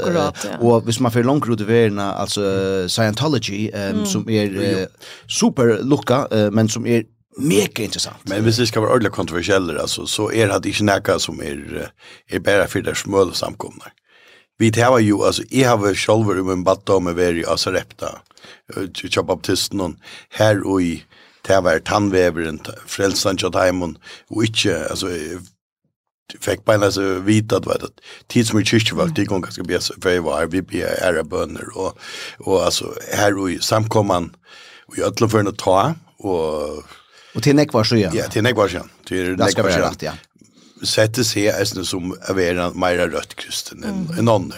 och 0.59 0.83
hvis 0.83 0.99
man 0.99 1.11
får 1.11 1.23
langt 1.23 1.49
ut 1.49 1.61
i 1.61 1.67
verden, 1.67 1.99
altså 1.99 2.87
Scientology 2.87 3.71
som 4.05 4.29
är 4.29 4.87
super 5.27 5.83
lucka 5.83 6.27
men 6.51 6.69
som 6.69 6.85
er 6.85 7.03
mega 7.37 7.83
intressant. 7.83 8.29
Men 8.29 8.43
hvis 8.43 8.57
det 8.57 8.67
ska 8.67 8.79
vara 8.79 8.91
ordentligt 8.91 9.13
kontroversiella 9.13 9.81
alltså 9.81 10.05
så 10.07 10.29
är 10.31 10.35
er 10.35 10.59
det 10.59 10.69
inte 10.69 10.83
näka 10.83 11.19
som 11.19 11.41
är 11.41 11.89
er 12.29 12.39
bara 12.39 12.67
för 12.67 12.81
det 12.81 12.95
smöl 12.95 13.33
samkomnar. 13.33 13.93
Vi 14.59 14.71
tar 14.71 14.99
ju 14.99 15.23
alltså 15.23 15.43
i 15.49 15.63
har 15.63 15.95
själv 15.95 16.39
i 16.39 16.43
min 16.43 16.63
batta 16.63 16.99
med 16.99 17.15
veri 17.15 17.45
alltså 17.45 17.71
repta. 17.71 18.21
Jag 19.03 19.25
baptisten 19.25 19.81
och 19.81 19.93
här 20.29 20.67
och 20.67 20.81
i 20.81 21.03
det 21.47 21.61
var 21.61 21.79
tandväveren, 21.79 22.59
frälsan 22.85 23.37
tjat 23.37 23.55
heimon, 23.55 23.97
og 24.29 24.43
ikkje, 24.43 24.75
altså, 24.91 25.11
fikk 26.43 26.65
beina 26.67 26.89
seg 26.91 27.23
vite 27.27 27.55
at, 27.55 27.67
vet, 27.69 27.85
at 27.87 28.27
tid 28.31 28.49
som 28.49 28.59
i 28.59 28.65
kyrkjevakt, 28.67 29.15
de 29.15 29.25
gong 29.29 29.45
ganske 29.45 29.63
bes, 29.67 29.91
for 29.95 30.11
jeg 30.11 30.25
var, 30.25 30.49
vi 30.51 30.61
ble 30.61 30.83
æra 30.83 31.23
bønner, 31.23 31.71
og, 31.75 31.95
og 32.43 32.65
altså, 32.65 32.91
her 33.13 33.37
og 33.39 33.53
i 33.53 33.59
samkomman, 33.63 34.33
og 34.91 34.99
i 34.99 35.05
ødleføren 35.07 35.53
å 35.53 35.55
ta, 35.55 35.79
og 36.19 36.83
Och 37.35 37.43
till 37.43 37.55
nekvar 37.55 37.83
sjön. 37.83 38.11
Ja, 38.13 38.23
till 38.27 38.43
nekvar 38.43 38.67
sjön. 38.67 38.89
Till 39.05 39.35
nekvar 39.35 39.71
sjön. 39.71 39.95
Ja. 39.99 40.11
Sätter 40.83 41.23
seg 41.23 41.45
eisne 41.45 41.85
som 41.85 42.11
är 42.27 42.33
mer 42.33 42.73
mer 42.73 42.97
rött 43.07 43.35
kristen 43.35 43.83
än 43.83 44.09
en 44.17 44.27
annan. 44.27 44.53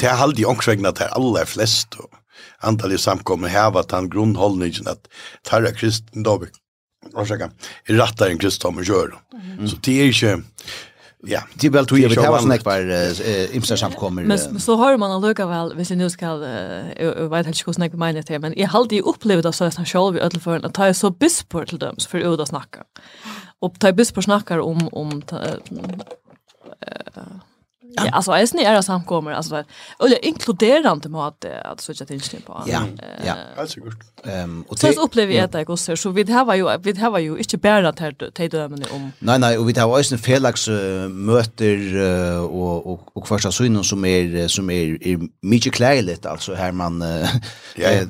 Det 0.00 0.06
har 0.06 0.22
alltid 0.22 0.46
omkringna 0.46 0.90
där 0.92 1.08
alla 1.08 1.46
flest 1.46 1.90
då. 1.90 2.08
Antalet 2.58 3.00
samkommer 3.00 3.48
här 3.48 3.70
var 3.70 3.86
han 3.90 4.10
grunnholdningen 4.10 4.88
at 4.88 5.08
tarra 5.42 5.72
kristen 5.72 6.22
då. 6.22 6.44
Ursäkta. 7.16 7.50
Är 7.86 7.94
rättare 7.94 8.30
än 8.30 8.38
kristendomen 8.38 8.84
gör. 8.84 9.14
Så 9.66 9.76
det 9.82 10.00
är 10.00 10.04
ju 10.04 10.42
Ja, 11.28 11.40
det 11.54 11.68
er 11.68 11.70
vel 11.70 11.86
tog 11.86 12.00
jag 12.00 12.10
vet 12.10 12.18
vad 12.18 12.42
snack 12.42 12.64
var 12.66 12.80
imsa 13.54 13.76
samkommer. 13.76 14.24
Men 14.26 14.60
så 14.60 14.76
har 14.76 14.96
man 14.96 15.10
alltså 15.10 15.46
väl, 15.46 15.74
hvis 15.74 15.90
jeg 15.90 15.98
nu 15.98 16.08
skal, 16.08 16.42
jeg 16.42 17.14
jag 17.16 17.30
vet 17.30 17.46
ikke 17.46 17.64
hvordan 17.64 17.90
jeg 17.90 17.98
mener 17.98 18.22
det, 18.22 18.40
men 18.42 18.54
jeg 18.56 18.68
har 18.68 18.78
alltid 18.78 19.02
opplevd 19.02 19.46
att 19.46 19.54
sånn 19.54 19.86
selv 19.86 20.16
i 20.16 20.20
ødelføren, 20.20 20.64
at 20.64 20.78
jeg 20.78 20.88
er 20.88 20.92
så 20.92 21.10
bispor 21.10 21.64
til 21.64 21.80
dem 21.80 21.94
for 22.00 22.18
för 22.18 22.42
att 22.42 22.48
snacka. 22.48 22.82
Och 23.60 23.78
ta 23.78 23.92
bispor 23.92 24.22
snakker 24.22 24.60
om 24.60 24.88
om 24.92 25.22
uh, 25.32 25.48
Ja. 27.94 28.10
Alltså 28.12 28.32
är 28.32 28.56
ni 28.56 28.62
era 28.62 28.82
samkommer 28.82 29.32
alltså 29.32 29.64
eller 30.04 30.24
inkluderande 30.24 31.08
med 31.08 31.20
att 31.20 31.44
att 31.44 31.80
söka 31.80 32.04
till 32.04 32.14
inställning 32.14 32.46
på. 32.46 32.62
Ja. 32.66 32.82
Ja. 33.26 33.34
Alltså 33.56 33.80
gott. 33.80 33.94
Ehm 34.24 34.62
och 34.68 34.76
det 34.80 34.96
upplever 34.96 35.34
jag 35.34 35.50
det 35.50 35.68
också 35.68 35.96
så 35.96 36.10
vi 36.10 36.24
det 36.24 36.44
var 36.44 36.54
ju 36.54 36.78
vi 36.78 36.92
det 36.92 37.10
var 37.10 37.18
ju 37.18 37.38
inte 37.38 37.58
bara 37.58 37.88
att 37.88 37.96
ta 38.34 38.48
dömen 38.48 38.84
om. 38.92 39.12
Nej 39.18 39.38
nej 39.38 39.58
och 39.58 39.68
vi 39.68 39.72
det 39.72 39.86
var 39.86 39.98
ju 39.98 40.04
en 40.12 40.18
felaks 40.18 40.68
möter 41.10 41.96
och 42.40 42.92
och 42.92 43.16
och 43.16 43.28
första 43.28 43.52
synen 43.52 43.84
som 43.84 44.04
är 44.04 44.48
som 44.48 44.70
är 44.70 45.08
är 45.08 45.18
mycket 45.42 45.72
klärligt 45.72 46.26
alltså 46.26 46.54
här 46.54 46.72
man 46.72 47.02
eh 47.02 47.28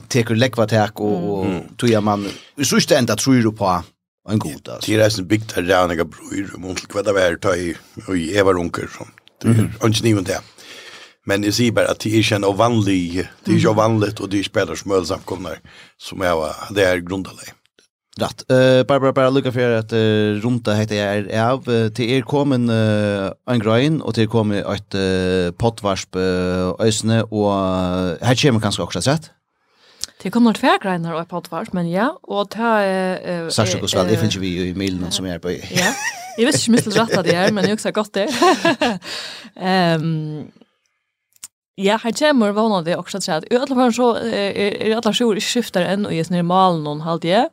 tar 0.08 0.34
läckvartäck 0.34 1.00
och 1.00 1.38
och 1.38 1.46
tror 1.80 2.00
man 2.00 2.28
så 2.62 2.76
just 2.76 2.90
ända 2.92 3.16
tror 3.16 3.34
du 3.34 3.52
på 3.52 3.82
en 4.30 4.38
god 4.38 4.68
alltså. 4.68 4.92
Det 4.92 5.00
är 5.00 5.18
en 5.18 5.26
big 5.26 5.42
där 5.54 5.62
jag 5.62 6.08
bror 6.08 6.52
om 6.56 6.64
hur 6.64 7.02
det 7.02 7.12
var 7.12 7.36
ta 7.36 7.56
i 7.56 7.76
och 8.08 8.16
Eva 8.16 8.52
Runker 8.52 8.88
som 8.98 9.06
Det 9.42 9.84
är 9.84 9.86
inte 9.86 10.02
ni 10.02 10.14
det. 10.22 10.40
Men 11.26 11.44
jag 11.44 11.54
säger 11.54 11.72
bara 11.72 11.88
att 11.88 12.00
det 12.00 12.18
är 12.18 12.32
en 12.32 12.44
ovanlig, 12.44 13.28
det 13.44 13.52
är 13.52 13.56
ju 13.56 13.68
ovanligt 13.68 14.20
och 14.20 14.28
det 14.28 14.38
är 14.38 14.42
spelare 14.42 14.76
som 14.76 14.92
öl 14.92 15.06
samkomnar 15.06 15.58
som 15.96 16.20
jag 16.20 16.54
det 16.70 16.84
är 16.84 16.96
grundalig. 16.96 17.52
Rätt. 18.16 18.50
Eh 18.50 18.86
bara 18.86 19.00
bara 19.00 19.12
bara 19.12 19.30
lucka 19.30 19.52
för 19.52 19.70
att 19.70 19.92
uh, 19.92 20.40
runt 20.40 20.64
det 20.64 20.76
heter 20.76 20.96
jag 20.96 21.52
av 21.52 21.88
till 21.90 22.10
er 22.10 22.22
kommen 22.22 22.70
uh, 22.70 23.32
en 23.50 23.58
grein 23.58 24.00
och 24.00 24.14
till 24.14 24.28
kommer 24.28 24.74
ett 24.74 24.94
uh, 24.94 25.52
pottvarsp 25.52 26.16
uh, 26.16 26.74
ösne 26.78 27.22
och 27.22 27.52
här 28.20 28.42
kommer 28.42 28.60
kanske 28.60 28.82
också 28.82 29.02
sett. 29.02 29.30
Det 30.22 30.30
kommer 30.30 30.52
tvär 30.52 30.78
grejer 30.78 31.12
och 31.14 31.28
på 31.28 31.40
tvart 31.40 31.72
men 31.72 31.90
ja 31.90 32.18
och 32.22 32.50
ta 32.50 32.80
eh 32.82 33.48
Sasha 33.48 33.78
Gosvall 33.78 34.06
det 34.08 34.16
finns 34.16 34.36
vi 34.36 34.68
i 34.68 34.74
mailen 34.74 35.10
som 35.10 35.26
er 35.26 35.38
på. 35.38 35.50
Ja. 35.50 35.92
Jeg 36.38 36.46
vet 36.46 36.54
ikke 36.54 36.70
om 36.70 36.74
jeg 36.74 37.00
rätt 37.00 37.18
att 37.18 37.24
det 37.24 37.36
her, 37.36 37.52
men 37.52 37.64
jag 37.64 37.72
också 37.72 37.90
godt 37.90 38.14
det. 38.14 38.28
um, 39.96 40.52
Ja, 41.76 41.96
her 42.02 42.12
kommer 42.12 42.52
vana 42.52 42.82
det 42.84 42.96
også 42.96 43.18
til 43.18 43.32
at 43.32 43.44
i 43.50 43.56
alle 43.56 43.74
fall 43.74 43.92
så 43.92 44.10
er 44.20 44.52
er 44.52 44.96
alle 44.96 45.12
sjoer 45.16 45.36
i 45.36 45.40
skifter 45.40 45.86
enn 45.88 46.04
og 46.06 46.12
gjør 46.12 46.28
snir 46.28 46.44
malen 46.44 46.82
noen 46.84 47.00
halvdige. 47.00 47.46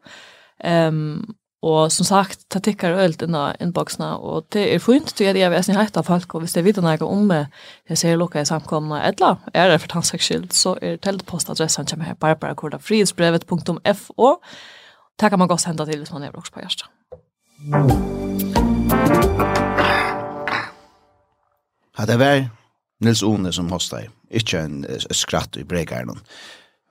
Um, 0.60 1.36
Og 1.62 1.92
som 1.92 2.06
sagt, 2.08 2.40
ta 2.48 2.60
tikkar 2.64 2.96
øl 3.04 3.12
dina 3.20 3.52
inboxna, 3.60 4.16
og 4.16 4.48
det 4.56 4.64
er 4.74 4.80
fint 4.80 5.12
til 5.12 5.28
at 5.28 5.36
jeg 5.36 5.52
vil 5.52 5.64
snitt 5.64 5.98
av 6.00 6.08
folk, 6.08 6.34
og 6.34 6.40
hvis 6.42 6.54
det 6.56 6.62
er 6.62 6.70
videre 6.70 6.88
noe 6.88 7.10
om 7.10 7.28
meg, 7.28 7.46
jeg 7.90 7.98
ser 8.00 8.16
lukka 8.16 8.40
i 8.40 8.48
samkomna, 8.48 9.04
eller 9.10 9.36
er 9.52 9.68
det 9.68 9.82
for 9.84 9.92
tannsakskild, 9.92 10.56
så 10.56 10.80
er 10.82 10.96
teltpostadressen 11.04 11.86
kommer 11.92 12.06
her, 12.08 12.16
barbarakorda.frihetsbrevet.fo, 12.16 14.30
Det 15.20 15.30
kan 15.30 15.40
man 15.40 15.48
godt 15.48 15.62
sende 15.62 15.86
til 15.86 15.98
hvis 16.00 16.14
man 16.14 16.24
er 16.24 16.32
også 16.32 16.52
på 16.52 16.60
hjertet. 16.64 16.88
Ja, 22.00 22.06
det 22.06 22.20
var 22.20 22.48
Nils 23.04 23.24
One 23.24 23.52
som 23.52 23.72
hostar, 23.72 24.08
ikke 24.32 24.62
en 24.64 24.86
skratt 25.12 25.58
i 25.58 25.64
bregaren. 25.64 26.20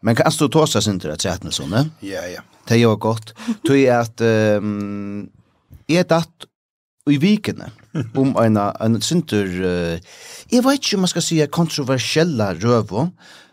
Men 0.02 0.16
kan 0.16 0.32
du 0.38 0.48
ta 0.48 0.66
seg 0.66 0.82
sin 0.82 1.00
til 1.02 1.10
at 1.10 1.22
sätta 1.22 1.50
sånn, 1.50 1.70
där? 1.74 1.90
Ja, 2.00 2.22
ja. 2.26 2.42
Det 2.68 2.78
gör 2.78 2.96
gott. 2.96 3.34
Tror 3.66 3.78
jag 3.78 4.00
att 4.00 4.20
ehm 4.20 5.30
är 5.88 6.04
det 6.04 6.24
i 7.10 7.16
vikene 7.16 7.70
om 8.14 8.36
en 8.36 8.56
en 8.56 9.00
sinter 9.00 9.46
uh, 9.46 9.98
jag 10.48 10.62
vet 10.62 10.72
inte 10.72 10.96
om 10.96 11.00
man 11.00 11.08
ska 11.08 11.20
säga 11.20 11.46
kontroversiella 11.46 12.54
rövo. 12.54 13.10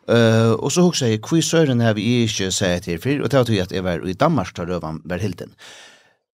Eh 0.07 0.15
uh, 0.15 0.51
och 0.51 0.71
så 0.71 0.81
också 0.81 1.05
jeg, 1.05 1.19
hvor 1.21 1.41
søren 1.41 1.81
här 1.81 1.93
vi 1.93 2.23
inte 2.23 2.51
säger 2.51 2.97
før, 2.97 2.97
för 2.97 3.29
det 3.29 3.37
var 3.37 3.43
till 3.43 3.61
att 3.61 3.71
jag 3.71 3.83
var 3.83 4.07
i 4.07 4.13
Danmark 4.13 4.55
där 4.55 4.65
rövan 4.65 5.01
var 5.05 5.17
hilden. 5.17 5.53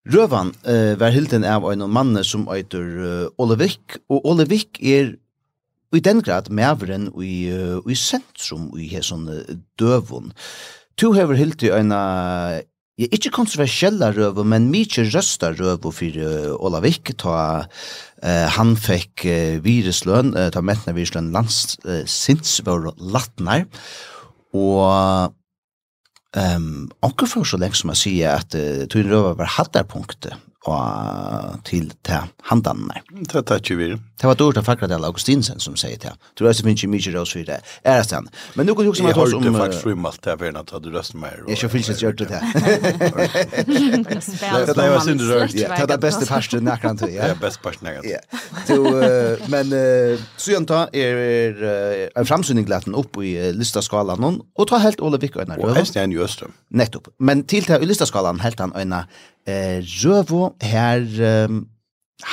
Rövan 0.10 0.54
uh, 0.68 0.98
var 0.98 1.10
hilden 1.10 1.44
av 1.44 1.72
en 1.72 1.90
mann 1.90 2.24
som 2.24 2.48
heter 2.48 2.84
uh, 2.98 3.28
Olevik 3.38 3.82
och 4.10 4.30
Olevik 4.30 4.82
är 4.82 5.16
i 5.96 6.04
den 6.04 6.22
grad 6.24 6.50
mæveren 6.50 7.10
i, 7.20 7.50
i 7.52 7.96
sentrum 7.96 8.70
i 8.80 8.88
hesson 8.92 9.28
døvun. 9.80 10.32
Tu 10.98 11.12
hever 11.16 11.40
hilti 11.40 11.72
eina 11.74 12.02
Ja, 13.00 13.08
ikkje 13.08 13.32
kontroversiella 13.34 14.12
røv, 14.14 14.44
men 14.46 14.68
mykje 14.70 15.08
røsta 15.08 15.50
røvu 15.56 15.90
fyrir 15.96 16.52
Olavik, 16.62 17.14
ta 17.18 17.36
uh, 17.64 18.48
han 18.58 18.76
fekk 18.78 19.24
uh, 19.26 19.56
virusløn, 19.64 20.36
uh, 20.36 20.50
ta 20.54 20.62
metna 20.62 20.94
virusløn 20.94 21.32
landsins 21.34 22.52
uh, 22.60 22.66
var 22.68 22.92
latnar, 23.00 23.64
og 24.54 25.34
um, 26.36 26.92
anker 27.02 27.32
for 27.32 27.48
så 27.48 27.58
lengt 27.64 27.80
som 27.80 27.94
jeg 27.96 28.02
sier 28.04 28.36
at 28.36 28.60
uh, 28.60 28.84
tog 28.92 29.10
røva 29.10 29.34
var 29.40 29.56
hattarpunktet, 29.56 30.36
og 30.70 31.58
til 31.66 31.88
ta 32.06 32.28
handan 32.52 32.84
nei. 32.86 33.00
Ta 33.30 33.42
ta 33.42 33.58
vi. 33.58 33.96
Ta 34.22 34.28
var 34.30 34.36
dårlig 34.38 34.62
fakra 34.62 34.86
Augustinsen 34.94 35.60
som 35.60 35.76
sier 35.76 35.98
det. 35.98 36.12
Du 36.38 36.46
er 36.46 36.54
så 36.54 36.66
mye 36.68 36.88
mye 36.88 37.14
rås 37.16 37.32
for 37.34 37.42
det. 37.48 37.58
Er 37.84 37.98
det 37.98 38.10
sant? 38.10 38.30
Men 38.54 38.66
nu 38.70 38.76
kan 38.76 38.86
du 38.86 38.92
også 38.92 39.04
med 39.04 39.18
oss 39.18 39.34
om... 39.34 39.42
det 39.42 39.54
faktisk 39.58 39.82
frum 39.82 40.06
alt 40.06 40.22
det 40.24 40.38
her 40.40 40.60
at 40.60 40.70
du 40.84 40.90
røst 40.94 41.16
mer. 41.16 41.42
Jeg 41.48 41.58
skal 41.58 41.70
finnes 41.74 42.04
gjøre 42.04 42.14
det. 42.14 42.28
Det 44.70 44.78
er 44.78 44.92
jo 44.94 45.00
synd 45.02 45.26
rørt. 45.32 45.56
Det 45.58 45.66
er 45.66 45.90
det 45.90 46.00
beste 46.06 46.30
parsten 46.30 46.64
nærkant. 46.70 47.02
Det 47.02 47.18
er 47.18 47.34
best 47.42 47.62
parsten 47.66 47.90
nærkant. 47.90 48.06
Men 49.50 49.74
Sjönta 50.38 50.86
er 50.94 51.66
en 52.14 52.30
framsynning 52.30 52.70
glatten 52.70 52.94
opp 52.94 53.18
i 53.18 53.34
listaskalan 53.58 54.22
og 54.22 54.70
ta 54.70 54.78
helt 54.86 55.02
Ole 55.02 55.18
Vikk 55.18 55.40
og 55.40 55.48
Einar 55.48 55.58
Røven. 55.58 55.74
Og 55.74 55.82
helst 55.82 55.98
er 55.98 56.06
en 56.06 56.14
Nettopp. 56.70 57.10
Men 57.18 57.44
til 57.50 57.66
det 57.66 57.82
i 57.82 57.90
listaskalan 57.90 58.40
helt 58.46 58.60
han 58.62 58.78
Einar 58.78 59.10
eh, 59.48 59.82
Røvo 60.04 60.56
her, 60.62 61.06
um, 61.48 61.66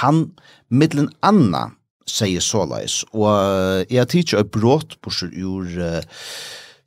han 0.00 0.24
middelen 0.70 1.10
anna 1.22 1.70
sier 2.08 2.40
såleis, 2.40 3.02
og 3.12 3.84
jeg 3.92 4.08
tidsi 4.08 4.36
er 4.36 4.48
brått 4.48 4.96
borsur 5.04 5.28
ur 5.28 5.68
uh, 5.76 6.00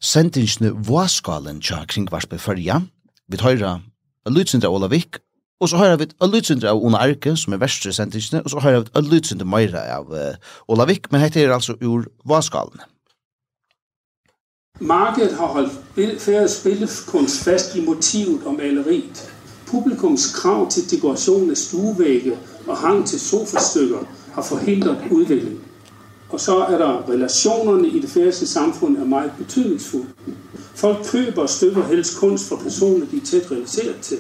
sendingsne 0.02 0.72
våskalen 0.88 1.62
tja 1.62 1.84
kring 1.90 2.08
varspe 2.12 2.40
fyrja, 2.42 2.82
vi 3.30 3.42
høyra 3.42 3.80
lydsindra 4.30 4.70
Olavik, 4.70 5.20
og 5.62 5.70
så 5.70 5.78
høyra 5.78 6.00
vi 6.02 6.10
lydsindra 6.26 6.74
av 6.74 6.82
Ona 6.82 7.04
Arke, 7.06 7.36
som 7.38 7.54
er 7.54 7.62
verstre 7.62 7.94
sendingsne, 7.94 8.42
og 8.42 8.50
så 8.50 8.64
høyra 8.64 8.82
vi 8.88 9.06
lydsindra 9.10 9.46
Meira 9.46 9.86
av 10.00 10.10
uh, 10.10 10.34
Olavik, 10.68 11.12
men 11.12 11.22
hette 11.22 11.44
er 11.44 11.54
altså 11.54 11.78
ur 11.82 12.10
våskalen. 12.26 12.82
Markedet 14.82 15.38
har 15.38 15.48
holdt 15.54 16.22
færre 16.22 16.48
spillekunst 16.50 17.44
fast 17.46 17.76
i 17.76 17.84
motivet 17.86 18.42
om 18.50 18.56
maleriet. 18.58 19.22
Publikums 19.72 20.34
krav 20.36 20.70
til 20.70 20.92
dekoration 20.92 21.50
af 21.50 21.58
stuevægge 21.58 22.38
og 22.68 22.78
hang 22.78 23.08
til 23.08 23.20
sofastykker 23.20 23.98
har 24.34 24.42
forhindret 24.42 24.98
udvikling. 25.12 25.60
Og 26.30 26.40
så 26.40 26.58
er 26.58 26.78
der 26.78 27.10
relationerne 27.10 27.88
i 27.88 28.00
det 28.00 28.10
færreste 28.10 28.48
samfund 28.48 28.98
er 28.98 29.06
meget 29.06 29.32
betydningsfulde. 29.38 30.08
Folk 30.76 30.98
køber 31.12 31.42
og 31.42 31.50
støtter 31.50 31.84
helst 31.84 32.20
kunst 32.20 32.50
fra 32.50 32.56
personer, 32.56 33.06
de 33.12 33.18
er 33.18 33.26
tæt 33.26 33.52
relateret 33.52 33.96
til. 34.02 34.18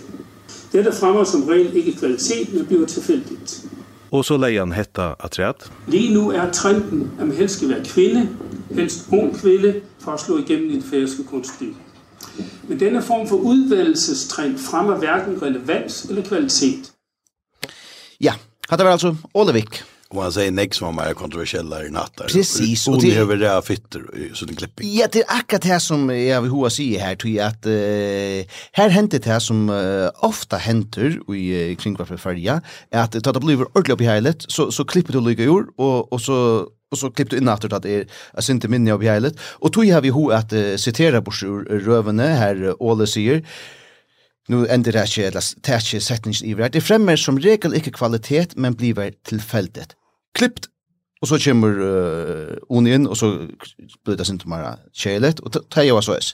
Dette 0.71 0.91
fremmer 0.91 1.23
som 1.23 1.43
regel 1.43 1.75
ikke 1.75 1.97
kvalitet, 1.97 2.53
men 2.53 2.65
bliver 2.65 2.85
tilfældigt. 2.85 3.65
Og 4.11 4.25
så 4.25 4.37
lægger 4.37 4.65
han 4.65 4.73
hetta 4.73 5.13
atræt. 5.19 5.71
Lige 5.87 6.13
nu 6.13 6.31
er 6.31 6.51
trenden, 6.51 7.11
at 7.19 7.27
man 7.27 7.37
helst 7.37 7.55
skal 7.55 7.69
være 7.69 7.83
kvinde, 7.85 8.29
helst 8.71 9.07
ung 9.11 9.35
kvinde, 9.35 9.75
for 9.99 10.11
at 10.11 10.19
slå 10.19 10.37
igennem 10.37 10.69
i 10.69 10.75
det 10.75 10.83
færreste 10.83 11.23
kunstliv. 11.23 11.73
Men 12.67 12.79
denne 12.79 13.01
form 13.01 13.27
for 13.27 13.35
udvalgelsestrend 13.35 14.57
fremmer 14.59 14.97
hverken 14.97 15.41
relevans 15.41 16.05
eller 16.09 16.23
kvalitet. 16.23 16.91
Ja, 18.21 18.33
hadde 18.69 18.85
vært 18.85 18.99
altså 19.01 19.15
Olevik 19.33 19.83
Og 20.11 20.19
han 20.25 20.33
sier 20.35 20.51
nek 20.51 20.75
som 20.75 20.89
var 20.89 20.95
mer 20.97 21.15
kontroversiella 21.15 21.85
i 21.85 21.91
natt. 21.93 22.19
Precis. 22.27 22.87
Och 22.87 23.01
det 23.01 23.15
över 23.15 23.37
det 23.37 23.61
fitter 23.65 24.03
så 24.33 24.45
den 24.45 24.55
klipping. 24.55 24.89
Ja, 24.91 25.07
det 25.11 25.23
er 25.23 25.29
akkurat 25.39 25.63
det 25.63 25.79
som 25.79 26.09
jag 26.09 26.41
vill 26.41 26.51
hoa 26.51 26.69
sig 26.69 26.97
här 26.97 27.15
tror 27.15 27.33
jag 27.33 27.47
att 27.47 27.65
uh, 27.65 28.43
här 28.71 28.89
hentet 28.89 29.23
det 29.23 29.29
här 29.29 29.39
som 29.39 29.69
uh, 29.69 30.09
ofta 30.15 30.57
händer 30.57 31.19
i 31.35 31.71
uh, 31.71 31.75
kring 31.75 31.95
varför 31.95 32.17
färja 32.17 32.61
är 32.91 33.03
att 33.03 33.11
det 33.11 33.39
blir 33.39 33.61
ordentlig 33.61 33.93
upp 33.93 34.01
i 34.01 34.05
highlight 34.05 34.45
så 34.47 34.71
så 34.71 34.85
klipper 34.85 35.13
du 35.13 35.21
lika 35.21 35.43
jord 35.43 35.67
och 35.77 36.13
och 36.13 36.21
så 36.21 36.67
och 36.91 36.97
så 36.97 37.11
klippte 37.11 37.37
in 37.37 37.47
att 37.47 37.61
det 37.61 37.85
er 37.85 38.05
jag 38.33 38.43
synte 38.43 38.67
minne 38.67 38.93
av 38.93 39.01
highlight 39.01 39.39
och 39.39 39.73
tog 39.73 39.85
har 39.85 40.01
vi 40.01 40.09
ho 40.09 40.29
att 40.29 40.53
uh, 40.53 40.75
citera 40.75 41.21
på 41.21 41.31
rövene 41.31 42.23
här 42.23 42.75
Åle 42.79 43.07
sier, 43.07 43.43
Nu 44.49 44.65
ender 44.67 44.91
det 44.91 45.03
ikke, 45.07 45.27
eller 45.29 45.53
det 45.65 45.73
er 45.73 45.79
ikke 45.79 46.01
setningen 46.01 46.49
i 46.49 46.69
Det 46.69 46.83
fremmer 46.83 47.15
som 47.15 47.37
regel 47.37 47.73
ikke 47.73 47.91
kvalitet, 47.91 48.57
men 48.57 48.75
blir 48.75 49.11
tilfeldet 49.23 49.95
klippt, 50.37 50.67
og 51.21 51.29
så 51.29 51.37
kommer 51.37 51.77
uh, 51.77 52.53
Oni 52.73 52.95
inn, 52.95 53.05
og 53.05 53.17
så 53.19 53.29
blir 54.05 54.17
det 54.17 54.25
sint 54.25 54.47
mer 54.49 54.79
kjælet, 54.97 55.43
og 55.45 55.53
det 55.53 55.61
er 55.77 55.91
jo 55.91 55.99
så 56.01 56.17
es. 56.17 56.33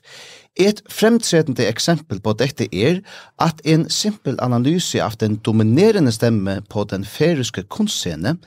Et 0.58 0.80
fremtredende 0.90 1.68
eksempel 1.68 2.22
på 2.24 2.34
dette 2.40 2.70
er 2.74 3.02
at 3.44 3.60
en 3.66 3.86
simpel 3.92 4.40
analyse 4.42 5.02
av 5.04 5.20
den 5.22 5.36
dominerende 5.46 6.12
stemme 6.16 6.62
på 6.70 6.86
den 6.90 7.06
færiske 7.06 7.68
kunstscene, 7.70 8.38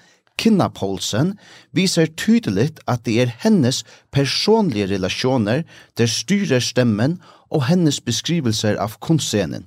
Kinna 0.40 0.70
Poulsen, 0.72 1.34
viser 1.76 2.08
tydeligt 2.16 2.80
at 2.88 3.04
det 3.04 3.18
er 3.20 3.34
hennes 3.42 3.84
personlige 4.10 4.88
relationer 4.88 5.62
der 5.98 6.08
styrer 6.08 6.64
stemmen 6.64 7.18
og 7.50 7.66
hennes 7.68 8.00
beskrivelser 8.00 8.80
av 8.80 8.96
kunstscenen. 9.04 9.66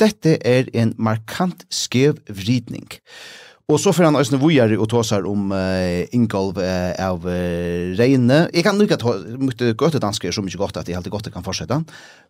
Dette 0.00 0.38
er 0.46 0.70
en 0.74 0.94
markant 0.98 1.66
skev 1.70 2.22
vridning. 2.30 2.86
Og 3.70 3.78
så 3.80 3.92
får 3.94 4.08
han 4.08 4.18
også 4.18 4.40
vujere 4.42 4.76
og 4.80 4.88
tåsar 4.90 5.26
om 5.28 5.52
uh, 5.54 6.02
ingolv 6.16 6.58
uh, 6.58 6.90
av 6.98 7.22
uh, 7.22 7.92
reine. 7.98 8.46
Jeg 8.50 8.66
kan 8.66 8.78
lykke 8.80 8.98
til 9.00 9.38
mye 9.38 9.74
gøte 9.78 10.02
dansker 10.02 10.34
som 10.34 10.48
ikke 10.48 10.60
godt 10.64 10.80
at 10.82 10.90
jeg 10.90 10.98
alltid 10.98 11.14
godt 11.14 11.30
kan 11.32 11.46
fortsette. 11.46 11.78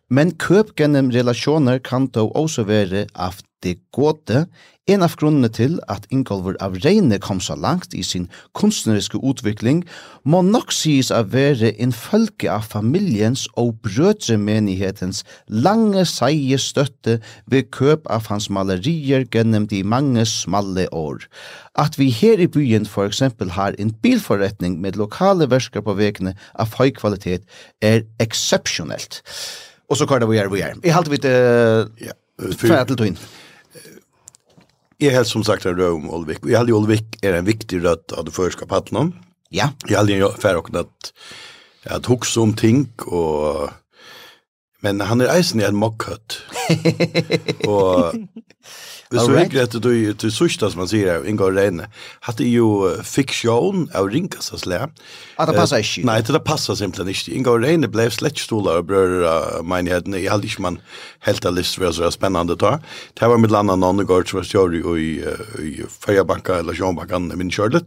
Men 0.09 0.35
køp 0.35 0.75
gennem 0.75 1.09
relationer 1.11 1.79
kan 1.79 2.07
då 2.07 2.27
også 2.27 2.63
være 2.63 3.07
av 3.15 3.39
det 3.63 3.77
gode, 3.95 4.45
en 4.91 5.03
av 5.05 5.13
grunnene 5.15 5.47
til 5.47 5.77
at 5.87 6.03
Ingolver 6.11 6.57
av 6.59 6.73
Reine 6.83 7.15
kom 7.23 7.39
så 7.39 7.55
langt 7.55 7.93
i 7.95 8.01
sin 8.03 8.25
kunstneriske 8.59 9.21
utvikling, 9.23 9.85
må 10.27 10.41
nok 10.43 10.73
sies 10.75 11.07
å 11.15 11.21
være 11.31 11.71
en 11.79 11.95
følge 11.95 12.51
av 12.51 12.67
familiens 12.73 13.45
og 13.55 13.77
brødremenighetens 13.87 15.23
lange 15.47 16.03
seie 16.11 16.59
støtte 16.59 17.21
ved 17.47 17.71
køp 17.71 18.11
av 18.11 18.27
hans 18.27 18.49
malerier 18.51 19.23
gennem 19.31 19.69
de 19.71 19.85
mange 19.87 20.27
smalle 20.27 20.89
år. 20.91 21.23
At 21.79 21.95
vi 21.95 22.11
her 22.11 22.43
i 22.43 22.51
byen 22.51 22.83
for 22.83 23.07
eksempel 23.07 23.55
har 23.55 23.79
en 23.79 23.95
bilforretning 24.03 24.81
med 24.83 24.99
lokale 24.99 25.47
versker 25.47 25.87
på 25.87 25.95
vekene 25.95 26.35
av 26.59 26.75
høy 26.75 26.91
kvalitet 26.91 27.47
er 27.79 28.03
eksepsjonelt. 28.19 29.23
Og 29.93 29.97
så 29.97 30.05
det 30.19 30.29
vi 30.29 30.37
er, 30.37 30.47
vi 30.47 30.61
är. 30.61 30.75
Jag 30.83 30.93
hade 30.93 31.09
lite 31.09 31.29
ja, 31.97 32.11
för 32.57 32.85
till 32.85 33.05
in. 33.05 33.17
Jag 34.97 35.11
helt 35.11 35.27
som 35.27 35.43
sagt 35.43 35.65
är 35.65 35.91
om 35.91 36.09
Olvik. 36.09 36.37
Jag 36.43 36.59
hade 36.59 36.73
Olvik 36.73 37.17
är 37.21 37.33
en 37.33 37.45
viktig 37.45 37.83
rødt 37.83 38.11
av 38.11 38.25
det 38.25 38.31
förska 38.31 38.65
patlon. 38.65 39.13
Ja. 39.49 39.69
Jag 39.87 39.97
hade 39.97 40.13
ju 40.13 40.29
för 40.31 40.55
och 40.55 40.75
att 40.75 41.13
att 41.85 42.05
huxa 42.05 42.41
om 42.41 42.53
ting 42.53 42.89
och 42.97 43.69
men 44.79 45.01
han 45.01 45.21
är 45.21 45.35
eisen 45.35 45.61
i 45.61 45.63
en 45.63 45.75
mokkøtt. 45.75 46.41
og 47.67 48.15
Vi 49.13 49.19
så 49.19 49.31
right. 49.31 49.43
hyggligt 49.43 49.75
att 49.75 49.81
du 49.83 50.13
til 50.13 50.31
sista 50.31 50.69
som 50.69 50.79
man 50.79 50.87
sier, 50.87 51.19
Inga 51.21 51.29
ingår 51.29 51.51
rein. 51.51 51.81
Hade 52.21 52.43
ju 52.43 52.97
fiksjon 53.03 53.89
av 53.93 54.09
rinkas 54.09 54.45
så 54.45 54.57
slä. 54.57 54.87
Att 55.37 55.49
det 55.49 55.55
passer 55.55 55.77
ikke? 55.77 56.05
Nei, 56.05 56.21
det 56.21 56.43
passer 56.45 56.75
simpelthen 56.75 57.13
passar 57.13 57.33
simpelt 57.33 57.63
Reine 57.63 57.87
ble 57.87 58.09
slett 58.11 58.49
blev 58.49 58.57
og 58.67 58.89
och 58.89 59.29
av 59.29 59.65
menighetene. 59.65 60.17
Jeg 60.17 60.31
hadde 60.31 60.47
ikke 60.47 60.61
man 60.61 60.79
helt 61.19 61.45
all 61.45 61.53
list 61.53 61.79
var 61.79 61.91
så 61.91 62.11
spennende 62.11 62.55
ta. 62.55 62.79
Det 63.19 63.29
var 63.29 63.37
mitt 63.37 63.51
landa 63.51 63.75
någon 63.75 64.05
gång 64.05 64.25
så 64.25 64.37
var 64.37 64.73
ju 64.73 64.97
i 64.97 65.23
i 65.59 65.83
Färjabanka 66.05 66.55
eller 66.55 66.73
Jönbankan 66.73 67.31
i 67.31 67.35
min 67.35 67.51
kjørlet. 67.51 67.85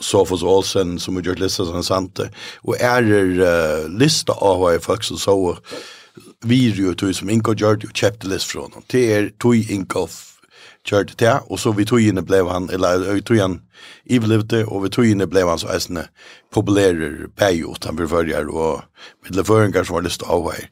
Sofos 0.00 0.42
Olsen 0.42 0.98
som 0.98 1.16
har 1.16 1.22
gjort 1.22 1.38
listor 1.38 1.64
som 1.64 1.82
sant 1.82 2.20
er 2.20 2.28
är 2.78 3.88
lista 3.88 4.32
av 4.32 4.58
hva 4.58 4.78
folk 4.80 5.02
så 5.02 5.16
så 5.16 5.56
video 6.44 6.94
tog 6.94 7.14
som 7.14 7.30
Inko 7.30 7.54
gjorde 7.54 7.86
og 7.86 7.94
kjøpte 7.94 8.28
list 8.28 8.50
fra 8.52 8.60
honom. 8.60 8.82
Det 8.90 9.12
er 9.12 9.30
tog 9.40 9.54
Inko 9.54 10.08
kjørte 10.86 11.16
til, 11.16 11.40
og 11.50 11.58
så 11.58 11.72
vi 11.72 11.84
tog 11.84 12.02
inne 12.02 12.22
ble 12.22 12.42
han, 12.48 12.68
eller 12.72 13.12
vi 13.12 13.20
tog 13.20 13.40
han 13.40 13.60
ivelivte, 14.06 14.64
og 14.66 14.84
vi 14.86 14.92
tog 14.94 15.06
inne 15.06 15.26
ble 15.26 15.44
han 15.48 15.58
så 15.58 15.72
eisende 15.74 16.06
populærer 16.54 17.28
peio 17.36 17.74
utanfor 17.74 18.06
forfølger, 18.06 18.48
og 18.48 18.82
middelføringar 19.24 19.84
som 19.84 19.98
var 19.98 20.06
lyst 20.08 20.22
av 20.26 20.50
her. 20.52 20.68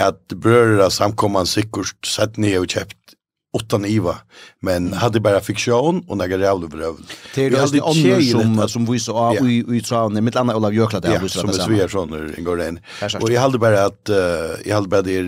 At 0.00 0.20
brødre 0.32 0.90
samkomman 0.90 1.46
sikkert 1.46 1.96
sett 2.06 2.38
ned 2.40 2.58
og 2.58 2.70
kjøpt 2.72 2.96
utan 3.54 3.84
iva, 3.84 4.14
men 4.62 4.92
hade 4.92 5.20
bara 5.20 5.40
fiktion 5.40 6.04
och 6.08 6.16
några 6.16 6.36
jävla 6.36 6.66
bröv. 6.66 6.96
Det 7.34 7.44
är 7.44 7.50
ju 7.50 7.56
andra 7.56 8.68
som, 8.68 8.68
som 8.68 8.92
vi 8.92 8.98
så 8.98 9.12
ja. 9.12 9.46
i, 9.46 9.64
i 9.76 9.80
Travne, 9.80 10.20
mitt 10.20 10.36
andra 10.36 10.56
Olav 10.56 10.74
Jökla 10.74 11.00
där. 11.00 11.18
Ja, 11.22 11.28
som 11.28 11.48
är 11.48 11.52
Sverige 11.52 11.88
från 11.88 12.34
en 12.36 12.44
går 12.44 12.62
in. 12.62 12.80
Och 13.20 13.30
jag 13.30 13.40
hade 13.40 13.58
bara 13.58 13.84
att, 13.84 14.10
jag 14.64 14.74
hade 14.74 14.88
bara 14.88 15.02
det 15.02 15.22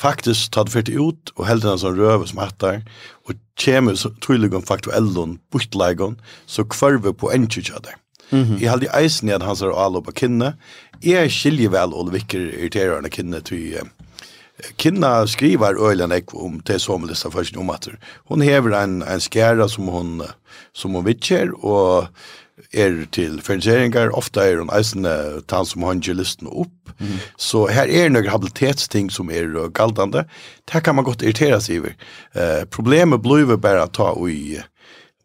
faktisk 0.00 0.52
tatt 0.52 0.72
fyrt 0.72 0.90
ut 0.92 1.32
og 1.36 1.46
heldt 1.48 1.64
en 1.64 1.98
røve 1.98 2.28
som 2.28 2.42
hattar 2.42 2.82
og 3.26 3.36
kjemi 3.58 3.96
tydelig 4.20 4.52
om 4.54 4.66
faktuellon 4.66 5.38
bortlegon 5.52 6.18
så 6.46 6.64
kvarve 6.64 7.12
på 7.12 7.32
enkje 7.32 7.62
kjadar. 7.62 7.96
Mm 8.30 8.44
-hmm. 8.44 8.60
Jeg 8.60 8.70
halde 8.70 8.88
eisen 9.02 9.28
i 9.28 9.32
at 9.32 9.42
hans 9.42 9.62
er 9.62 9.70
alo 9.70 10.00
på 10.00 10.12
kinne. 10.12 10.54
Är 11.02 11.28
skilje 11.28 11.70
vel 11.70 11.94
og 11.94 12.12
vikker 12.12 12.40
irriterande 12.40 13.10
kinne 13.10 13.40
til 13.40 13.78
Kinna 14.76 15.26
skriver 15.26 15.76
Øyland 15.76 16.12
Ekv 16.12 16.36
om 16.40 16.60
til 16.60 16.80
sommerlista 16.80 17.28
først 17.28 17.56
om 17.56 17.70
at 17.70 17.88
hun 18.28 18.40
hever 18.40 18.72
en, 18.78 19.02
en 19.02 19.20
skæra 19.20 19.68
som 19.68 19.90
hun, 19.92 20.22
som 20.74 20.96
hun 20.96 21.04
vittjer, 21.04 21.52
og 21.64 22.08
er 22.72 23.04
til 23.12 23.40
finansieringar, 23.44 24.14
ofta 24.16 24.44
er 24.46 24.60
hun 24.62 24.72
eisende 24.72 25.42
tann 25.50 25.66
som 25.68 25.84
han 25.84 26.00
listen 26.00 26.48
opp. 26.48 26.72
Mm. 26.98 27.18
Så 27.36 27.66
her 27.68 27.90
er 27.92 28.08
noen 28.08 28.30
habilitetsting 28.32 29.10
som 29.12 29.30
er 29.30 29.50
galdande. 29.76 30.24
Det 30.64 30.82
kan 30.82 30.96
man 30.96 31.04
godt 31.04 31.22
irritera 31.22 31.60
seg 31.60 31.82
over. 31.82 31.96
Eh, 32.34 32.64
problemet 32.70 33.22
blir 33.22 33.56
bare 33.56 33.88
ta 33.92 34.14
i 34.28 34.62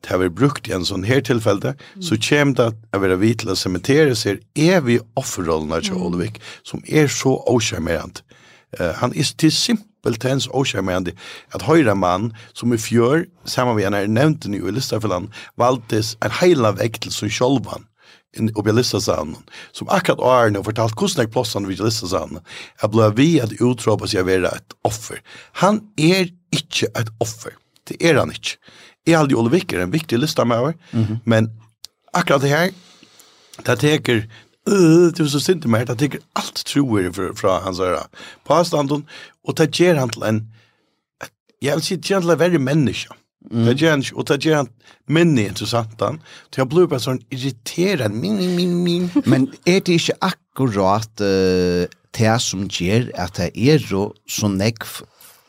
det 0.02 0.10
har 0.10 0.30
brukt 0.34 0.66
i 0.66 0.74
en 0.74 0.86
sånn 0.86 1.04
her 1.06 1.22
tilfelle, 1.22 1.76
mm. 1.78 2.02
så 2.02 2.18
kommer 2.18 2.56
det 2.58 2.68
å 2.98 3.02
være 3.04 3.20
vidt 3.22 3.44
til 3.44 3.52
å 3.54 3.58
sementere 3.60 4.16
seg 4.18 4.42
evig 4.58 4.98
offerrollene 5.20 5.78
til 5.86 6.00
Olvik, 6.02 6.40
som 6.66 6.82
er 6.90 7.06
så 7.06 7.36
åskjermerende. 7.46 8.26
Uh, 8.80 8.96
han 8.98 9.14
er 9.14 9.30
til 9.38 9.54
simpel 9.54 9.91
simpeltens 10.02 10.47
okärmande 10.52 11.14
at 11.54 11.62
høyre 11.62 11.95
mann 11.95 12.34
som 12.54 12.74
i 12.74 12.78
fjör 12.78 13.26
samma 13.45 13.74
vi 13.74 13.89
när 13.89 14.08
nämnt 14.08 14.45
nu 14.45 14.58
i 14.58 14.72
lista 14.72 14.99
valgtes 15.58 16.18
en 16.22 16.32
heila 16.32 16.72
vekk 16.72 17.02
til 17.02 17.12
så 17.12 17.30
självan 17.30 17.86
in 18.38 18.49
och 18.56 18.68
jag 18.68 18.86
som 19.72 19.89
akkurat 19.89 20.20
Arne 20.20 20.60
och 20.60 20.66
fortalt 20.66 20.95
kostnad 20.95 21.32
plåsan 21.32 21.68
vid 21.68 21.80
lista 21.80 22.08
sann 22.08 22.39
jag 22.82 22.91
blev 22.91 23.16
vi 23.16 23.41
att 23.41 23.52
utropa 23.52 24.08
sig 24.08 24.24
vara 24.24 24.49
ett 24.49 24.74
offer 24.84 25.22
han 25.54 25.82
är 25.97 26.30
inte 26.52 26.86
ett 26.86 27.10
offer 27.20 27.54
det 27.88 28.10
är 28.10 28.16
han 28.16 28.30
inte 28.30 28.58
är 29.06 29.18
aldrig 29.18 29.38
Olvik 29.38 29.74
är 29.74 29.80
en 29.80 29.91
viktig 29.91 30.20
lista 30.20 30.45
med 30.45 30.58
mm 30.60 30.74
-hmm. 30.91 31.20
men 31.26 31.49
akkurat 32.14 32.41
det 32.41 32.47
här 32.47 32.72
det 33.66 33.76
teker 33.78 34.28
Uh, 34.70 35.12
det 35.12 35.20
var 35.20 35.30
så 35.30 35.39
sint 35.39 35.66
med 35.66 35.88
det 35.88 35.95
tycker 35.95 36.20
allt 36.34 36.66
tror 36.66 37.02
jag 37.02 37.16
fra, 37.16 37.34
fra 37.36 37.60
hans 37.60 37.80
öra. 37.80 38.04
På 38.43 38.54
og 39.48 39.58
det 39.58 39.72
gjør 39.78 40.00
han 40.04 40.14
til 40.14 40.28
en, 40.28 40.44
jeg 41.62 41.78
vil 41.78 41.86
si, 41.86 41.98
det 41.98 42.10
gjør 42.10 42.22
han 42.22 42.28
til 42.28 42.36
en 42.36 42.42
verre 42.44 42.62
menneske. 42.62 43.18
Mm. 43.52 43.64
Det 43.66 43.76
gjør 43.80 43.96
han 43.96 44.04
og 44.14 44.28
det 44.30 44.38
gjør 44.46 44.60
han 44.60 44.68
minne 45.10 45.48
interessant 45.50 46.04
han, 46.04 46.20
til 46.52 46.62
jeg 46.62 46.70
blir 46.70 46.89
bare 46.92 47.02
sånn 47.02 47.24
irriterende, 47.34 48.14
min, 48.22 48.38
min, 48.38 48.54
min, 48.58 48.76
min. 48.84 49.08
Men 49.26 49.50
er 49.66 49.82
det 49.82 49.98
ikke 49.98 50.20
akkurat 50.28 51.24
uh, 51.26 51.88
det 52.18 52.36
som 52.44 52.68
gjør 52.70 53.10
at 53.20 53.39
det 53.39 53.50
er 53.56 53.82
jo 53.82 54.12
så 54.30 54.52
nekv 54.52 55.02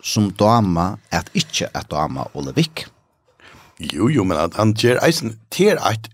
som 0.03 0.31
dama 0.35 0.97
at 1.15 1.29
ikke 1.39 1.69
at 1.77 1.91
dama 1.91 2.27
Ole 2.35 2.55
Vik 2.57 2.87
Jo, 3.83 4.09
jo, 4.09 4.25
men 4.25 4.39
at 4.39 4.55
han 4.55 4.75
gjør 4.79 5.01
eisen, 5.03 5.37
til 5.51 5.79
at 5.83 6.07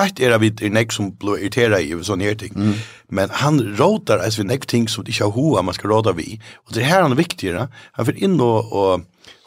Ett 0.00 0.20
är 0.20 0.30
av 0.30 0.44
er 0.44 0.70
nek 0.70 0.92
som 0.92 1.10
blir 1.14 1.38
irritera 1.38 1.80
i 1.80 2.04
sån 2.04 2.20
här 2.20 2.34
ting. 2.34 2.52
Mm. 2.56 2.74
Men 3.08 3.30
han 3.30 3.60
rådar 3.76 4.18
alltså 4.18 4.40
vid 4.40 4.46
nek 4.46 4.66
ting 4.66 4.88
som 4.88 5.04
det 5.04 5.10
inte 5.10 5.24
har 5.24 5.30
hoa 5.30 5.62
man 5.62 5.74
ska 5.74 5.88
råda 5.88 6.12
vid. 6.12 6.40
Och 6.66 6.72
det 6.72 6.82
här 6.82 7.04
är 7.04 7.14
viktigare. 7.14 7.68
Han 7.92 8.06
får 8.06 8.16
in 8.16 8.40
och, 8.40 8.72
och 8.72 9.00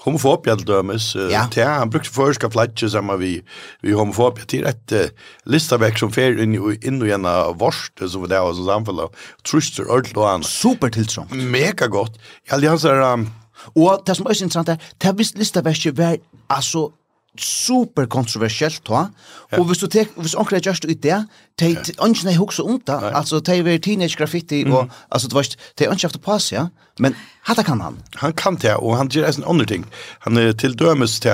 homofob 0.03 0.47
jag 0.47 0.65
dömes 0.65 1.15
ja. 1.15 1.47
till 1.47 1.63
han 1.63 1.89
brukte 1.89 2.09
forska 2.09 2.49
flatje 2.49 2.89
sammen 2.89 3.19
vi 3.19 3.41
vi 3.81 3.93
homofob 3.93 4.47
till 4.47 4.65
et 4.65 4.91
uh, 4.91 5.05
listavek 5.45 5.97
som 5.99 6.11
fer 6.11 6.41
inn, 6.43 6.77
in 6.81 7.01
och 7.01 7.07
gärna 7.07 7.51
varst 7.51 8.09
som 8.09 8.21
vad 8.21 8.29
det 8.29 8.39
var 8.39 8.53
så 8.53 8.65
samfall 8.65 9.07
truster 9.43 9.87
ordentlig 9.87 10.17
og 10.17 10.27
han 10.29 10.43
super 10.43 10.89
tilltrångt 10.89 11.31
mega 11.31 11.87
godt. 11.87 12.19
Jeg 12.51 12.59
gott 12.59 12.69
hans 12.69 12.85
er... 12.85 13.01
um, 13.13 13.29
og 13.75 14.03
det 14.07 14.17
som 14.17 14.25
er 14.25 14.35
interessant 14.35 14.69
er, 14.69 14.77
det 15.01 15.17
visst 15.17 15.37
listaverket 15.37 15.97
var 15.97 16.17
altså, 16.49 16.89
super 17.37 18.05
kontroversiellt 18.05 18.89
va. 18.89 19.09
Och 19.57 19.71
visst 19.71 19.81
du 19.81 19.87
tek 19.87 20.09
visst 20.15 20.35
onkel 20.35 20.61
just 20.65 20.85
ut 20.85 21.01
där, 21.01 21.25
te 21.59 21.75
ungen 21.97 22.27
är 22.27 22.37
huxa 22.37 22.63
där 22.85 23.11
Alltså 23.11 23.41
te 23.41 23.57
är 23.57 23.79
teenage 23.79 24.17
graffiti 24.17 24.65
och 24.65 24.89
alltså 25.09 25.27
du 25.27 25.35
var 25.35 25.45
te 25.75 25.87
ungen 25.87 25.99
efter 26.05 26.19
pass 26.19 26.51
ja. 26.51 26.69
Men 26.99 27.15
hata 27.41 27.63
kan 27.63 27.81
han. 27.81 27.97
Han 28.15 28.33
kan 28.33 28.55
det 28.55 28.75
och 28.75 28.95
han 28.95 29.09
gör 29.09 29.37
en 29.37 29.43
annan 29.43 29.65
ting. 29.65 29.85
Han 30.19 30.37
är 30.37 30.53
till 30.53 30.77
dömes 30.77 31.19
till 31.19 31.31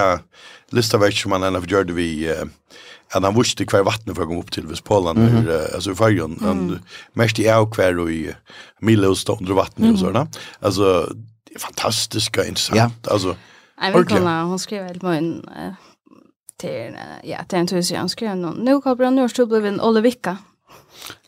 listaverk 0.71 1.17
som 1.17 1.31
han 1.31 1.43
ändå 1.43 1.59
gjorde 1.59 1.93
vi 1.93 2.35
att 3.11 3.23
han 3.23 3.35
visste 3.35 3.65
kvar 3.65 3.83
vattnet 3.83 4.15
för 4.15 4.23
att 4.23 4.27
komma 4.27 4.39
upp 4.39 4.51
till 4.51 4.67
vis 4.67 4.81
Polen 4.81 5.17
mm 5.17 5.45
-hmm. 5.45 5.75
alltså 5.75 5.95
färjan 5.95 6.37
han 6.41 6.79
mest 7.13 7.39
i 7.39 7.49
au 7.49 7.71
kvar 7.71 7.99
och 7.99 8.11
i 8.11 8.33
Milos 8.81 9.25
under 9.29 9.53
vattnet 9.53 9.93
och 9.93 9.99
sådär. 9.99 10.27
Alltså 10.59 11.13
fantastiskt 11.59 12.37
intressant. 12.37 12.77
Ja. 12.77 13.11
Alltså 13.11 13.35
Jag 13.81 13.93
vill 13.93 14.05
kommer, 14.05 14.43
hon 14.43 14.59
skrev 14.59 14.85
helt 14.85 15.01
mycket 15.01 15.45
till 16.59 16.97
ja, 17.23 17.43
till 17.47 17.59
en 17.59 17.67
tusensk 17.67 18.19
grön. 18.19 18.41
Nu 18.41 18.81
kommer 18.81 19.11
nu 19.11 19.29
så 19.29 19.45
blev 19.45 19.65
en 19.65 19.81
Olivika. 19.81 20.37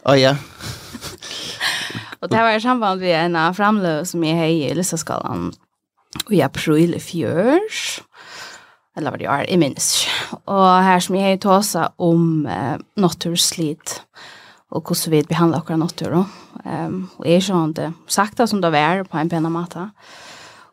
Ja 0.04 0.18
ja. 0.18 0.36
Och 2.20 2.30
det 2.30 2.38
var 2.38 2.52
i 2.52 2.62
samband 2.62 3.02
med 3.02 3.26
en 3.26 3.54
framlöv 3.54 4.04
som 4.04 4.24
jag 4.24 4.36
hej 4.36 4.62
i 4.64 4.74
Lysaskalan 4.74 5.54
och 6.26 6.34
i 6.34 6.42
april 6.42 6.96
i 6.96 7.00
fjörs. 7.00 8.02
Eller 8.98 9.12
vad 9.12 9.20
det 9.20 9.26
är, 9.26 9.50
jag 9.50 9.60
minns. 9.60 10.08
Och 10.46 10.66
här 10.66 11.00
som 11.00 11.16
jag 11.16 11.24
hej 11.24 11.38
tåsa 11.38 11.92
om 11.96 12.46
eh, 12.46 12.78
naturslit 12.96 14.02
och 14.70 14.90
hur 14.90 15.12
vi 15.12 15.24
behandlar 15.24 15.62
våra 15.68 15.78
natur. 15.78 16.26
Ehm 16.66 17.10
och 17.18 17.28
är 17.28 17.42
så 17.42 17.64
inte 17.64 17.94
sakta 18.08 18.48
som 18.48 18.62
det 18.62 18.78
är 18.78 19.04
på 19.04 19.18
en 19.18 19.30
penna 19.30 19.50
mata. 19.50 19.92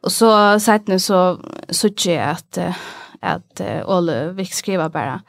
Och 0.02 0.12
så 0.12 0.60
sagt 0.60 0.88
nu 0.88 0.98
så 0.98 1.40
så 1.68 1.88
tycker 1.88 2.14
jag 2.14 2.28
att 2.28 2.58
att 3.20 3.60
uh, 3.60 3.90
Olle 3.90 4.32
Vick 4.32 4.54
skriva 4.54 4.88
bara 4.88 5.20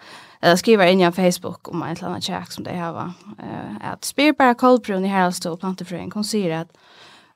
eller 0.42 0.56
skriver 0.56 0.88
in 0.88 1.12
på 1.12 1.22
Facebook 1.22 1.68
om 1.68 1.84
en 1.84 1.96
annan 2.02 2.22
check 2.22 2.52
som 2.52 2.64
de 2.64 2.78
har 2.78 3.14
eh 3.40 3.92
att 3.92 4.06
spyr 4.06 4.34
bara 4.34 4.54
kolbrun 4.54 5.06
i 5.06 5.08
Haraldstad 5.08 5.52
och 5.52 5.60
plantefrön 5.60 6.12
kan 6.12 6.24
se 6.24 6.54
att 6.54 6.78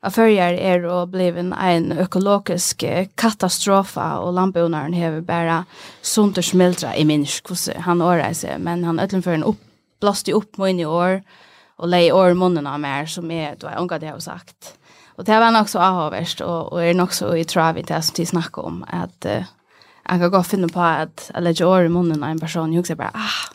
Affärjar 0.05 0.53
är 0.53 0.85
och 0.85 1.07
blev 1.07 1.37
en, 1.37 1.53
en 1.53 1.91
ekologisk 1.99 2.83
katastrofa 3.15 4.17
och 4.17 4.33
landbonaren 4.33 4.93
har 4.93 5.21
bara 5.21 5.65
suntersmältra 6.01 6.95
i 6.95 7.05
människor. 7.05 7.79
Han 7.79 8.01
årar 8.01 8.33
sig, 8.33 8.59
men 8.59 8.83
han 8.83 8.99
ödlen 8.99 9.23
för 9.23 9.33
en 9.33 9.43
upp, 9.43 9.61
blåste 9.99 10.31
upp 10.31 10.57
mig 10.57 10.81
i 10.81 10.85
år 10.85 11.23
och 11.75 11.87
lei 11.87 12.11
år 12.11 12.29
i 12.29 12.33
munnen 12.33 12.67
av 12.67 12.79
mer 12.79 13.05
som 13.05 13.31
är, 13.31 13.55
då 13.59 13.67
är 13.67 13.79
unga 13.79 13.99
det 13.99 14.05
jag 14.05 14.13
har 14.13 14.19
sagt. 14.19 14.77
Och 15.15 15.23
det 15.23 15.39
var 15.39 15.51
nog 15.51 15.69
så 15.69 15.79
avhåverst 15.79 16.41
och, 16.41 16.73
och 16.73 16.83
är 16.83 16.93
nog 16.93 17.13
så 17.13 17.35
i 17.35 17.43
trav 17.43 17.77
i 17.77 17.81
det 17.81 18.01
som 18.01 18.13
de 18.15 18.25
snackar 18.25 18.61
om 18.61 18.85
att 18.87 19.25
jag 20.09 20.19
kan 20.19 20.31
gå 20.31 20.37
och 20.37 20.47
finna 20.47 20.67
på 20.67 20.79
att 20.79 21.31
jag 21.33 21.43
lägger 21.43 21.65
år 21.65 21.83
i 21.83 21.89
munnen 21.89 22.23
av 22.23 22.29
en 22.29 22.39
person 22.39 22.69
och 22.69 22.75
jag 22.75 22.87
säger 22.87 22.97
bara, 22.97 23.11
ah, 23.13 23.53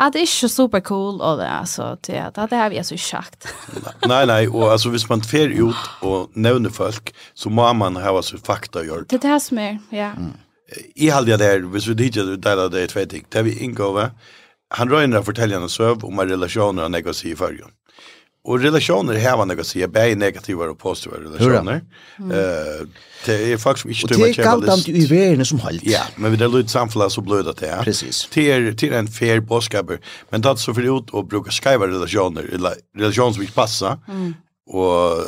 Ja, 0.00 0.10
det 0.10 0.18
är 0.18 0.20
inte 0.20 0.48
super 0.48 0.80
cool 0.80 1.20
och 1.20 1.36
det 1.36 1.48
alltså 1.48 1.98
det 2.06 2.30
det 2.34 2.56
har 2.56 2.70
vi 2.70 2.84
så 2.84 2.96
sagt. 2.96 3.54
nej 4.06 4.26
nej 4.26 4.48
och 4.48 4.72
alltså 4.72 4.88
hvis 4.88 5.08
man 5.08 5.22
fer 5.22 5.48
ut 5.48 5.76
och 6.00 6.30
nämner 6.34 6.70
folk 6.70 7.14
så 7.34 7.50
må 7.50 7.72
man 7.72 7.96
ha 7.96 8.22
så 8.22 8.38
fakta 8.38 8.84
gjort. 8.84 9.08
Det 9.08 9.24
är 9.24 9.38
som 9.38 9.58
är, 9.58 9.78
ja. 9.90 10.12
I 10.94 11.10
halde 11.10 11.36
det 11.36 11.36
där, 11.36 11.60
hvis 11.60 11.86
vi 11.86 11.94
dit 11.94 12.14
det 12.14 12.36
där 12.36 12.68
det 12.68 12.86
två 12.86 13.04
ting, 13.04 13.24
Det 13.28 13.42
vi 13.42 13.58
ingår 13.58 13.92
va. 13.92 14.10
Han 14.74 14.90
rönar 14.90 15.22
fortäljarna 15.22 15.68
söv 15.68 16.04
om 16.04 16.20
relationer 16.20 16.84
och 16.84 16.90
negativ 16.90 17.32
i 17.32 17.36
förgrunden. 17.36 17.76
Och 18.44 18.60
relationer 18.60 19.14
här 19.14 19.36
var 19.36 19.46
något 19.46 19.66
så 19.66 19.78
jag 19.78 19.90
bär 19.90 20.16
negativa 20.16 20.64
och 20.64 20.78
positiva 20.78 21.16
relationer. 21.16 21.80
Eh 22.18 22.86
det 23.26 23.52
är 23.52 23.56
faktiskt 23.56 24.02
inte 24.02 24.18
man 24.18 24.28
much 24.28 24.28
list. 24.28 24.36
this. 24.36 24.36
Det 24.36 24.42
är 24.42 24.66
galt 24.66 24.88
i 24.88 25.06
världen 25.06 25.46
som 25.46 25.60
hållt. 25.60 25.82
Ja, 25.82 26.02
men 26.16 26.36
vi 26.36 26.44
är 26.44 26.48
lut 26.48 26.70
samfalla 26.70 27.10
så 27.10 27.20
blöda 27.20 27.52
det 27.52 27.66
Ja. 27.66 27.82
Precis. 27.84 28.28
Till 28.30 28.76
till 28.76 28.92
en 28.92 29.08
fair 29.08 29.40
boskaper. 29.40 30.00
Men 30.30 30.40
det 30.40 30.56
så 30.56 30.74
förut 30.74 31.10
och 31.10 31.26
brukar 31.26 31.50
skriva 31.50 31.86
relationer 31.86 32.42
eller 32.54 32.74
relationer 32.96 33.32
som 33.32 33.42
inte 33.42 33.54
passar. 33.54 33.98
Mm. 34.08 34.34
Och 34.66 35.24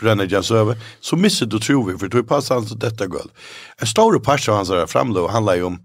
bränner 0.00 0.28
jag 0.30 0.50
över 0.50 0.76
så 1.00 1.16
missar 1.16 1.46
du 1.46 1.58
tror 1.58 1.92
vi 1.92 1.98
för 1.98 2.08
det 2.08 2.22
passar 2.22 2.56
alltså 2.56 2.74
detta 2.74 3.06
guld. 3.06 3.30
En 3.78 3.86
stor 3.86 4.18
part 4.18 4.48
av 4.48 4.56
hans 4.56 4.92
framlöv 4.92 5.28
handlar 5.28 5.54
ju 5.54 5.62
om 5.62 5.78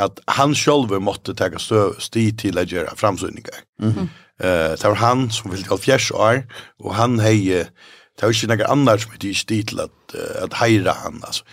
att 0.00 0.18
han 0.24 0.54
själv 0.54 1.00
måste 1.00 1.34
ta 1.34 1.58
stöd 1.58 2.38
till 2.38 2.58
att 2.58 2.72
göra 2.72 2.94
framsynningar. 2.96 3.54
Mm. 3.82 3.94
-hmm 3.94 4.08
Eh, 4.40 4.74
det 4.74 4.84
var 4.84 4.94
han 4.94 5.30
som 5.30 5.50
ville 5.50 5.64
til 5.64 5.84
fjärs 5.84 6.10
år, 6.10 6.44
og 6.80 6.94
han 6.94 7.18
hei, 7.20 7.38
det 7.48 8.22
var 8.22 8.34
ikke 8.34 8.52
noen 8.52 8.70
annar 8.70 9.02
som 9.02 9.14
hei 9.14 9.34
stil 9.34 9.66
til 9.66 9.84
at, 9.86 10.16
at 10.42 10.60
heira 10.62 10.96
han, 11.04 11.22
altså. 11.26 11.44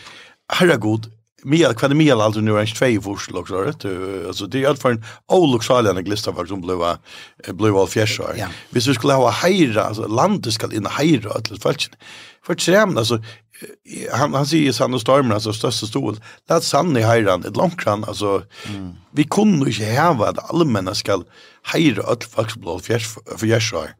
Herre 0.51 0.77
god, 0.77 1.07
Mia 1.43 1.73
kvar 1.73 1.89
Mia 1.89 2.15
alltså 2.15 2.41
nu 2.41 2.59
är 2.59 2.65
två 2.65 3.01
vursel 3.09 3.37
också 3.37 3.55
rätt 3.55 3.85
alltså 4.27 4.45
det 4.47 4.63
är 4.63 4.67
alltför 4.67 4.91
en 4.91 5.03
olycksalig 5.27 5.89
en 5.89 6.03
glista 6.03 6.31
var 6.31 6.45
som 6.45 6.61
blåa 6.61 6.97
all 7.47 7.87
fjärsar. 7.87 8.35
Ja. 8.37 8.47
Hvis 8.69 8.87
vi 8.87 8.93
skulle 8.93 9.13
ha 9.13 9.29
hejra 9.29 9.83
alltså 9.83 10.07
landet 10.07 10.53
ska 10.53 10.73
in 10.73 10.85
hejra 10.85 11.31
alltså 11.31 11.55
falskt. 11.55 11.95
För 12.45 12.55
tjämn 12.55 12.97
alltså 12.97 13.23
han 14.11 14.33
han 14.33 14.45
säger 14.45 14.71
sanna 14.71 14.99
stormen 14.99 15.31
alltså 15.31 15.53
största 15.53 15.87
stol. 15.87 16.19
Det 16.47 16.61
sann 16.61 16.97
i 16.97 17.01
hejran 17.01 17.45
ett 17.45 17.57
långt 17.57 17.79
kan 17.79 18.03
alltså 18.03 18.43
vi 19.11 19.23
kunde 19.23 19.69
ju 19.69 19.71
inte 19.71 20.01
häva 20.01 20.29
att 20.29 20.49
allmänna 20.53 20.95
ska 20.95 21.23
heire 21.73 22.05
öll 22.09 22.27
faksblad 22.27 22.85
for 22.85 23.47
gjersar. 23.47 23.95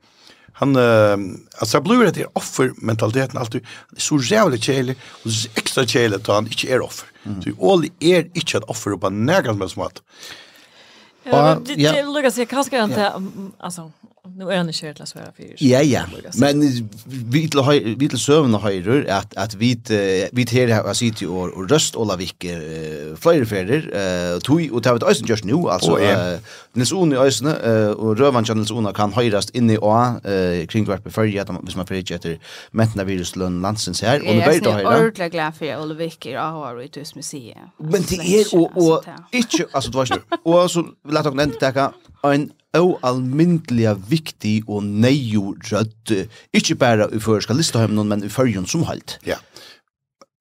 Han, 0.62 0.76
uh, 0.76 1.18
altså, 1.57 1.78
jeg 1.78 1.86
blir 1.88 2.03
offer 2.03 2.28
offermentaliteten 2.36 3.39
alltid, 3.39 3.66
det 3.95 4.01
så 4.01 4.20
jävla 4.22 4.57
kjelig, 4.57 4.97
og 5.24 5.32
så 5.32 5.49
ekstra 5.57 5.86
kjelig 5.86 6.20
at 6.20 6.30
han 6.30 6.49
ikke 6.51 6.70
er 6.70 6.84
offer. 6.86 7.09
Mm. 7.24 7.39
Så 7.41 7.55
all 7.72 7.88
er 8.01 8.28
ikke 8.38 8.62
et 8.62 8.70
offer 8.70 8.97
på 8.97 9.09
något 9.09 9.57
med 9.57 9.72
smått. 9.74 10.01
hatt. 10.01 10.03
Ja, 11.26 11.55
det, 11.55 11.78
det, 11.78 12.05
Lukas, 12.05 12.38
jeg 12.38 12.49
kan 12.49 12.66
skrive 12.66 13.09
altså, 13.59 13.89
Nu 14.42 14.52
är 14.52 14.58
han 14.58 14.68
inte 14.68 14.80
kärla 14.80 15.06
så 15.06 15.20
här 15.20 15.32
för. 15.36 15.46
Ja 15.58 15.82
ja. 15.82 16.02
Men 16.38 16.62
vi 17.06 17.50
till 17.50 17.96
vi 18.00 18.10
till 18.10 18.20
sövna 18.20 18.58
höjder 18.58 19.06
att 19.10 19.38
att 19.38 19.54
vi 19.54 19.80
vi 20.32 20.46
till 20.46 20.74
här 20.74 20.94
sitter 20.94 21.22
ju 21.22 21.28
och 21.28 21.70
röst 21.70 21.96
alla 21.96 22.14
uh, 22.14 22.20
flyger 23.16 23.46
färder 23.46 23.80
eh 24.34 24.39
tog 24.39 24.72
och 24.72 24.84
tar 24.84 24.96
ett 24.96 25.04
ösen 25.04 25.28
just 25.28 25.44
nu 25.44 25.54
alltså 25.54 26.00
Nils 26.74 26.92
Oni 26.92 27.16
ösen 27.16 27.48
och 27.96 28.18
Rövan 28.18 28.44
Nils 28.56 28.72
Oni 28.72 28.94
kan 28.94 29.14
höjrast 29.14 29.50
inne 29.50 29.74
i 29.74 29.78
A 29.82 30.16
kring 30.70 30.86
vart 30.86 31.04
befölja 31.04 31.42
att 31.42 31.48
man 31.48 31.68
man 31.76 31.88
färger 31.88 32.16
efter 32.16 32.39
mätna 32.72 33.04
virus 33.04 33.36
lön 33.36 33.62
landsens 33.62 34.02
här 34.02 34.20
och 34.20 34.34
det 34.34 34.39
bättre 34.39 34.72
höjder. 34.72 34.92
Jag 34.92 34.94
är 34.94 35.00
ordentligt 35.00 35.32
glad 35.32 35.56
för 35.56 35.74
alla 35.74 35.94
vilka 35.94 36.30
jag 36.30 36.52
har 36.52 36.82
i 36.82 37.00
hos 37.00 37.16
museet. 37.16 37.58
Men 37.78 38.02
det 38.10 38.16
är 38.16 38.56
och 38.56 38.72
och 38.76 39.04
inte 39.32 39.66
alltså 39.72 39.92
du 39.92 39.98
vet 40.00 40.12
och 40.44 40.72
så 40.72 40.86
låt 41.04 41.26
oss 41.26 41.34
nämna 41.34 41.94
en 42.34 42.52
oalmyndelig 42.78 43.95
viktig 44.09 44.61
og 44.67 44.84
neio 44.84 45.55
rødt, 45.72 46.13
ikke 46.55 46.76
bare 46.80 47.09
i 47.11 47.19
føreska 47.19 47.55
listahøymnen, 47.57 48.07
men 48.07 48.24
i 48.24 48.32
førjen 48.32 48.67
som 48.69 48.86
halt. 48.88 49.17
Ja. 49.28 49.41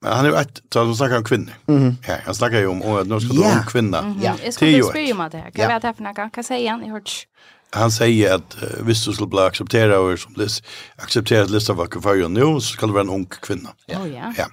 Men 0.01 0.13
han 0.13 0.27
er 0.27 0.33
jo 0.33 0.37
ett, 0.41 0.61
så 0.73 0.85
han 0.85 0.95
snakker 0.97 1.21
om 1.21 1.25
kvinner. 1.25 1.57
Mm 1.69 1.79
-hmm. 1.79 1.95
ja, 2.09 2.17
han 2.25 2.35
snakker 2.35 2.61
jo 2.61 2.71
om, 2.71 2.83
å, 2.83 3.03
nå 3.05 3.21
skal 3.21 3.37
du 3.37 3.43
yeah. 3.43 3.59
om 3.59 3.65
kvinner. 3.65 4.03
Mm 4.03 4.15
-hmm. 4.15 4.23
Ja. 4.23 4.35
Jeg 4.45 4.53
skulle 4.53 4.83
spørre 4.83 5.13
om 5.13 5.31
det 5.31 5.41
her. 5.41 5.51
Hva 5.51 5.63
ja. 5.63 5.75
vet 5.75 5.85
jeg 5.85 5.97
for 5.97 6.03
noe? 6.03 6.31
Hva 6.35 6.43
sier 6.43 6.71
han 6.71 6.85
i 6.85 6.91
hørt? 6.91 7.27
han 7.73 7.91
säger 7.91 8.35
att 8.35 8.57
uh, 8.63 8.85
visst 8.87 9.05
du 9.07 9.13
skulle 9.13 9.27
bli 9.27 9.39
accepterad 9.39 9.99
och 9.99 10.19
som 10.19 10.35
list 10.37 10.65
accepterad 10.97 11.45
att 11.45 11.51
lista 11.51 11.73
vacker 11.73 12.01
för 12.01 12.29
nu 12.29 12.41
så 12.41 12.61
ska 12.61 12.87
det 12.87 12.93
vara 12.93 13.03
en 13.03 13.11
ung 13.11 13.27
kvinna. 13.27 13.71
Ja. 13.87 13.99
Oh, 13.99 14.09
ja. 14.09 14.35
ja. 14.37 14.47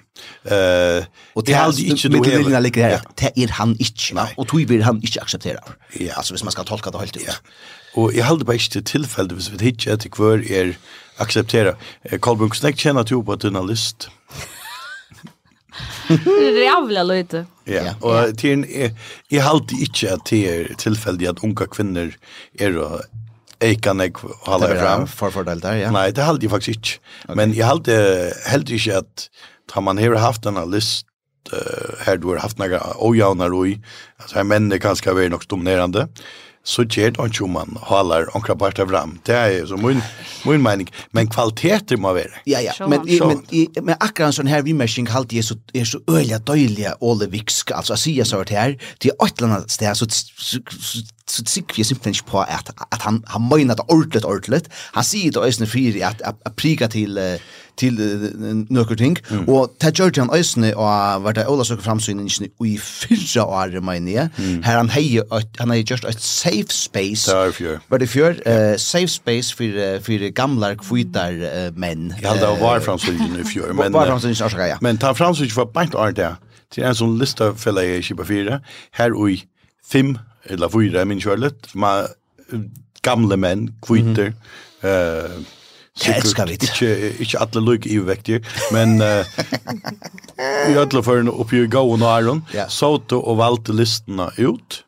Eh 0.52 0.98
uh, 0.98 1.06
och 1.34 1.44
det 1.44 1.54
hade 1.54 1.82
inte 1.82 2.08
du 2.08 2.18
heller. 2.18 2.70
Det 2.72 2.82
här. 2.82 3.02
Det 3.16 3.44
är 3.44 3.48
han 3.48 3.70
inte 3.70 4.16
va 4.16 4.30
och 4.38 4.48
tog 4.48 4.66
vill 4.66 4.84
han 4.84 4.96
inte 4.96 5.22
acceptera. 5.22 5.60
Ja. 5.94 6.14
Alltså 6.14 6.34
hvis 6.34 6.44
man 6.44 6.52
ska 6.52 6.64
tolka 6.64 6.92
det 6.92 6.98
helt 7.00 7.18
ut. 7.18 7.24
Ja. 7.28 7.34
Och 7.94 8.14
jag 8.14 8.26
hade 8.26 8.46
bara 8.46 8.54
inte 8.54 8.82
tillfälle 8.82 9.34
hvis 9.34 9.50
vi 9.50 9.66
hittar 9.66 9.98
till 9.98 10.12
kvar 10.12 10.52
är 10.52 10.78
acceptera. 11.18 11.76
Karl 12.22 12.38
Bunksnack 12.38 12.80
känner 12.80 13.04
till 13.04 13.24
på 13.24 13.34
att 13.34 13.42
journalist. 13.42 14.10
det 16.08 16.48
är 16.48 16.64
jävla 16.64 17.04
løyte. 17.04 17.46
Ja, 17.68 17.94
og 18.02 18.38
til 18.40 18.52
en, 18.52 18.66
jeg 18.72 18.94
i 19.30 19.42
halt 19.44 19.72
ikke 19.76 20.14
at 20.14 20.26
det 20.30 20.48
är 20.48 20.74
tillfälligt 20.78 21.30
att 21.30 21.44
unga 21.44 21.68
kvinnor 21.68 22.14
är 22.60 22.78
och 22.78 23.02
Eikan 23.60 24.00
jeg 24.00 24.14
holder 24.46 24.78
fram. 24.80 25.08
For 25.08 25.30
fordel 25.30 25.62
der, 25.62 25.74
ja. 25.74 25.92
Nei, 25.92 26.12
det 26.12 26.24
halte 26.24 26.46
jeg 26.46 26.52
faktisk 26.52 26.78
ikke. 26.78 27.00
Men 27.36 27.56
jeg 27.58 27.66
halte 27.66 27.96
helt 28.46 28.70
ikke 28.70 29.00
at 29.02 29.30
da 29.74 29.82
man 29.82 29.98
har 29.98 30.14
haft 30.22 30.46
denne 30.46 30.62
list 30.70 31.08
uh, 31.52 31.98
her 32.06 32.18
du 32.22 32.30
har 32.30 32.44
haft 32.44 32.60
noen 32.60 32.70
några 32.70 32.94
og 33.02 33.68
i, 33.68 33.80
altså 34.22 34.38
her 34.38 34.46
menn 34.46 34.72
er 34.72 34.78
kanskje 34.78 35.12
är 35.12 35.30
nok 35.30 35.48
dominerande 35.48 36.08
så 36.68 36.84
gjør 36.84 37.14
det 37.16 37.26
ikke 37.30 37.46
om 37.46 37.54
man 37.56 37.78
haler 37.88 38.28
omkra 38.36 38.56
parter 38.60 38.88
fram. 38.90 39.16
Det 39.28 39.36
er 39.36 39.66
så 39.70 39.78
min, 39.80 40.02
min 40.46 40.64
mening. 40.64 40.90
Men 41.16 41.30
kvaliteter 41.32 41.98
må 41.98 42.12
være. 42.18 42.42
Ja, 42.50 42.60
ja. 42.60 42.76
Men, 42.92 43.08
i, 43.08 43.20
men, 43.24 43.44
i, 43.56 43.68
men 43.80 43.96
akkurat 43.96 44.34
en 44.34 44.38
sånn 44.42 44.52
her 44.52 44.66
vimersing 44.68 45.08
halte 45.12 45.40
er 45.40 45.48
så, 45.48 45.56
er 45.72 45.88
så 45.88 46.02
øyla 46.12 46.42
døylige 46.44 46.92
åle 47.00 47.30
viksk. 47.32 47.72
Altså, 47.72 47.96
jeg 47.96 48.04
sier 48.04 48.28
så 48.28 48.44
her, 48.52 48.76
til 49.00 49.16
et 49.16 49.40
eller 49.40 49.62
annet 49.62 49.72
sted, 49.72 49.96
så, 49.96 50.10
så, 50.12 50.60
så 50.68 51.06
så 51.30 51.44
tycker 51.44 51.76
vi 51.76 51.84
simpelthen 51.84 52.12
ikke 52.12 52.26
på 52.26 52.40
at, 52.40 52.72
at 52.92 53.02
han 53.02 53.24
han 53.28 53.42
mener 53.42 53.76
det 53.76 53.86
ordentligt 53.88 54.26
ordentligt. 54.26 54.68
Han 54.94 55.04
sier 55.04 55.32
det 55.32 55.38
øyne 55.38 55.48
ösnen 55.48 55.68
för 55.68 56.06
at, 56.06 56.22
at, 56.46 56.56
priga 56.58 56.88
til, 56.88 57.40
till 57.78 57.94
några 58.70 58.96
ting 58.96 59.18
og 59.48 59.72
det 59.82 59.94
gjør 60.00 60.12
han 60.20 60.30
øyne, 60.34 60.78
og 60.78 61.24
var 61.24 61.32
det 61.32 61.48
Ola 61.48 61.64
søker 61.64 61.84
fram 61.84 62.00
i 62.66 62.78
fyrre 62.78 63.44
år 63.44 63.80
menar 63.82 64.12
jag. 64.12 64.30
Her 64.64 64.78
han 64.78 64.90
hej 64.90 65.22
han 65.60 65.72
är 65.72 65.76
just 65.76 66.06
et 66.06 66.22
safe 66.22 66.70
space. 66.70 67.32
Det 67.32 67.48
er 67.48 67.52
fyr. 67.52 67.78
Var 67.90 67.98
det 67.98 68.10
för 68.10 68.78
safe 68.78 69.08
space 69.08 69.56
for, 69.56 69.64
för 70.00 70.20
för 70.20 70.30
gamla 70.30 70.76
kvitar 70.76 71.72
män. 71.72 72.14
Ja, 72.22 72.34
det 72.34 72.62
var 72.62 72.80
fram 72.80 73.00
i 73.40 73.44
fjör 73.44 73.74
men 73.84 73.94
var 73.94 74.06
fram 74.06 74.20
så 74.20 74.28
in 74.28 74.36
ja. 74.58 74.78
Men 74.82 74.98
ta 74.98 75.14
fram 75.14 75.36
for 75.36 75.56
var 75.56 75.66
bant 75.66 75.96
art 75.96 76.16
där. 76.16 76.36
Det 76.76 76.82
är 76.82 76.88
en 76.88 76.96
sån 76.96 77.18
lista 77.20 77.56
fälla 77.56 77.84
i 77.84 78.02
24 78.02 78.62
här 78.92 79.14
och 79.14 79.32
i 79.32 79.44
fem 79.92 80.18
eller 80.50 80.72
fyra 80.72 81.06
min 81.06 81.22
kjørlet, 81.24 81.70
man, 81.76 82.08
gamle 83.06 83.38
menn, 83.38 83.70
kvitter, 83.86 84.34
eh 84.84 84.88
-hmm. 84.88 85.38
uh, 85.38 85.54
Sikkert, 85.98 86.16
det 86.16 86.26
elskar 86.26 86.46
vi. 86.46 86.54
Ikke, 86.54 87.22
ikke 87.24 87.40
alle 87.42 87.62
lykke 87.66 87.90
i 87.90 87.98
vektig, 88.06 88.42
men 88.72 89.02
uh, 89.02 89.26
i 90.70 90.76
alle 90.78 91.04
førene 91.04 91.34
oppi 91.34 91.64
i 91.64 91.70
gåen 91.74 92.04
og 92.06 92.12
æren, 92.12 92.44
yeah. 92.54 92.70
så 92.70 92.98
du 93.10 93.18
og 93.18 93.40
valgte 93.40 93.74
listene 93.74 94.30
ut, 94.38 94.84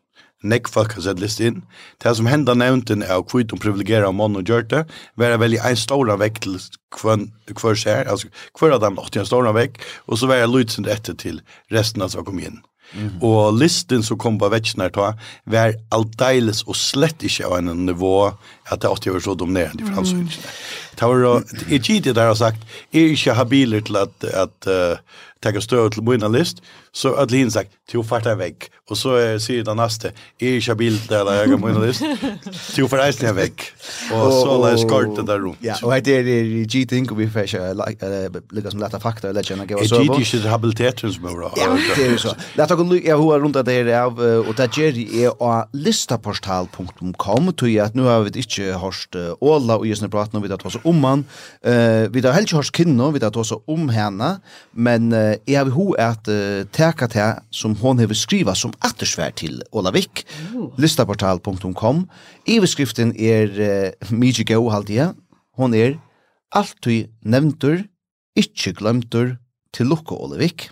nek 0.46 0.70
folk 0.72 0.94
har 0.96 1.04
sett 1.08 1.20
list 1.20 1.42
inn. 1.44 1.64
Det 2.04 2.14
som 2.16 2.30
henda 2.30 2.54
nevnten 2.54 3.02
er 3.04 3.26
kvitt 3.28 3.54
om 3.56 3.60
privilegera 3.60 4.12
mann 4.16 4.38
og 4.40 4.48
gjør 4.48 4.68
det, 4.70 4.84
være 5.20 5.42
veldig 5.42 5.60
en 5.66 5.82
stor 5.82 6.14
vekk 6.22 6.42
til 6.46 6.60
hver 7.00 7.76
skjer, 7.76 8.06
altså 8.06 8.30
hver 8.60 8.78
av 8.78 8.86
dem 8.86 9.02
åtte 9.02 9.24
en 9.24 9.28
stor 9.28 9.50
vekk, 9.56 9.82
og 10.08 10.22
så 10.22 10.30
være 10.30 10.52
lydsen 10.52 10.88
etter 10.88 11.18
til 11.18 11.42
resten 11.74 12.06
av 12.06 12.14
som 12.14 12.28
kom 12.28 12.40
inn. 12.40 12.62
Og 13.22 13.54
listen 13.60 14.04
som 14.06 14.18
kom 14.18 14.40
på 14.42 14.50
vetsnar 14.50 14.90
ta, 14.96 15.12
var 15.46 15.76
alldeles 15.94 16.64
og 16.66 16.78
slett 16.78 17.22
ikke 17.26 17.46
av 17.46 17.60
en 17.60 17.86
nivå 17.86 18.14
at 18.70 18.82
det 18.82 18.90
alltid 18.90 19.14
var 19.14 19.26
så 19.26 19.36
dominerende 19.38 19.86
i 19.86 19.90
framsynet. 19.92 20.38
Det 21.00 21.08
var 21.08 21.44
ikke 21.70 22.00
det 22.04 22.16
der 22.18 22.32
har 22.32 22.38
sagt, 22.38 22.66
er 22.92 23.14
ikke 23.14 23.38
habiler 23.38 23.86
til 23.86 24.00
at, 24.02 24.26
at 24.26 24.70
uh, 24.70 25.22
teka 25.44 25.62
støv 25.64 25.92
til 25.94 26.04
min 26.04 26.26
list, 26.34 26.64
Så 26.92 27.14
att 27.14 27.32
Lin 27.32 27.52
sagt, 27.52 27.70
"Du 27.92 28.04
fartar 28.04 28.36
väck." 28.36 28.72
Och 28.90 28.98
så 28.98 29.40
säger 29.40 29.64
den 29.64 29.78
nästa, 29.78 30.08
"Är 30.40 30.50
inte 30.60 30.76
bild 30.76 31.12
eller 31.12 31.34
jag 31.34 31.46
kan 31.46 31.70
inte 31.70 31.88
list." 31.88 32.02
"Du 32.76 32.88
får 32.88 32.98
resa 32.98 33.34
väck." 33.34 33.62
Och 34.14 34.34
så 34.34 34.66
lär 34.66 34.78
skort 34.78 35.28
där 35.28 35.40
rum. 35.40 35.56
Ja, 35.60 35.76
och 35.84 35.92
det 36.04 36.12
är 36.12 36.24
det 36.24 36.64
G 36.64 36.86
think 36.86 37.12
we 37.12 37.30
fish 37.30 37.54
like 37.88 38.30
Lucas 38.52 38.74
med 38.74 38.84
detta 38.84 39.00
fakta 39.00 39.30
eller 39.30 39.46
jag 39.50 39.68
går 39.68 39.84
så. 39.84 40.14
G 40.18 40.26
should 40.26 40.46
habilitation 40.46 41.14
som 41.14 41.24
bra. 41.24 41.54
Ja, 41.56 41.78
det 41.96 42.06
är 42.06 42.18
så. 42.18 42.36
Låt 42.54 42.72
oss 42.72 42.92
lucka 42.92 43.18
hur 43.18 43.40
runt 43.40 43.66
det 43.66 43.74
är 43.74 44.02
av 44.02 44.20
och 44.20 44.56
det 44.56 44.78
Jerry 44.78 45.24
är 45.24 45.30
på 45.30 45.68
listaportal.com 45.74 47.54
till 47.54 47.82
att 47.82 47.96
nu 47.96 48.02
har 48.02 48.20
vi 48.22 48.40
inte 48.40 48.78
hört 48.80 49.16
alla 49.42 49.78
och 49.78 49.88
just 49.88 50.02
nu 50.02 50.10
pratar 50.10 50.40
vi 50.40 50.54
att 50.54 50.66
oss 50.66 50.78
om 50.84 51.00
man 51.00 51.26
eh 51.62 52.10
vi 52.10 52.22
har 52.22 52.32
helt 52.32 52.52
hört 52.52 52.72
kvinnor 52.72 53.12
vi 53.12 53.20
har 53.20 53.28
att 53.28 53.36
oss 53.36 53.54
om 53.66 53.90
henne 53.90 54.40
men 54.72 55.12
jag 55.46 55.66
har 55.66 55.72
hu 55.72 55.98
att 55.98 56.28
teka 56.80 57.10
til 57.12 57.40
som 57.52 57.76
hon 57.82 58.00
hever 58.00 58.16
skriva 58.16 58.56
som 58.56 58.72
attersvær 58.86 59.34
til 59.40 59.60
Olavik, 59.76 60.24
uh. 60.56 60.70
listaportal.com. 60.80 62.06
Iveskriften 62.48 63.12
er 63.20 63.52
uh, 63.60 64.12
mykje 64.16 64.48
gau 64.54 64.70
halvdia. 64.72 65.12
Hon 65.60 65.76
er 65.76 65.98
alltid 66.56 67.12
nevntur, 67.28 67.84
ikkje 68.40 68.78
glemtur 68.80 69.36
till 69.72 69.88
Lucka 69.88 70.16
Olevik. 70.16 70.70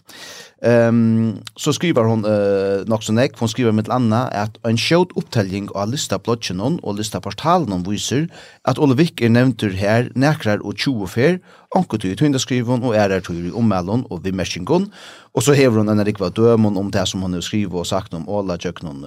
Ehm 0.62 0.90
um, 0.90 1.38
så 1.56 1.74
skriver 1.74 2.04
hon 2.04 2.26
eh 2.26 3.00
så 3.02 3.14
nek, 3.14 3.38
hon 3.40 3.50
skriver 3.50 3.72
med 3.72 3.90
Anna 3.90 4.28
att 4.28 4.58
en 4.66 4.78
skjut 4.78 5.12
opptelling 5.16 5.70
av 5.76 5.92
lista 5.92 6.18
blotchen 6.18 6.80
och 6.84 6.96
lista 6.96 7.22
portalen 7.22 7.74
om 7.74 7.84
visar 7.84 8.28
att 8.64 8.80
Olivik 8.80 9.22
är 9.22 9.30
nämnt 9.30 9.64
ur 9.64 9.74
här 9.74 10.12
näkrar 10.16 10.58
och 10.66 10.78
20 10.78 11.08
fer 11.08 11.40
anko 11.76 11.98
till 11.98 12.18
hon 12.20 12.40
skriver 12.40 12.72
hon 12.72 12.84
och 12.84 12.96
är 12.96 13.10
där 13.10 13.22
till 13.22 13.54
om 13.54 13.68
mellon 13.68 14.06
och 14.10 14.26
vi 14.26 14.32
meshingon 14.32 14.92
och 15.34 15.44
så 15.44 15.54
häver 15.54 15.78
hon 15.78 15.90
en 15.90 16.06
rikva 16.06 16.30
dømon 16.30 16.78
om 16.78 16.92
det 16.92 17.06
som 17.06 17.22
hon 17.22 17.34
har 17.34 17.42
skrivet 17.42 17.74
och 17.74 17.88
sagt 17.88 18.14
om 18.14 18.30
alla 18.30 18.58
jöknon 18.58 19.04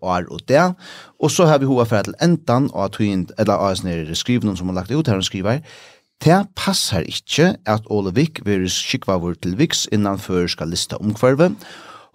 och 0.00 0.16
är 0.16 0.32
och 0.32 0.40
det. 0.46 0.74
Och 1.18 1.30
så 1.30 1.44
har 1.44 1.58
vi 1.58 1.64
hova 1.64 1.84
för 1.84 1.96
att 1.96 2.22
endan 2.22 2.70
och 2.70 2.84
att 2.84 2.94
hon 2.94 3.26
eller 3.38 3.70
as 3.70 3.82
ner 3.82 4.14
skriven 4.14 4.56
som 4.56 4.66
hon 4.66 4.74
lagt 4.74 4.90
ut 4.90 5.06
här 5.06 5.14
hon 5.14 5.22
skriver 5.22 5.62
Det 6.22 6.36
passar 6.54 7.02
ikkje 7.10 7.48
at 7.66 7.88
Ole 7.90 8.12
Vik 8.14 8.44
veris 8.46 8.76
skikvavur 8.78 9.34
til 9.42 9.56
Viks 9.58 9.88
innan 9.90 10.20
skal 10.22 10.68
lista 10.70 10.94
omkvarve. 11.02 11.48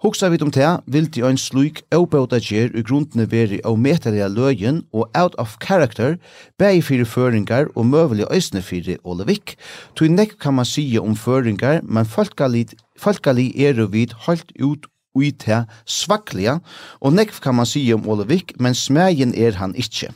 Hugsa 0.00 0.28
vid 0.28 0.42
om 0.42 0.50
det, 0.50 0.80
vil 0.86 1.14
de 1.14 1.26
ein 1.26 1.36
sluik 1.36 1.82
avbauta 1.92 2.38
gjer 2.40 2.72
i 2.72 2.80
grunnene 2.82 3.28
veri 3.30 3.60
av 3.64 3.76
metalega 3.76 4.28
løgjen 4.28 4.86
og 4.94 5.10
out 5.14 5.34
of 5.36 5.58
character, 5.60 6.16
bei 6.56 6.80
fyrir 6.80 7.04
føringar 7.04 7.68
og 7.76 7.86
møvelig 7.86 8.24
øysne 8.32 8.62
fyrir 8.62 8.96
Ole 9.04 9.26
Vik. 9.26 9.58
Tui 9.94 10.08
nekk 10.08 10.38
kan 10.40 10.54
man 10.54 10.64
sige 10.64 11.02
om 11.02 11.16
føringar, 11.16 11.82
men 11.82 12.06
folkali, 12.06 12.64
folkali 12.96 13.52
er 13.60 13.86
vid 13.92 14.16
holdt 14.24 14.52
ut 14.62 14.88
ui 15.14 15.32
te 15.32 15.66
svakliga, 15.84 16.60
og 17.00 17.12
nekk 17.12 17.42
kan 17.42 17.54
man 17.54 17.66
sige 17.66 17.94
om 17.94 18.08
Ole 18.08 18.24
Vik, 18.28 18.56
men 18.60 18.74
smegen 18.74 19.34
er 19.36 19.58
han 19.60 19.74
ikkje. 19.76 20.14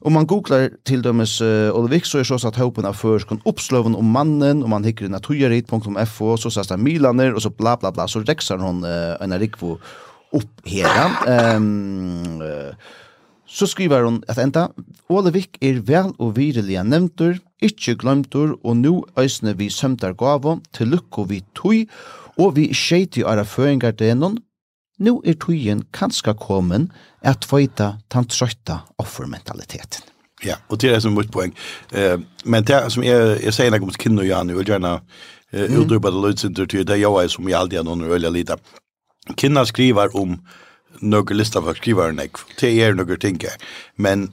Om 0.00 0.12
man 0.12 0.26
googlar 0.26 0.70
till 0.84 1.02
dömes 1.02 1.40
uh, 1.40 1.76
Olvik 1.76 2.04
så 2.04 2.18
är 2.18 2.24
så 2.24 2.48
att 2.48 2.56
hopen 2.56 2.84
av 2.84 2.92
förskon 2.92 3.40
uppslöven 3.44 3.94
om 3.94 4.10
mannen 4.10 4.62
om 4.62 4.70
man 4.70 4.84
hickar 4.84 5.06
i 5.52 5.64
så 6.38 6.50
sås 6.50 6.68
det 6.68 6.76
Milaner 6.76 7.34
och 7.34 7.42
så 7.42 7.50
bla 7.50 7.76
bla 7.76 7.92
bla 7.92 8.08
så 8.08 8.20
rexar 8.20 8.58
hon 8.58 8.84
uh, 8.84 9.16
en 9.20 9.38
rikvo 9.38 9.78
upp 10.32 10.60
her. 10.64 11.10
Ehm 11.28 11.56
um, 11.56 12.42
uh, 12.42 12.74
Så 13.50 13.66
skriver 13.66 14.04
hon 14.06 14.22
at 14.30 14.38
enda, 14.38 14.68
Olvik 15.10 15.58
er 15.58 15.80
vel 15.82 16.12
og 16.22 16.36
vidliga 16.36 16.84
nevntur, 16.86 17.40
ikkje 17.58 17.96
glemtur, 17.98 18.52
og 18.62 18.76
nu 18.78 18.92
øysne 19.18 19.56
vi 19.58 19.66
sømtar 19.74 20.14
gavo 20.14 20.60
til 20.72 20.92
lukko 20.94 21.24
vi 21.26 21.40
tui, 21.58 21.88
og 22.38 22.54
vi 22.56 22.68
skjeit 22.70 23.18
i 23.18 23.26
ara 23.26 23.42
føringar 23.42 23.96
denon, 23.98 24.38
nu 25.00 25.18
er 25.24 25.36
tøyen 25.40 25.84
kanskje 25.96 26.34
kommet 26.38 26.90
at 27.26 27.42
tveita 27.46 27.94
tan 28.12 28.28
trøtta 28.28 28.82
offermentaliteten. 29.00 30.06
Ja, 30.44 30.56
og 30.68 30.80
det 30.80 30.94
er 30.94 31.02
som 31.04 31.16
mitt 31.16 31.32
poeng. 31.32 31.52
Eh, 31.92 32.16
men 32.44 32.64
det 32.64 32.80
som 32.92 33.04
jeg, 33.04 33.36
jeg 33.44 33.56
sier 33.56 33.72
noe 33.72 33.84
om 33.84 33.92
kvinner, 33.92 34.24
Jan, 34.24 34.48
jeg 34.48 34.56
vil 34.56 34.72
gjerne 34.72 34.94
eh, 34.96 35.66
mm. 35.68 35.76
utdruppe 35.82 36.12
det 36.14 36.22
lødsinter 36.24 36.70
til 36.70 36.86
det 36.88 37.00
jeg 37.00 37.24
er 37.24 37.28
som 37.28 37.48
jeg 37.48 37.58
aldri 37.58 37.80
har 37.80 37.84
noen 37.84 38.08
øyla 38.08 38.32
lite. 38.32 38.56
Kvinner 39.36 39.68
skriver 39.68 40.16
om 40.16 40.38
noen 41.00 41.36
lista 41.36 41.60
for 41.60 41.76
skriver 41.76 42.12
enn 42.12 42.22
jeg. 42.24 42.32
Det 42.60 42.72
er 42.72 42.96
noen 42.96 43.20
ting. 43.20 43.40
Men 43.96 44.30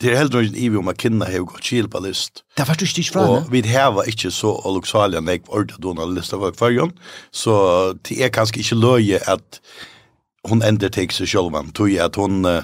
det 0.00 0.12
er 0.12 0.20
heller 0.20 0.44
ikke 0.46 0.60
ivi 0.62 0.78
om 0.78 0.88
at 0.88 0.98
kvinna 1.00 1.26
har 1.26 1.42
gått 1.48 1.70
kjil 1.70 1.88
på 1.90 2.00
list. 2.04 2.44
Det 2.54 2.62
er 2.62 2.68
faktisk 2.68 2.98
ikke 2.98 3.12
fra, 3.16 3.24
ne? 3.26 3.40
Og 3.40 3.52
vi 3.52 3.62
har 3.66 3.98
ikke 4.06 4.30
så 4.30 4.52
oloksalia 4.68 5.20
nek 5.20 5.48
ordet 5.48 5.80
donar 5.82 6.06
lista 6.06 6.38
for 6.38 6.54
kvarjon, 6.54 6.92
så 7.34 7.56
det 8.06 8.20
er 8.22 8.30
kanskje 8.34 8.62
ikke 8.62 8.78
løye 8.78 9.18
at 9.26 9.60
hon 10.46 10.62
ender 10.62 10.88
tek 10.88 11.12
seg 11.12 11.28
sjølvan, 11.32 11.72
tog 11.74 11.90
at 11.98 12.16
hon, 12.16 12.46
uh, 12.46 12.62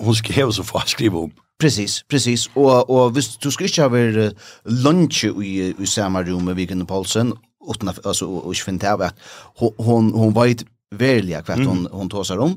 hon 0.00 0.16
skal 0.16 0.40
heva 0.40 0.56
så 0.56 0.64
få 0.64 0.80
skriva 0.88 1.26
om. 1.26 1.36
Precis, 1.60 2.00
precis. 2.08 2.48
Og, 2.56 2.90
og 2.90 3.10
hvis 3.10 3.34
du 3.36 3.50
skal 3.52 3.68
ikke 3.68 3.84
ha 3.84 3.92
vært 3.92 4.44
lunch 4.64 5.26
i, 5.28 5.70
i 5.76 5.86
samme 5.86 6.24
rom 6.24 6.48
med 6.48 6.56
Viken 6.56 6.86
Paulsen, 6.88 7.34
utan, 7.68 7.92
altså, 7.92 8.26
og 8.26 8.54
ikke 8.54 8.70
finne 8.70 8.80
til 8.80 9.04
at 9.04 9.12
hon, 9.60 10.14
hon 10.16 10.32
vet 10.34 10.64
verlig 10.96 11.36
hva 11.44 11.58
hon, 11.60 11.84
hon 11.92 12.08
tåser 12.10 12.40
om, 12.40 12.56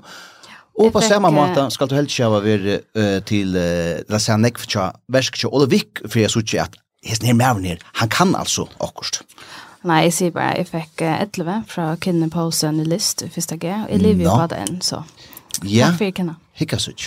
Og 0.80 0.94
på 0.94 1.02
samme 1.06 1.30
måte 1.34 1.68
skal 1.74 1.90
du 1.90 1.98
helst 1.98 2.16
ikke 2.16 2.30
ha 2.30 2.40
vært 2.42 2.70
uh, 2.98 3.20
til, 3.30 3.54
uh, 3.54 4.00
la 4.10 4.18
oss 4.18 4.26
si, 4.30 4.38
nekvitja, 4.42 4.88
verskja, 5.14 5.52
og 5.52 5.60
Ole 5.60 5.70
vikk, 5.76 6.02
for 6.08 6.24
jeg 6.24 6.34
sier 6.34 6.64
at 6.66 6.80
hesten 7.06 7.30
her 7.30 7.38
med 7.38 7.68
her, 7.68 7.84
han 8.00 8.10
kan 8.14 8.34
altså 8.38 8.66
akkurat. 8.82 9.22
Nei, 9.84 10.06
jeg 10.08 10.16
sier 10.16 10.34
bare, 10.34 10.56
jeg 10.62 10.72
fikk 10.72 11.04
uh, 11.06 11.20
11 11.28 11.68
fra 11.70 11.92
Kinne 12.02 12.32
Poulsen 12.34 12.82
i 12.82 12.88
list, 12.88 13.26
første 13.36 13.60
G, 13.62 13.70
og 13.84 13.94
jeg 13.94 14.02
lever 14.02 14.26
jo 14.26 14.38
bare 14.40 14.56
den, 14.56 14.82
så. 14.82 15.04
Ja, 15.70 15.92
hikka 15.94 16.80
ikke. 16.90 17.06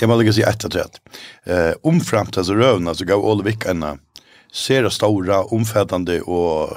Jeg 0.00 0.10
må 0.10 0.16
legge 0.18 0.34
si 0.34 0.42
etter 0.42 0.72
til 0.72 0.82
at 0.82 0.98
uh, 1.46 1.72
omframt, 1.86 2.40
altså 2.40 2.56
røvna, 2.58 2.96
så 2.98 3.06
gav 3.06 3.22
Ole 3.22 3.44
Olevik 3.44 3.68
en 3.70 3.86
sera 4.54 4.90
stora, 4.90 5.44
omfattande 5.54 6.20
og 6.26 6.74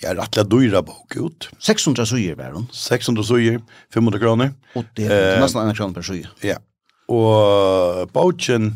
Ja, 0.00 0.14
rettelig 0.16 0.48
dyra 0.48 0.80
bok 0.82 1.16
ut. 1.16 1.48
600 1.60 2.06
suger 2.08 2.36
var 2.38 2.54
hun? 2.56 2.68
600 2.72 3.26
suger, 3.28 3.58
500 3.92 4.20
kroner. 4.22 4.54
Og 4.74 4.86
det 4.96 5.10
er 5.12 5.40
nesten 5.42 5.60
en 5.60 5.76
kroner 5.76 5.98
per 5.98 6.06
suger. 6.06 6.30
Ja. 6.44 6.56
Og 7.10 8.08
boken 8.14 8.72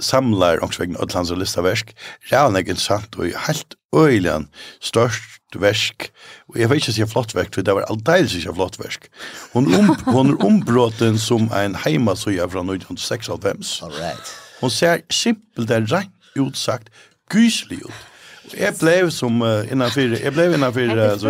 samlar 0.00 0.62
omkring 0.64 0.96
Ötlands 0.96 1.30
och 1.30 1.38
Listaversk. 1.38 1.96
Redan 2.20 2.56
är 2.56 2.68
intressant 2.68 3.16
og 3.16 3.32
helt 3.46 3.74
øyelig 3.96 4.46
størst 4.80 5.60
versk. 5.60 6.10
Og 6.48 6.58
jeg 6.60 6.70
vet 6.70 6.76
ikke 6.76 6.92
så 6.92 7.06
flott 7.06 7.34
verk, 7.34 7.54
for 7.54 7.62
det 7.62 7.74
var 7.74 7.84
alldeles 7.90 8.34
ikke 8.34 8.54
flott 8.54 8.78
verk. 8.78 9.08
Hun, 9.52 9.68
um, 9.74 9.94
hun 10.14 10.32
er 10.34 10.44
ombråten 10.44 11.18
som 11.18 11.50
en 11.52 11.76
heimasöja 11.84 12.48
fra 12.48 12.64
1996. 12.64 13.82
All 13.82 13.92
right. 13.92 14.34
Hon 14.60 14.70
ser 14.70 15.00
simpelt 15.10 15.68
där 15.68 15.86
rent 15.86 16.10
utsagt 16.36 16.88
gyselig 17.32 17.78
ut 17.84 18.15
Jeg 18.54 18.74
blev 18.78 19.10
som 19.10 19.42
uh, 19.42 19.72
innanför 19.72 20.20
jeg 20.22 20.32
blev 20.32 20.54
innanför 20.54 21.12
uh, 21.12 21.18
så 21.18 21.28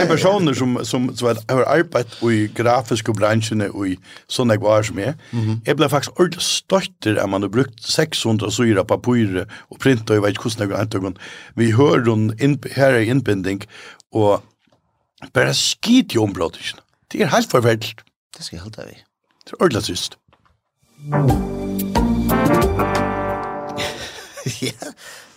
en 0.00 0.08
person 0.08 0.54
som 0.54 0.84
som 0.84 1.16
som 1.16 1.36
har 1.48 1.64
arbeidt 1.64 2.22
i 2.22 2.50
grafiske 2.54 3.12
bransjene 3.12 3.68
och 3.68 3.88
i 3.88 3.96
sånne 4.28 4.56
grejer 4.56 4.82
som 4.82 4.98
jag. 4.98 5.14
Jeg 5.66 5.76
ble 5.76 5.88
faktisk 5.88 6.20
ordentlig 6.20 6.42
stolt 6.42 7.06
at 7.06 7.30
man 7.30 7.42
har 7.42 7.48
brukt 7.48 7.84
600 7.84 8.50
syre 8.50 8.84
syra 8.84 8.84
og 9.70 9.78
print 9.80 10.10
og 10.10 10.16
jeg 10.16 10.22
vet 10.22 10.30
ikke 10.30 10.42
hvordan 10.42 10.88
det 10.88 11.00
går 11.00 11.12
Vi 11.54 11.70
hører 11.70 12.10
hon 12.10 12.32
inn, 12.40 12.58
her 12.76 12.92
er 12.92 13.00
innbinding 13.00 13.62
og 14.12 14.42
bare 15.34 15.54
skit 15.54 16.14
i 16.14 16.18
området. 16.18 16.74
Det 17.12 17.22
er 17.22 17.26
helt 17.26 17.50
förvärligt. 17.50 18.00
Det 18.36 18.42
ska 18.42 18.56
jag 18.56 18.62
hålla 18.62 18.84
vi. 18.86 19.04
Det 19.44 19.52
er 19.52 19.62
ordentlig 19.62 19.84
tyst. 19.84 20.18
Ja. 24.62 24.72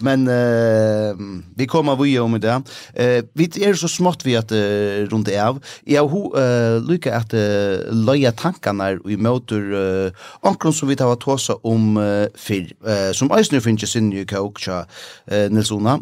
Men 0.04 0.28
uh, 0.28 1.16
vi 1.56 1.68
kommer 1.72 1.96
vi 1.96 2.18
om 2.20 2.40
det. 2.40 2.56
Uh, 3.00 3.22
vi 3.36 3.50
er 3.64 3.78
så 3.80 3.88
smått 3.92 4.26
vi 4.26 4.36
at 4.36 4.52
uh, 4.52 5.06
rundt 5.12 5.30
av. 5.32 5.62
Jeg 5.88 6.02
har 6.02 6.10
uh, 6.10 6.80
lykke 6.84 7.14
at 7.16 7.36
uh, 7.36 7.86
løye 7.92 8.32
tankene 8.36 8.96
i 9.08 9.16
møter 9.16 9.70
uh, 9.72 10.26
omkring 10.42 10.76
som 10.76 10.92
vi 10.92 10.98
tar 11.00 11.16
tåse 11.22 11.56
om 11.64 11.96
uh, 11.98 12.26
fyr. 12.36 12.74
Uh, 12.84 13.14
som 13.16 13.32
Øysner 13.32 13.64
finner 13.64 13.88
sin 13.88 14.10
nye 14.10 14.28
kjøkja 14.28 14.84
uh, 14.86 15.48
Nilsona. 15.52 16.00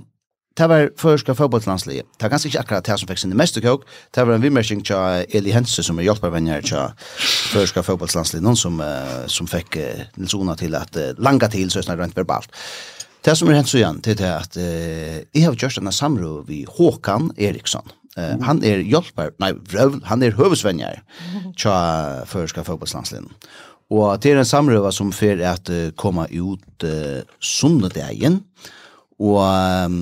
Det 0.57 0.69
var 0.69 0.89
førska 0.97 1.33
fotbollslandslige. 1.33 2.03
Det 2.05 2.21
var 2.21 2.29
ganske 2.29 2.47
ikke 2.47 2.59
akkurat 2.59 2.85
det 2.85 2.99
som 2.99 3.09
fikk 3.09 3.21
sin 3.23 3.37
mest 3.37 3.57
kåk. 3.61 3.87
Det 4.13 4.27
var 4.27 4.35
en 4.35 4.43
vimmersing 4.43 4.83
til 4.85 5.25
Eli 5.33 5.49
Hense 5.49 5.81
som 5.83 5.97
er 5.97 6.05
hjelpervenner 6.05 6.61
til 6.61 6.91
førska 7.55 7.81
fotbollslandslige. 7.81 8.43
Noen 8.45 8.59
som, 8.59 8.77
uh, 8.77 9.25
som 9.25 9.49
fikk 9.49 9.79
uh, 9.81 10.03
Nilsona 10.17 10.53
til 10.59 10.77
at 10.77 10.93
uh, 10.93 11.15
langa 11.17 11.49
til 11.49 11.73
søsner 11.73 11.97
rent 11.97 12.17
verbalt. 12.17 12.53
Det 13.23 13.37
som 13.39 13.47
er 13.47 13.55
hent 13.55 13.69
så 13.71 13.79
igjen, 13.79 14.01
det 14.03 14.17
er 14.19 14.41
at 14.41 14.57
uh, 14.59 15.19
jeg 15.31 15.45
har 15.45 15.55
gjort 15.55 15.77
denne 15.79 15.93
samrå 15.95 16.41
vi 16.47 16.63
Håkan 16.67 17.31
Eriksson. 17.39 17.85
Uh, 18.17 18.35
han 18.43 18.59
er 18.67 18.83
hjelper, 18.83 19.31
nei, 19.39 19.53
vrøvl, 19.71 20.01
han 20.09 20.25
er 20.25 20.35
høvesvenner 20.35 20.99
tja 21.59 21.75
førska 22.27 22.65
fotbollslandslinjen. 22.67 23.31
Og 23.93 24.19
det 24.23 24.33
er 24.33 24.41
en 24.41 24.47
samrøva 24.47 24.91
som 24.95 25.13
fer 25.15 25.39
at 25.47 25.71
uh, 25.71 25.93
komme 25.99 26.25
ut 26.35 26.87
uh, 26.87 27.23
sunnedagen. 27.39 28.41
Og 29.23 29.39
um, 29.39 29.97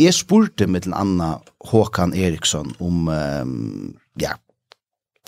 jeg 0.00 0.16
spurte 0.16 0.66
med 0.66 0.88
den 0.88 0.96
andre 0.96 1.36
Håkan 1.70 2.16
Eriksson 2.18 2.72
om, 2.80 3.06
um, 3.12 3.94
ja, 4.18 4.34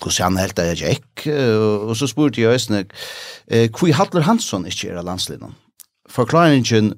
hvordan 0.01 0.33
han 0.33 0.41
helt 0.41 0.59
er 0.59 0.73
jeg 0.73 0.97
gikk. 0.97 1.27
Uh, 1.29 1.87
og 1.87 1.95
så 1.95 2.09
spurte 2.11 2.41
jeg 2.41 2.51
Øsne, 2.51 2.83
uh, 2.83 3.67
hvor 3.71 3.95
Hadler 3.95 4.27
Hansson 4.27 4.67
ikke 4.67 4.91
er 4.91 4.99
av 4.99 5.07
landslinjen? 5.07 5.55
Forklaringen 6.11 6.93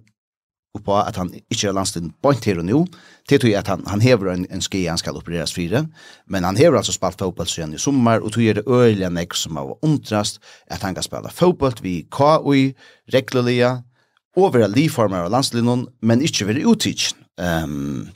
på 0.83 0.95
at 0.99 1.15
han 1.19 1.31
ikke 1.51 1.69
er 1.69 1.75
landstid 1.75 2.09
point 2.23 2.45
her 2.45 2.59
og 2.61 2.67
nå, 2.67 2.81
til 3.29 3.41
tog 3.41 3.55
at 3.57 3.67
han, 3.71 3.83
han 3.87 4.03
hever 4.03 4.31
en, 4.33 4.45
en 4.51 4.63
ski 4.63 4.85
han 4.85 4.99
skal 5.01 5.17
opereres 5.17 5.53
fire, 5.55 5.85
men 6.27 6.43
han 6.43 6.57
hever 6.57 6.77
altså 6.77 6.95
spalt 6.95 7.19
fotboll 7.21 7.47
siden 7.49 7.75
i 7.75 7.81
sommer, 7.81 8.21
og 8.21 8.33
tog 8.35 8.45
er 8.45 8.59
det 8.59 8.67
øyelig 8.67 9.09
nek 9.13 9.35
som 9.37 9.59
har 9.59 9.75
undrast 9.85 10.41
at 10.67 10.83
han 10.85 10.95
kan 10.95 11.05
spela 11.05 11.33
fotboll 11.33 11.77
vi 11.81 12.01
KUI, 12.11 12.73
reglerlige, 13.13 13.75
og 14.35 14.53
være 14.53 14.71
livformer 14.73 15.25
av 15.25 15.31
landslinjen, 15.31 15.85
men 16.03 16.23
ikke 16.23 16.49
være 16.49 16.65
utidsen. 16.67 17.21
Um, 17.39 18.09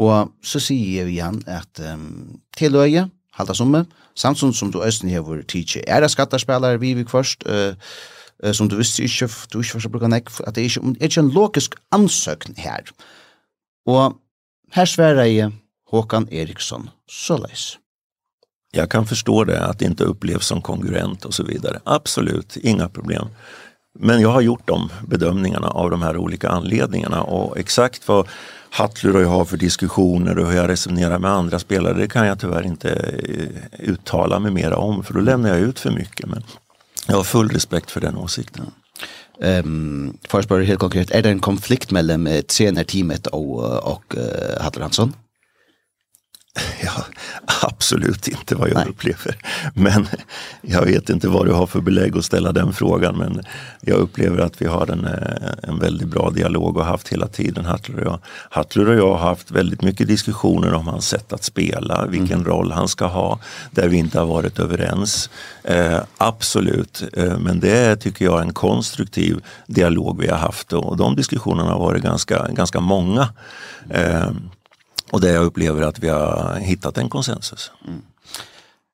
og 0.00 0.32
så 0.42 0.60
sier 0.62 1.06
vi 1.06 1.18
igjen 1.18 1.40
at 1.50 1.82
um, 1.92 2.38
til 2.56 2.76
øye, 2.78 3.08
halda 3.36 3.54
summe, 3.54 3.84
samtidig 4.18 4.56
som 4.58 4.72
du 4.72 4.80
østen 4.84 5.10
hever 5.10 5.42
tidsi 5.48 5.82
er 5.86 6.06
skattarspelare 6.08 6.80
vi 6.80 6.94
vi 6.94 7.04
først, 7.08 7.44
uh, 7.46 7.74
uh, 8.44 8.52
som 8.52 8.68
du 8.68 8.76
visste 8.76 9.04
ikke, 9.04 9.28
du 9.52 9.60
ikke 9.60 9.78
var 9.78 9.86
så 9.86 9.92
bruker 9.92 10.12
nekk, 10.12 10.32
at 10.46 10.54
det 10.54 10.64
er 10.64 10.70
ikke, 10.70 10.94
er 11.00 11.10
ikke 11.10 11.24
en 11.24 11.34
logisk 11.34 11.74
ansøkning 11.92 12.58
her. 12.60 12.92
Og 13.86 14.16
her 14.74 14.84
sverer 14.84 15.24
jeg 15.24 15.52
Håkan 15.90 16.28
Eriksson 16.30 16.90
såleis. 17.10 17.78
Jag 18.72 18.90
kan 18.90 19.06
förstå 19.06 19.44
det, 19.44 19.60
att 19.60 19.78
det 19.78 19.84
inte 19.84 20.04
upplevs 20.04 20.46
som 20.46 20.62
konkurrent 20.62 21.24
och 21.24 21.34
så 21.34 21.44
vidare. 21.44 21.80
Absolut, 21.84 22.56
inga 22.56 22.88
problem. 22.88 23.28
Men 23.98 24.20
jag 24.20 24.28
har 24.28 24.40
gjort 24.40 24.66
de 24.68 24.88
bedömningarna 25.06 25.68
av 25.68 25.90
de 25.90 26.02
här 26.02 26.16
olika 26.16 26.48
anledningarna 26.48 27.22
och 27.22 27.58
exakt 27.58 28.08
vad 28.08 28.28
Hattler 28.70 29.16
och 29.16 29.22
jag 29.22 29.28
har 29.28 29.44
för 29.44 29.56
diskussioner 29.56 30.38
och 30.38 30.46
hur 30.46 30.56
jag 30.56 30.68
resonerar 30.68 31.18
med 31.18 31.30
andra 31.30 31.58
spelare, 31.58 31.94
det 31.94 32.08
kan 32.08 32.26
jag 32.26 32.40
tyvärr 32.40 32.66
inte 32.66 32.88
uttala 33.78 34.38
mig 34.38 34.52
mer 34.52 34.72
om 34.72 35.04
för 35.04 35.14
då 35.14 35.20
lämnar 35.20 35.48
jag 35.48 35.58
ut 35.58 35.78
för 35.78 35.90
mycket. 35.90 36.26
Men 36.26 36.42
Jag 37.10 37.16
har 37.16 37.24
full 37.24 37.48
respekt 37.48 37.90
för 37.90 38.00
den 38.00 38.16
åsikten. 38.16 38.70
Ehm 39.42 39.64
um, 39.64 40.18
först 40.28 40.48
bara 40.48 40.62
helt 40.62 40.80
konkret, 40.80 41.10
är 41.10 41.22
det 41.22 41.28
en 41.28 41.40
konflikt 41.40 41.90
mellan 41.90 42.26
eh, 42.26 42.40
tränarteamet 42.40 43.26
och 43.26 43.64
och 43.92 44.14
uh, 44.16 44.62
Hattler 44.62 44.82
Hansson? 44.82 45.12
Ja, 46.84 47.04
absolut 47.62 48.28
inte 48.28 48.54
vad 48.54 48.68
jag 48.68 48.74
Nej. 48.74 48.86
upplever. 48.88 49.36
Men 49.74 50.06
jag 50.62 50.84
vet 50.84 51.10
inte 51.10 51.28
vad 51.28 51.46
du 51.46 51.52
har 51.52 51.66
för 51.66 51.80
belägg 51.80 52.16
att 52.16 52.24
ställa 52.24 52.52
den 52.52 52.72
frågan. 52.72 53.18
Men 53.18 53.42
jag 53.80 53.96
upplever 53.96 54.38
att 54.38 54.62
vi 54.62 54.66
har 54.66 54.90
en, 54.90 55.08
en 55.62 55.78
väldigt 55.78 56.08
bra 56.08 56.30
dialog 56.30 56.76
och 56.76 56.84
haft 56.84 57.08
hela 57.08 57.26
tiden, 57.26 57.64
Hattler 57.64 57.98
och 57.98 58.06
jag. 58.06 58.18
Hattler 58.50 58.88
och 58.88 58.94
jag 58.94 59.16
har 59.16 59.28
haft 59.28 59.50
väldigt 59.50 59.82
mycket 59.82 60.08
diskussioner 60.08 60.74
om 60.74 60.88
hans 60.88 61.08
sätt 61.08 61.32
att 61.32 61.44
spela, 61.44 62.06
vilken 62.06 62.40
mm. 62.40 62.46
roll 62.46 62.72
han 62.72 62.88
ska 62.88 63.06
ha, 63.06 63.38
där 63.70 63.88
vi 63.88 63.96
inte 63.96 64.18
har 64.18 64.26
varit 64.26 64.58
överens. 64.58 65.30
Eh, 65.64 66.00
absolut, 66.16 67.02
eh, 67.12 67.38
men 67.38 67.60
det 67.60 67.76
är, 67.76 67.96
tycker 67.96 68.24
jag, 68.24 68.38
är 68.38 68.42
en 68.42 68.52
konstruktiv 68.52 69.40
dialog 69.66 70.20
vi 70.20 70.28
har 70.28 70.38
haft. 70.38 70.72
Och 70.72 70.96
de 70.96 71.16
diskussionerna 71.16 71.70
har 71.70 71.78
varit 71.78 72.02
ganska, 72.02 72.48
ganska 72.48 72.80
många. 72.80 73.28
Eh, 73.90 74.30
Och 75.12 75.20
det 75.20 75.30
jag 75.30 75.44
upplever 75.44 75.82
att 75.82 75.98
vi 75.98 76.08
har 76.08 76.58
hittat 76.60 76.98
en 76.98 77.08
konsensus. 77.08 77.70
Mm. 77.86 78.02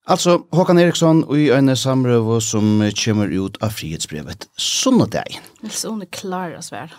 Alltså 0.08 0.42
Håkan 0.50 0.78
Eriksson 0.78 1.24
och 1.24 1.38
i 1.38 1.50
en 1.50 1.76
samröv 1.76 2.40
som 2.40 2.92
kommer 3.04 3.28
ut 3.28 3.56
av 3.56 3.68
frihetsbrevet. 3.68 4.48
Såna 4.56 5.06
dig. 5.06 5.40
Det 5.60 5.88
hon 5.88 6.02
är 6.02 6.06
klar 6.06 6.56
och 6.56 6.64
svär. 6.64 6.94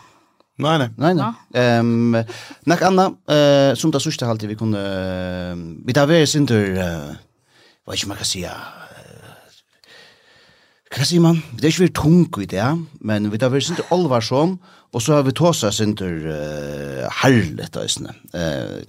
Nej 0.57 0.77
nej. 0.79 0.89
Nej 0.97 1.15
nej. 1.15 1.33
Ehm 1.53 2.15
um, 2.15 2.23
nak 2.61 2.81
Anna 2.81 3.05
eh 3.29 3.69
uh, 3.69 3.75
som 3.75 3.91
det 3.91 3.99
sista 3.99 4.25
halvtid 4.25 4.49
vi 4.49 4.55
kunde 4.55 4.79
uh, 4.79 5.85
vi 5.85 5.93
där 5.93 6.05
var 6.05 6.25
sin 6.25 6.47
tur 6.47 6.77
uh, 6.77 7.13
vad 7.85 7.95
jag 7.95 8.07
man 8.07 8.17
kan 8.17 8.25
säga 8.25 8.51
Kan 10.91 11.21
man? 11.21 11.41
Det 11.51 11.67
är 11.67 11.81
ju 11.81 11.87
tungt 11.87 12.37
i 12.37 12.45
det, 12.45 12.83
men 12.99 13.29
vi 13.29 13.39
tar 13.39 13.49
väl 13.49 13.61
inte 13.69 13.83
allvar 13.89 14.21
som 14.21 14.59
Og 14.95 15.03
så 15.03 15.17
har 15.17 15.27
vi 15.27 15.35
tåsa 15.35 15.71
sinter 15.75 16.15
uh, 16.27 17.03
herlet, 17.23 17.75
da. 17.75 18.15
Uh, 18.33 18.81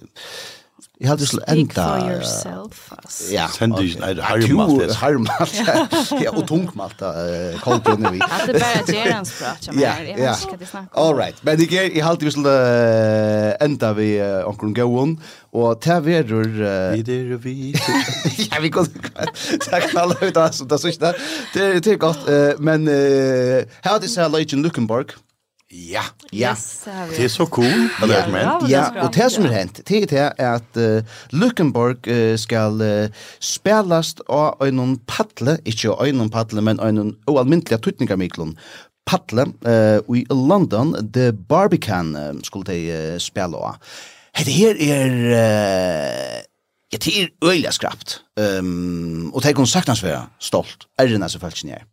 Jeg 0.99 1.07
hadde 1.07 1.27
slik 1.27 1.43
enda... 1.47 1.63
Speak 1.63 1.77
for 1.79 2.09
yourself, 2.11 2.79
ass. 2.91 3.17
Ja. 3.31 3.45
Sendi, 3.55 3.93
nei, 4.01 4.09
harmalt. 4.19 4.95
Harmalt, 4.99 5.53
ja, 6.25 6.33
og 6.33 6.43
tungmalt, 6.49 6.99
kallt 7.63 7.85
det 7.87 7.93
nu 8.03 8.09
i. 8.17 8.19
At 8.19 8.49
det 8.49 8.59
bare 8.59 8.81
gjør 8.83 9.13
hans 9.13 9.31
bra, 9.37 9.53
men 9.69 9.79
vet 9.79 10.43
ikke 10.43 10.51
hva 10.51 10.59
de 10.59 10.67
snakker 10.67 10.89
om. 10.89 11.05
All 11.05 11.15
right, 11.15 11.39
men 11.47 11.63
jeg, 11.63 11.93
jeg 11.95 12.03
hadde 12.03 12.27
vi 12.27 12.33
slik 12.35 12.51
enda 13.63 13.93
vi 13.95 14.09
omkring 14.51 14.75
gåon, 14.75 15.15
og 15.55 15.79
ta 15.87 16.01
verur... 16.03 16.51
er... 16.67 16.99
Vi 16.99 17.07
der 17.07 17.31
vi... 17.47 17.55
Ja, 18.49 18.59
vi 18.59 18.73
kan 18.75 18.91
takk 18.91 19.87
for 19.93 20.03
alle 20.03 20.19
ut 20.19 20.35
av 20.35 20.51
det, 21.55 21.71
det 21.87 21.95
er 21.95 22.03
godt, 22.03 22.27
men 22.59 22.91
her 22.91 23.87
hadde 23.87 24.03
jeg 24.11 24.17
slik 24.17 24.67
Løkken 24.67 24.91
Borg, 24.91 25.15
Ja. 25.69 26.01
Ja. 26.33 26.55
Yes, 26.55 26.87
det 27.11 27.23
er 27.27 27.29
så 27.29 27.45
cool. 27.45 27.89
Eller 28.01 28.23
ja, 28.23 28.27
men. 28.27 28.69
Ja, 28.69 28.87
ja, 28.95 29.03
og 29.03 29.13
det 29.13 29.27
som 29.31 29.45
er 29.45 29.53
hent, 29.53 29.81
det 29.85 30.09
er 30.17 30.33
at 30.41 30.79
uh, 30.81 31.05
Lückenborg 31.29 32.09
uh, 32.09 32.33
skal 32.41 32.81
uh, 32.81 33.25
spelast 33.39 34.23
av 34.29 34.57
en 34.65 34.97
paddle, 35.05 35.59
ikke 35.69 35.93
av 35.93 36.09
en 36.09 36.33
paddle, 36.33 36.65
men 36.65 36.81
av 36.81 36.89
en 36.89 37.15
ualmyndelig 37.29 37.83
tutningarmiklon. 37.85 38.55
Paddle 39.05 39.45
uh, 39.65 40.01
i 40.09 40.25
London, 40.33 40.95
The 41.13 41.31
Barbican 41.33 42.15
uh, 42.17 42.33
skulle 42.43 42.65
de 42.65 42.79
uh, 42.89 43.17
spela 43.21 43.57
av. 43.73 43.97
Det 44.41 44.53
her 44.53 44.85
er... 44.89 45.17
Uh, 45.29 46.45
Ja, 46.89 46.97
det 46.97 47.11
er 47.21 47.27
øyla 47.45 47.69
skrapt. 47.69 48.23
Um, 48.33 49.29
og 49.29 49.43
det 49.43 49.51
er 49.51 49.53
kun 49.53 49.67
sagtans 49.69 50.01
være 50.01 50.23
stolt. 50.41 50.87
Erren 50.97 51.21
er 51.21 51.29
selvfølgelig 51.29 51.75
er? 51.75 51.83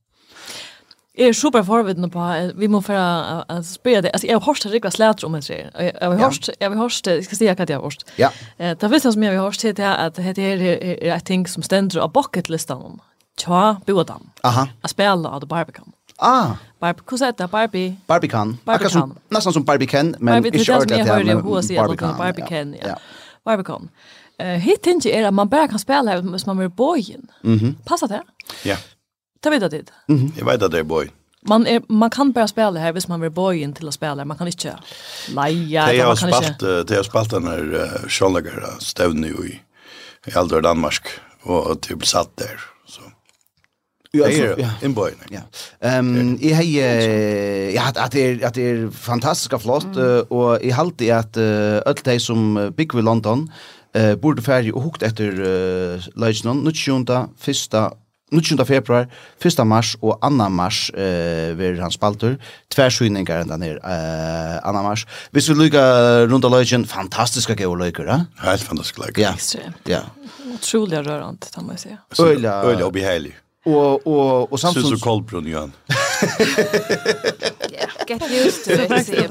Jeg 1.17 1.29
er 1.29 1.33
super 1.33 1.63
forvidende 1.63 2.11
på, 2.13 2.25
vi 2.61 2.67
må 2.69 2.83
for 2.85 2.93
å 2.93 3.61
spørre 3.65 4.03
det. 4.05 4.11
Altså, 4.13 4.27
jeg 4.27 4.37
har 4.37 4.45
hørt 4.45 4.63
det 4.63 4.73
riktig 4.73 4.93
slett 4.93 5.25
om 5.25 5.35
en 5.35 5.43
sier. 5.43 5.71
Jeg 5.81 5.95
har 6.03 6.17
hørt, 6.21 6.51
jeg 6.61 6.69
har 6.69 6.77
hørt, 6.77 7.07
jeg 7.07 7.25
skal 7.25 7.39
si 7.39 7.47
hva 7.49 7.55
jeg 7.57 7.77
har 7.77 7.83
hørt. 7.83 8.05
Ja. 8.19 8.29
Eh, 8.59 8.75
Det 8.77 8.91
første 8.91 9.13
som 9.13 9.23
jeg 9.23 9.33
har 9.33 9.43
hørt 9.43 9.59
til 9.59 9.81
er 9.81 9.95
at 10.07 10.17
det 10.17 10.25
her 10.25 10.61
er 10.61 11.17
et 11.17 11.25
ting 11.25 11.49
som 11.49 11.63
stender 11.63 12.03
av 12.03 12.13
bucketlisten. 12.13 13.01
Tja, 13.39 13.77
Bodan. 13.87 14.29
Aha. 14.45 14.67
Jeg 14.83 14.91
spiller 14.91 15.29
av 15.29 15.49
Barbican. 15.49 15.93
Ah. 16.19 16.57
Barbie, 16.81 17.03
hur 17.11 17.17
säger 17.17 17.33
det? 17.33 17.51
Barbie? 17.51 17.97
Barbican. 18.07 18.59
Barbican. 18.65 19.19
Nästan 19.31 19.53
som 19.53 19.65
Barbican, 19.65 20.15
men 20.19 20.35
Barbie, 20.35 20.59
inte 20.59 20.73
ordentligt. 20.73 20.89
Det 20.89 20.95
är 20.95 21.05
det 21.05 21.31
jag 21.31 21.37
hörde, 21.37 21.49
hur 21.49 21.63
säger 21.63 21.89
det? 21.89 22.19
Barbican, 22.19 22.75
ja. 22.81 22.89
ja. 22.89 22.97
Barbican. 23.45 23.89
Uh, 24.43 24.47
Hitt 24.47 24.87
inte 24.87 25.11
är 25.11 25.27
att 25.27 25.35
man 25.35 25.49
bara 25.49 25.69
kan 25.69 25.79
spela 25.79 26.11
här 26.11 26.19
om 26.19 26.39
man 26.47 26.59
vill 26.59 26.69
bojen. 26.69 27.31
Mm 27.45 27.59
-hmm. 27.59 27.75
Passar 27.85 28.09
det? 28.09 28.23
Ja. 28.65 28.77
Det 29.41 29.51
vet 29.51 29.63
jag 29.63 29.71
det. 29.71 29.85
Mm. 30.09 30.33
Jag 30.39 30.47
vet 30.47 30.63
att 30.63 30.71
det 30.71 30.79
är 30.79 30.83
boy. 30.83 31.11
Man 31.49 31.67
är 31.67 31.83
man 31.89 32.11
kan 32.11 32.33
bara 32.33 32.49
spela 32.49 32.81
här 32.81 32.93
hvis 32.93 33.09
man 33.09 33.21
vill 33.21 33.31
boyen 33.31 33.73
till 33.73 33.89
att 33.89 33.95
spela. 33.95 34.25
Man 34.25 34.39
kan 34.39 34.47
inte 34.47 34.79
leja. 35.29 35.87
Det 35.87 36.01
har 36.01 36.17
spalt 36.17 36.59
det 36.89 36.97
har 36.97 37.03
spalt 37.03 37.31
den 37.31 37.47
här 37.47 37.91
Scholleger 38.09 38.65
stävnu 38.79 39.29
i 39.29 39.61
i 40.27 40.35
Aldor 40.35 40.61
Danmark 40.61 41.09
och 41.43 41.81
typ 41.81 42.07
satt 42.07 42.37
där 42.37 42.61
så. 42.87 43.01
Ja, 44.11 44.29
ja. 44.29 44.71
in 44.83 44.95
boy. 44.95 45.13
Ja. 45.31 45.41
Ehm 45.81 46.39
i 46.41 46.53
hej 46.53 46.77
jag 47.75 47.85
att 47.97 48.13
det 48.13 48.45
att 48.45 48.55
det 48.55 48.63
är 48.63 48.91
fantastiska 48.91 49.59
flott 49.59 49.97
och 50.29 50.61
i 50.61 50.71
halt 50.71 50.99
det 50.99 51.11
att 51.11 51.37
öll 51.37 51.97
de 52.05 52.21
som 52.21 52.73
big 52.77 52.95
London 52.95 53.51
eh 53.93 54.17
borde 54.17 54.43
färdig 54.43 54.77
och 54.77 54.83
hukt 54.83 55.03
efter 55.03 55.41
uh, 55.41 56.01
Leicester 56.15 56.55
90 56.55 57.29
första 57.39 57.93
19. 58.33 58.67
februar, 58.67 59.07
1. 59.45 59.67
mars 59.67 59.95
og 60.03 60.19
2. 60.23 60.49
mars 60.51 60.91
eh, 60.95 61.53
ver 61.59 61.79
hans 61.81 61.95
spaltur. 61.95 62.35
Tvær 62.75 62.91
skyningar 62.91 63.45
enda 63.45 63.59
ner 63.61 63.79
eh, 63.79 64.57
2. 64.67 64.83
mars. 64.83 65.07
Hvis 65.31 65.49
vi 65.51 65.55
lukka 65.55 65.85
rundt 66.27 66.49
av 66.49 66.57
løyken, 66.57 66.89
fantastiska 66.91 67.55
gau 67.55 67.75
løyker, 67.79 68.09
ja? 68.11 68.25
Helt 68.43 68.67
fantastisk 68.67 68.99
løyker. 69.05 69.23
Ja. 69.23 69.33
Extremt. 69.39 69.79
Ja. 69.87 70.03
Otroliga 70.55 71.03
rörant, 71.07 71.51
kan 71.55 71.67
man 71.67 71.79
säga. 71.79 71.99
Øyla. 72.19 72.63
Øyla 72.67 72.87
og 72.87 72.93
behärlig. 72.93 73.35
Og, 73.67 74.07
og, 74.07 74.07
og, 74.07 74.53
og 74.53 74.61
samtidigt... 74.61 74.89
Synes 74.89 75.03
och 75.03 75.05
Kolbrun, 75.05 75.47
Johan. 75.47 75.73
Get 78.07 78.23
used 78.31 78.65
to 78.65 78.73
it, 78.73 79.31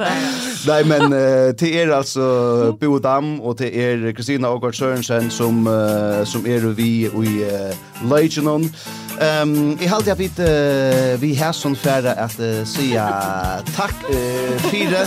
Nei, 0.67 0.81
men 0.83 1.13
uh, 1.13 1.53
det 1.55 1.69
er 1.81 1.93
altså 1.95 2.75
Bo 2.79 2.99
Dam, 2.99 3.39
og 3.39 3.59
det 3.59 3.71
er 3.71 4.11
Kristina 4.11 4.51
Ågård 4.51 4.73
Sørensen 4.73 5.31
som, 5.31 5.67
uh, 5.67 6.25
som 6.27 6.45
er 6.45 6.67
vi 6.75 7.05
i 7.05 7.07
uh, 7.07 8.11
Legion. 8.11 8.67
Um, 9.15 9.77
jeg 9.79 9.89
halte 9.89 10.09
jeg 10.09 10.17
vidt 10.19 10.39
uh, 10.43 11.15
vi 11.21 11.31
har 11.39 11.55
sånn 11.55 11.77
færre 11.79 12.17
at 12.19 12.35
uh, 12.41 12.65
sier 12.67 13.63
takk 13.77 13.95
uh, 14.11 14.67
fire. 14.67 15.05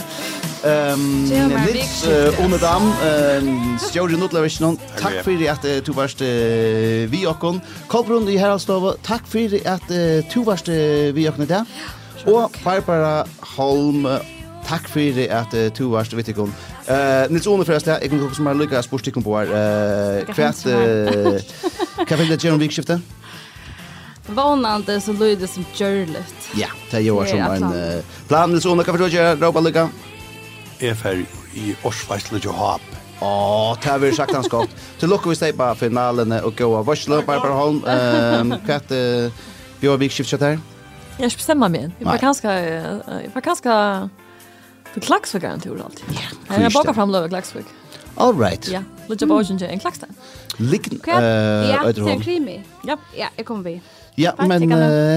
Ehm 0.65 1.29
Nils 1.29 2.07
under 2.45 2.59
dam 2.59 2.93
Stjorde 3.79 4.17
Nutlevich 4.17 4.61
non 4.61 4.79
tack 5.01 5.25
för 5.25 5.51
att 5.51 5.63
du 5.85 5.93
varst 5.93 6.21
vi 6.21 7.27
och 7.27 7.45
Kolbrun 7.87 8.29
i 8.29 8.37
Herralstova 8.37 8.95
tack 9.03 9.27
för 9.27 9.69
att 9.69 9.89
du 10.35 10.43
varst 10.45 10.69
vi 10.69 11.29
och 11.29 11.47
där 11.47 11.65
Og 12.27 12.51
Barbara 12.65 13.25
Holm 13.41 14.09
Takk 14.69 14.89
fyrir 14.93 15.31
at 15.33 15.55
uh, 15.57 15.71
tu 15.73 15.87
varst 15.89 16.13
vitt 16.13 16.29
ikon. 16.29 16.51
Uh, 16.85 17.25
Nils 17.33 17.47
Åne 17.49 17.65
forresten, 17.65 17.95
jeg 18.03 18.11
kunne 18.13 18.29
som 18.37 18.51
har 18.51 18.59
lykka 18.59 18.83
spørst 18.85 19.09
ikon 19.09 19.25
på 19.25 19.39
her. 19.39 19.49
Uh, 19.49 20.27
Kvært, 20.29 20.61
uh, 20.69 21.39
hva 22.03 22.19
finner 22.19 22.35
det 22.35 22.45
gjennom 22.45 22.61
vikskiftet? 22.61 23.01
Vånande 24.29 24.99
så 25.01 25.15
lyder 25.17 25.49
som 25.49 25.65
gjørlet. 25.73 26.51
Ja, 26.61 26.69
det 26.93 27.01
gjør 27.07 27.31
som 27.31 27.47
en 27.47 27.65
uh, 27.73 28.21
plan. 28.29 28.53
Nils 28.53 28.69
Åne, 28.69 28.85
hva 28.85 28.93
finner 28.93 29.09
du 29.09 29.17
gjøre? 29.17 29.41
Råpa 29.41 29.65
lykka. 29.65 29.89
Lykka 29.89 30.18
er 30.81 30.95
fer 30.99 31.23
i 31.59 31.75
Årsveisle 31.87 32.41
Johab. 32.45 32.83
Åh, 33.21 33.75
det 33.83 33.91
har 33.91 33.99
vi 33.99 34.13
sagt 34.15 34.35
hans 34.35 34.49
godt. 34.49 34.71
Til 35.01 35.11
lukke 35.11 35.31
vi 35.33 35.35
steg 35.39 35.57
på 35.59 35.67
finalene 35.81 36.39
og 36.47 36.55
gå 36.59 36.69
av 36.79 36.87
Vørsle, 36.87 37.19
Barbara 37.27 37.57
Holm. 37.59 37.81
Hva 37.83 38.77
er 38.77 38.85
det 38.91 39.03
vi 39.81 39.91
har 39.91 39.99
vikskiftet 39.99 40.45
her? 40.45 40.61
Jeg 41.19 41.35
bestemmer 41.35 41.71
meg. 41.73 41.91
Jeg 41.99 42.07
var 42.07 42.23
ganske... 42.23 42.49
Jeg 42.49 43.33
var 43.35 43.47
ganske... 43.49 43.75
Til 44.95 45.03
Klagsvig 45.05 45.45
er 45.45 45.53
en 45.53 45.61
tur 45.61 45.77
alltid. 45.83 46.07
Ja, 46.17 46.31
jeg 46.63 46.73
bakker 46.73 46.95
frem 46.97 47.11
løver 47.13 47.29
Klagsvig. 47.29 47.67
All 48.19 48.33
right. 48.35 48.65
Ja, 48.71 48.81
litt 49.11 49.23
av 49.23 49.35
årsjen 49.35 49.59
til 49.61 49.71
en 49.71 49.83
Klagstein. 49.83 50.15
Liggen, 50.59 51.03
Ja, 51.07 51.83
det 51.87 51.99
til 51.99 52.09
en 52.09 52.23
krimi. 52.23 52.57
Ja, 52.87 52.97
ja 53.15 53.29
jeg 53.37 53.47
kommer 53.47 53.67
vi. 53.69 53.77
Ja, 54.19 54.33
men 54.41 54.73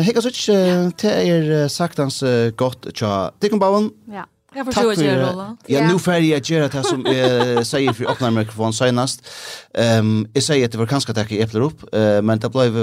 hekka 0.05 0.21
så 0.21 0.29
ikke, 0.29 0.57
det 1.01 1.13
er 1.13 1.69
sagtans 1.73 2.19
godt 2.57 2.91
tja 2.97 3.31
Dikkenbauen. 3.41 3.89
Ja. 4.13 4.27
Jag 4.55 4.65
förstår 4.65 4.93
ju 4.93 5.03
det 5.03 5.31
Rolla. 5.31 5.57
Ja, 5.65 5.87
nu 5.87 5.99
för 5.99 6.11
jag 6.11 6.49
göra 6.49 6.67
det 6.67 6.83
som 6.83 7.05
eh 7.05 7.61
säger 7.71 7.93
för 7.93 8.05
öppnar 8.11 8.31
mikrofon 8.31 8.73
senast. 8.73 9.27
Ehm 9.73 10.27
jag 10.33 10.43
säger 10.43 10.65
att 10.65 10.71
det 10.71 10.77
var 10.77 10.85
kanske 10.85 11.11
att 11.11 11.17
jag 11.17 11.31
äpplar 11.31 11.61
upp, 11.61 11.95
eh 11.95 12.21
men 12.21 12.39
det 12.39 12.49
blev 12.49 12.73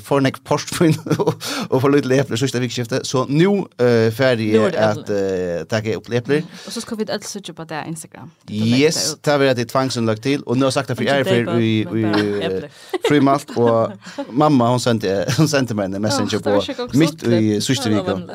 för 0.00 0.20
näck 0.20 0.44
post 0.44 0.74
för 0.74 0.94
och 1.68 1.80
för 1.80 1.90
lite 1.90 2.14
äpplar 2.14 2.36
så 2.36 2.48
ska 2.48 2.58
vi. 2.60 2.70
Så 3.02 3.24
nu 3.24 3.46
eh 3.46 4.12
färdig 4.12 4.56
att 4.56 5.10
eh 5.10 5.64
ta 5.68 5.80
ge 5.80 5.94
upp 5.94 6.12
äpplar. 6.12 6.42
Och 6.66 6.72
så 6.72 6.80
ska 6.80 6.94
vi 6.94 7.02
ett 7.02 7.24
söka 7.24 7.52
på 7.52 7.64
det 7.64 7.84
Instagram. 7.88 8.30
Yes, 8.48 9.16
ta 9.22 9.36
vi 9.36 9.54
det 9.54 9.64
tvångsen 9.64 10.06
lagt 10.06 10.22
till 10.22 10.42
och 10.42 10.56
nu 10.56 10.64
har 10.64 10.70
sagt 10.70 10.88
det 10.88 10.96
för 10.96 11.04
er 11.04 11.24
för 11.24 11.56
vi 11.56 11.86
vi 11.92 12.68
frimalt 13.08 13.50
och 13.56 13.90
mamma 14.30 14.68
hon 14.70 14.80
sände 14.80 15.32
hon 15.36 15.48
sände 15.48 15.74
mig 15.74 15.84
en 15.84 16.02
messenger 16.02 16.38
på 16.38 16.62
mitt 16.98 17.22
i 17.22 17.60
sista 17.60 17.90
veckan. 17.90 18.30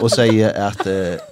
Och 0.00 0.10
säger 0.10 0.68
att 0.68 0.86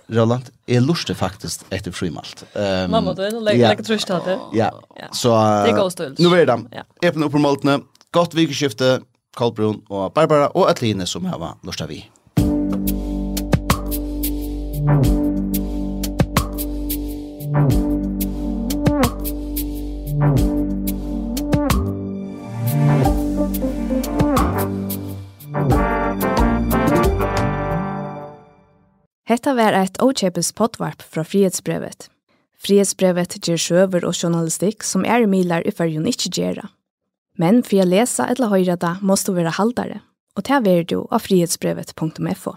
Roland 0.06 0.51
jeg 0.70 0.82
lurer 0.84 1.16
faktisk 1.18 1.64
etter 1.74 1.94
frimalt. 1.94 2.44
Um, 2.54 2.90
Mamma, 2.94 3.14
du 3.18 3.22
er 3.26 3.32
noe 3.34 3.44
legger 3.46 3.76
ikke 3.76 3.88
trøst 3.90 4.12
av 4.14 4.26
det. 4.28 4.38
Ja, 4.56 4.70
så... 5.12 5.34
Det 5.66 5.74
går 5.78 5.90
stølt. 5.94 6.22
Nå 6.22 6.32
er 6.38 6.46
det. 6.48 6.58
Ja. 6.74 6.86
Epen 7.02 7.26
opp 7.26 7.34
på 7.34 7.42
måltene. 7.42 7.80
Godt 8.12 8.36
vikeskifte, 8.36 9.00
Kolbrun 9.36 9.80
og 9.88 10.12
Barbara 10.16 10.50
og 10.52 10.68
Atline 10.70 11.06
som 11.08 11.24
har 11.28 11.40
lurer 11.40 11.56
av 11.64 11.88
vi. 11.90 12.04
Thank 17.54 17.72
you. 17.74 17.91
Hetta 29.28 29.54
var 29.54 29.76
eit 29.78 30.00
åkjepes 30.02 30.50
potvarp 30.58 31.02
fra 31.02 31.22
frihetsbrevet. 31.22 32.08
Frihetsbrevet 32.62 33.38
ger 33.38 33.58
sjøver 33.58 34.06
og 34.06 34.16
journalistikk 34.18 34.82
som 34.86 35.06
er 35.06 35.28
milar 35.30 35.62
i 35.66 35.74
fyrjun 35.74 36.08
ikkje 36.10 36.32
gjerra. 36.38 36.68
Men 37.38 37.62
for 37.66 37.82
å 37.82 37.86
lese 37.88 38.26
eller 38.28 38.50
høyre 38.50 38.76
da, 38.76 38.96
måste 39.00 39.30
du 39.30 39.38
være 39.38 39.54
haldare, 39.56 40.02
og 40.36 40.46
ta 40.46 40.58
er 40.58 40.84
du 40.84 41.04
av 41.10 41.22
frihetsbrevet.fo. 41.24 42.56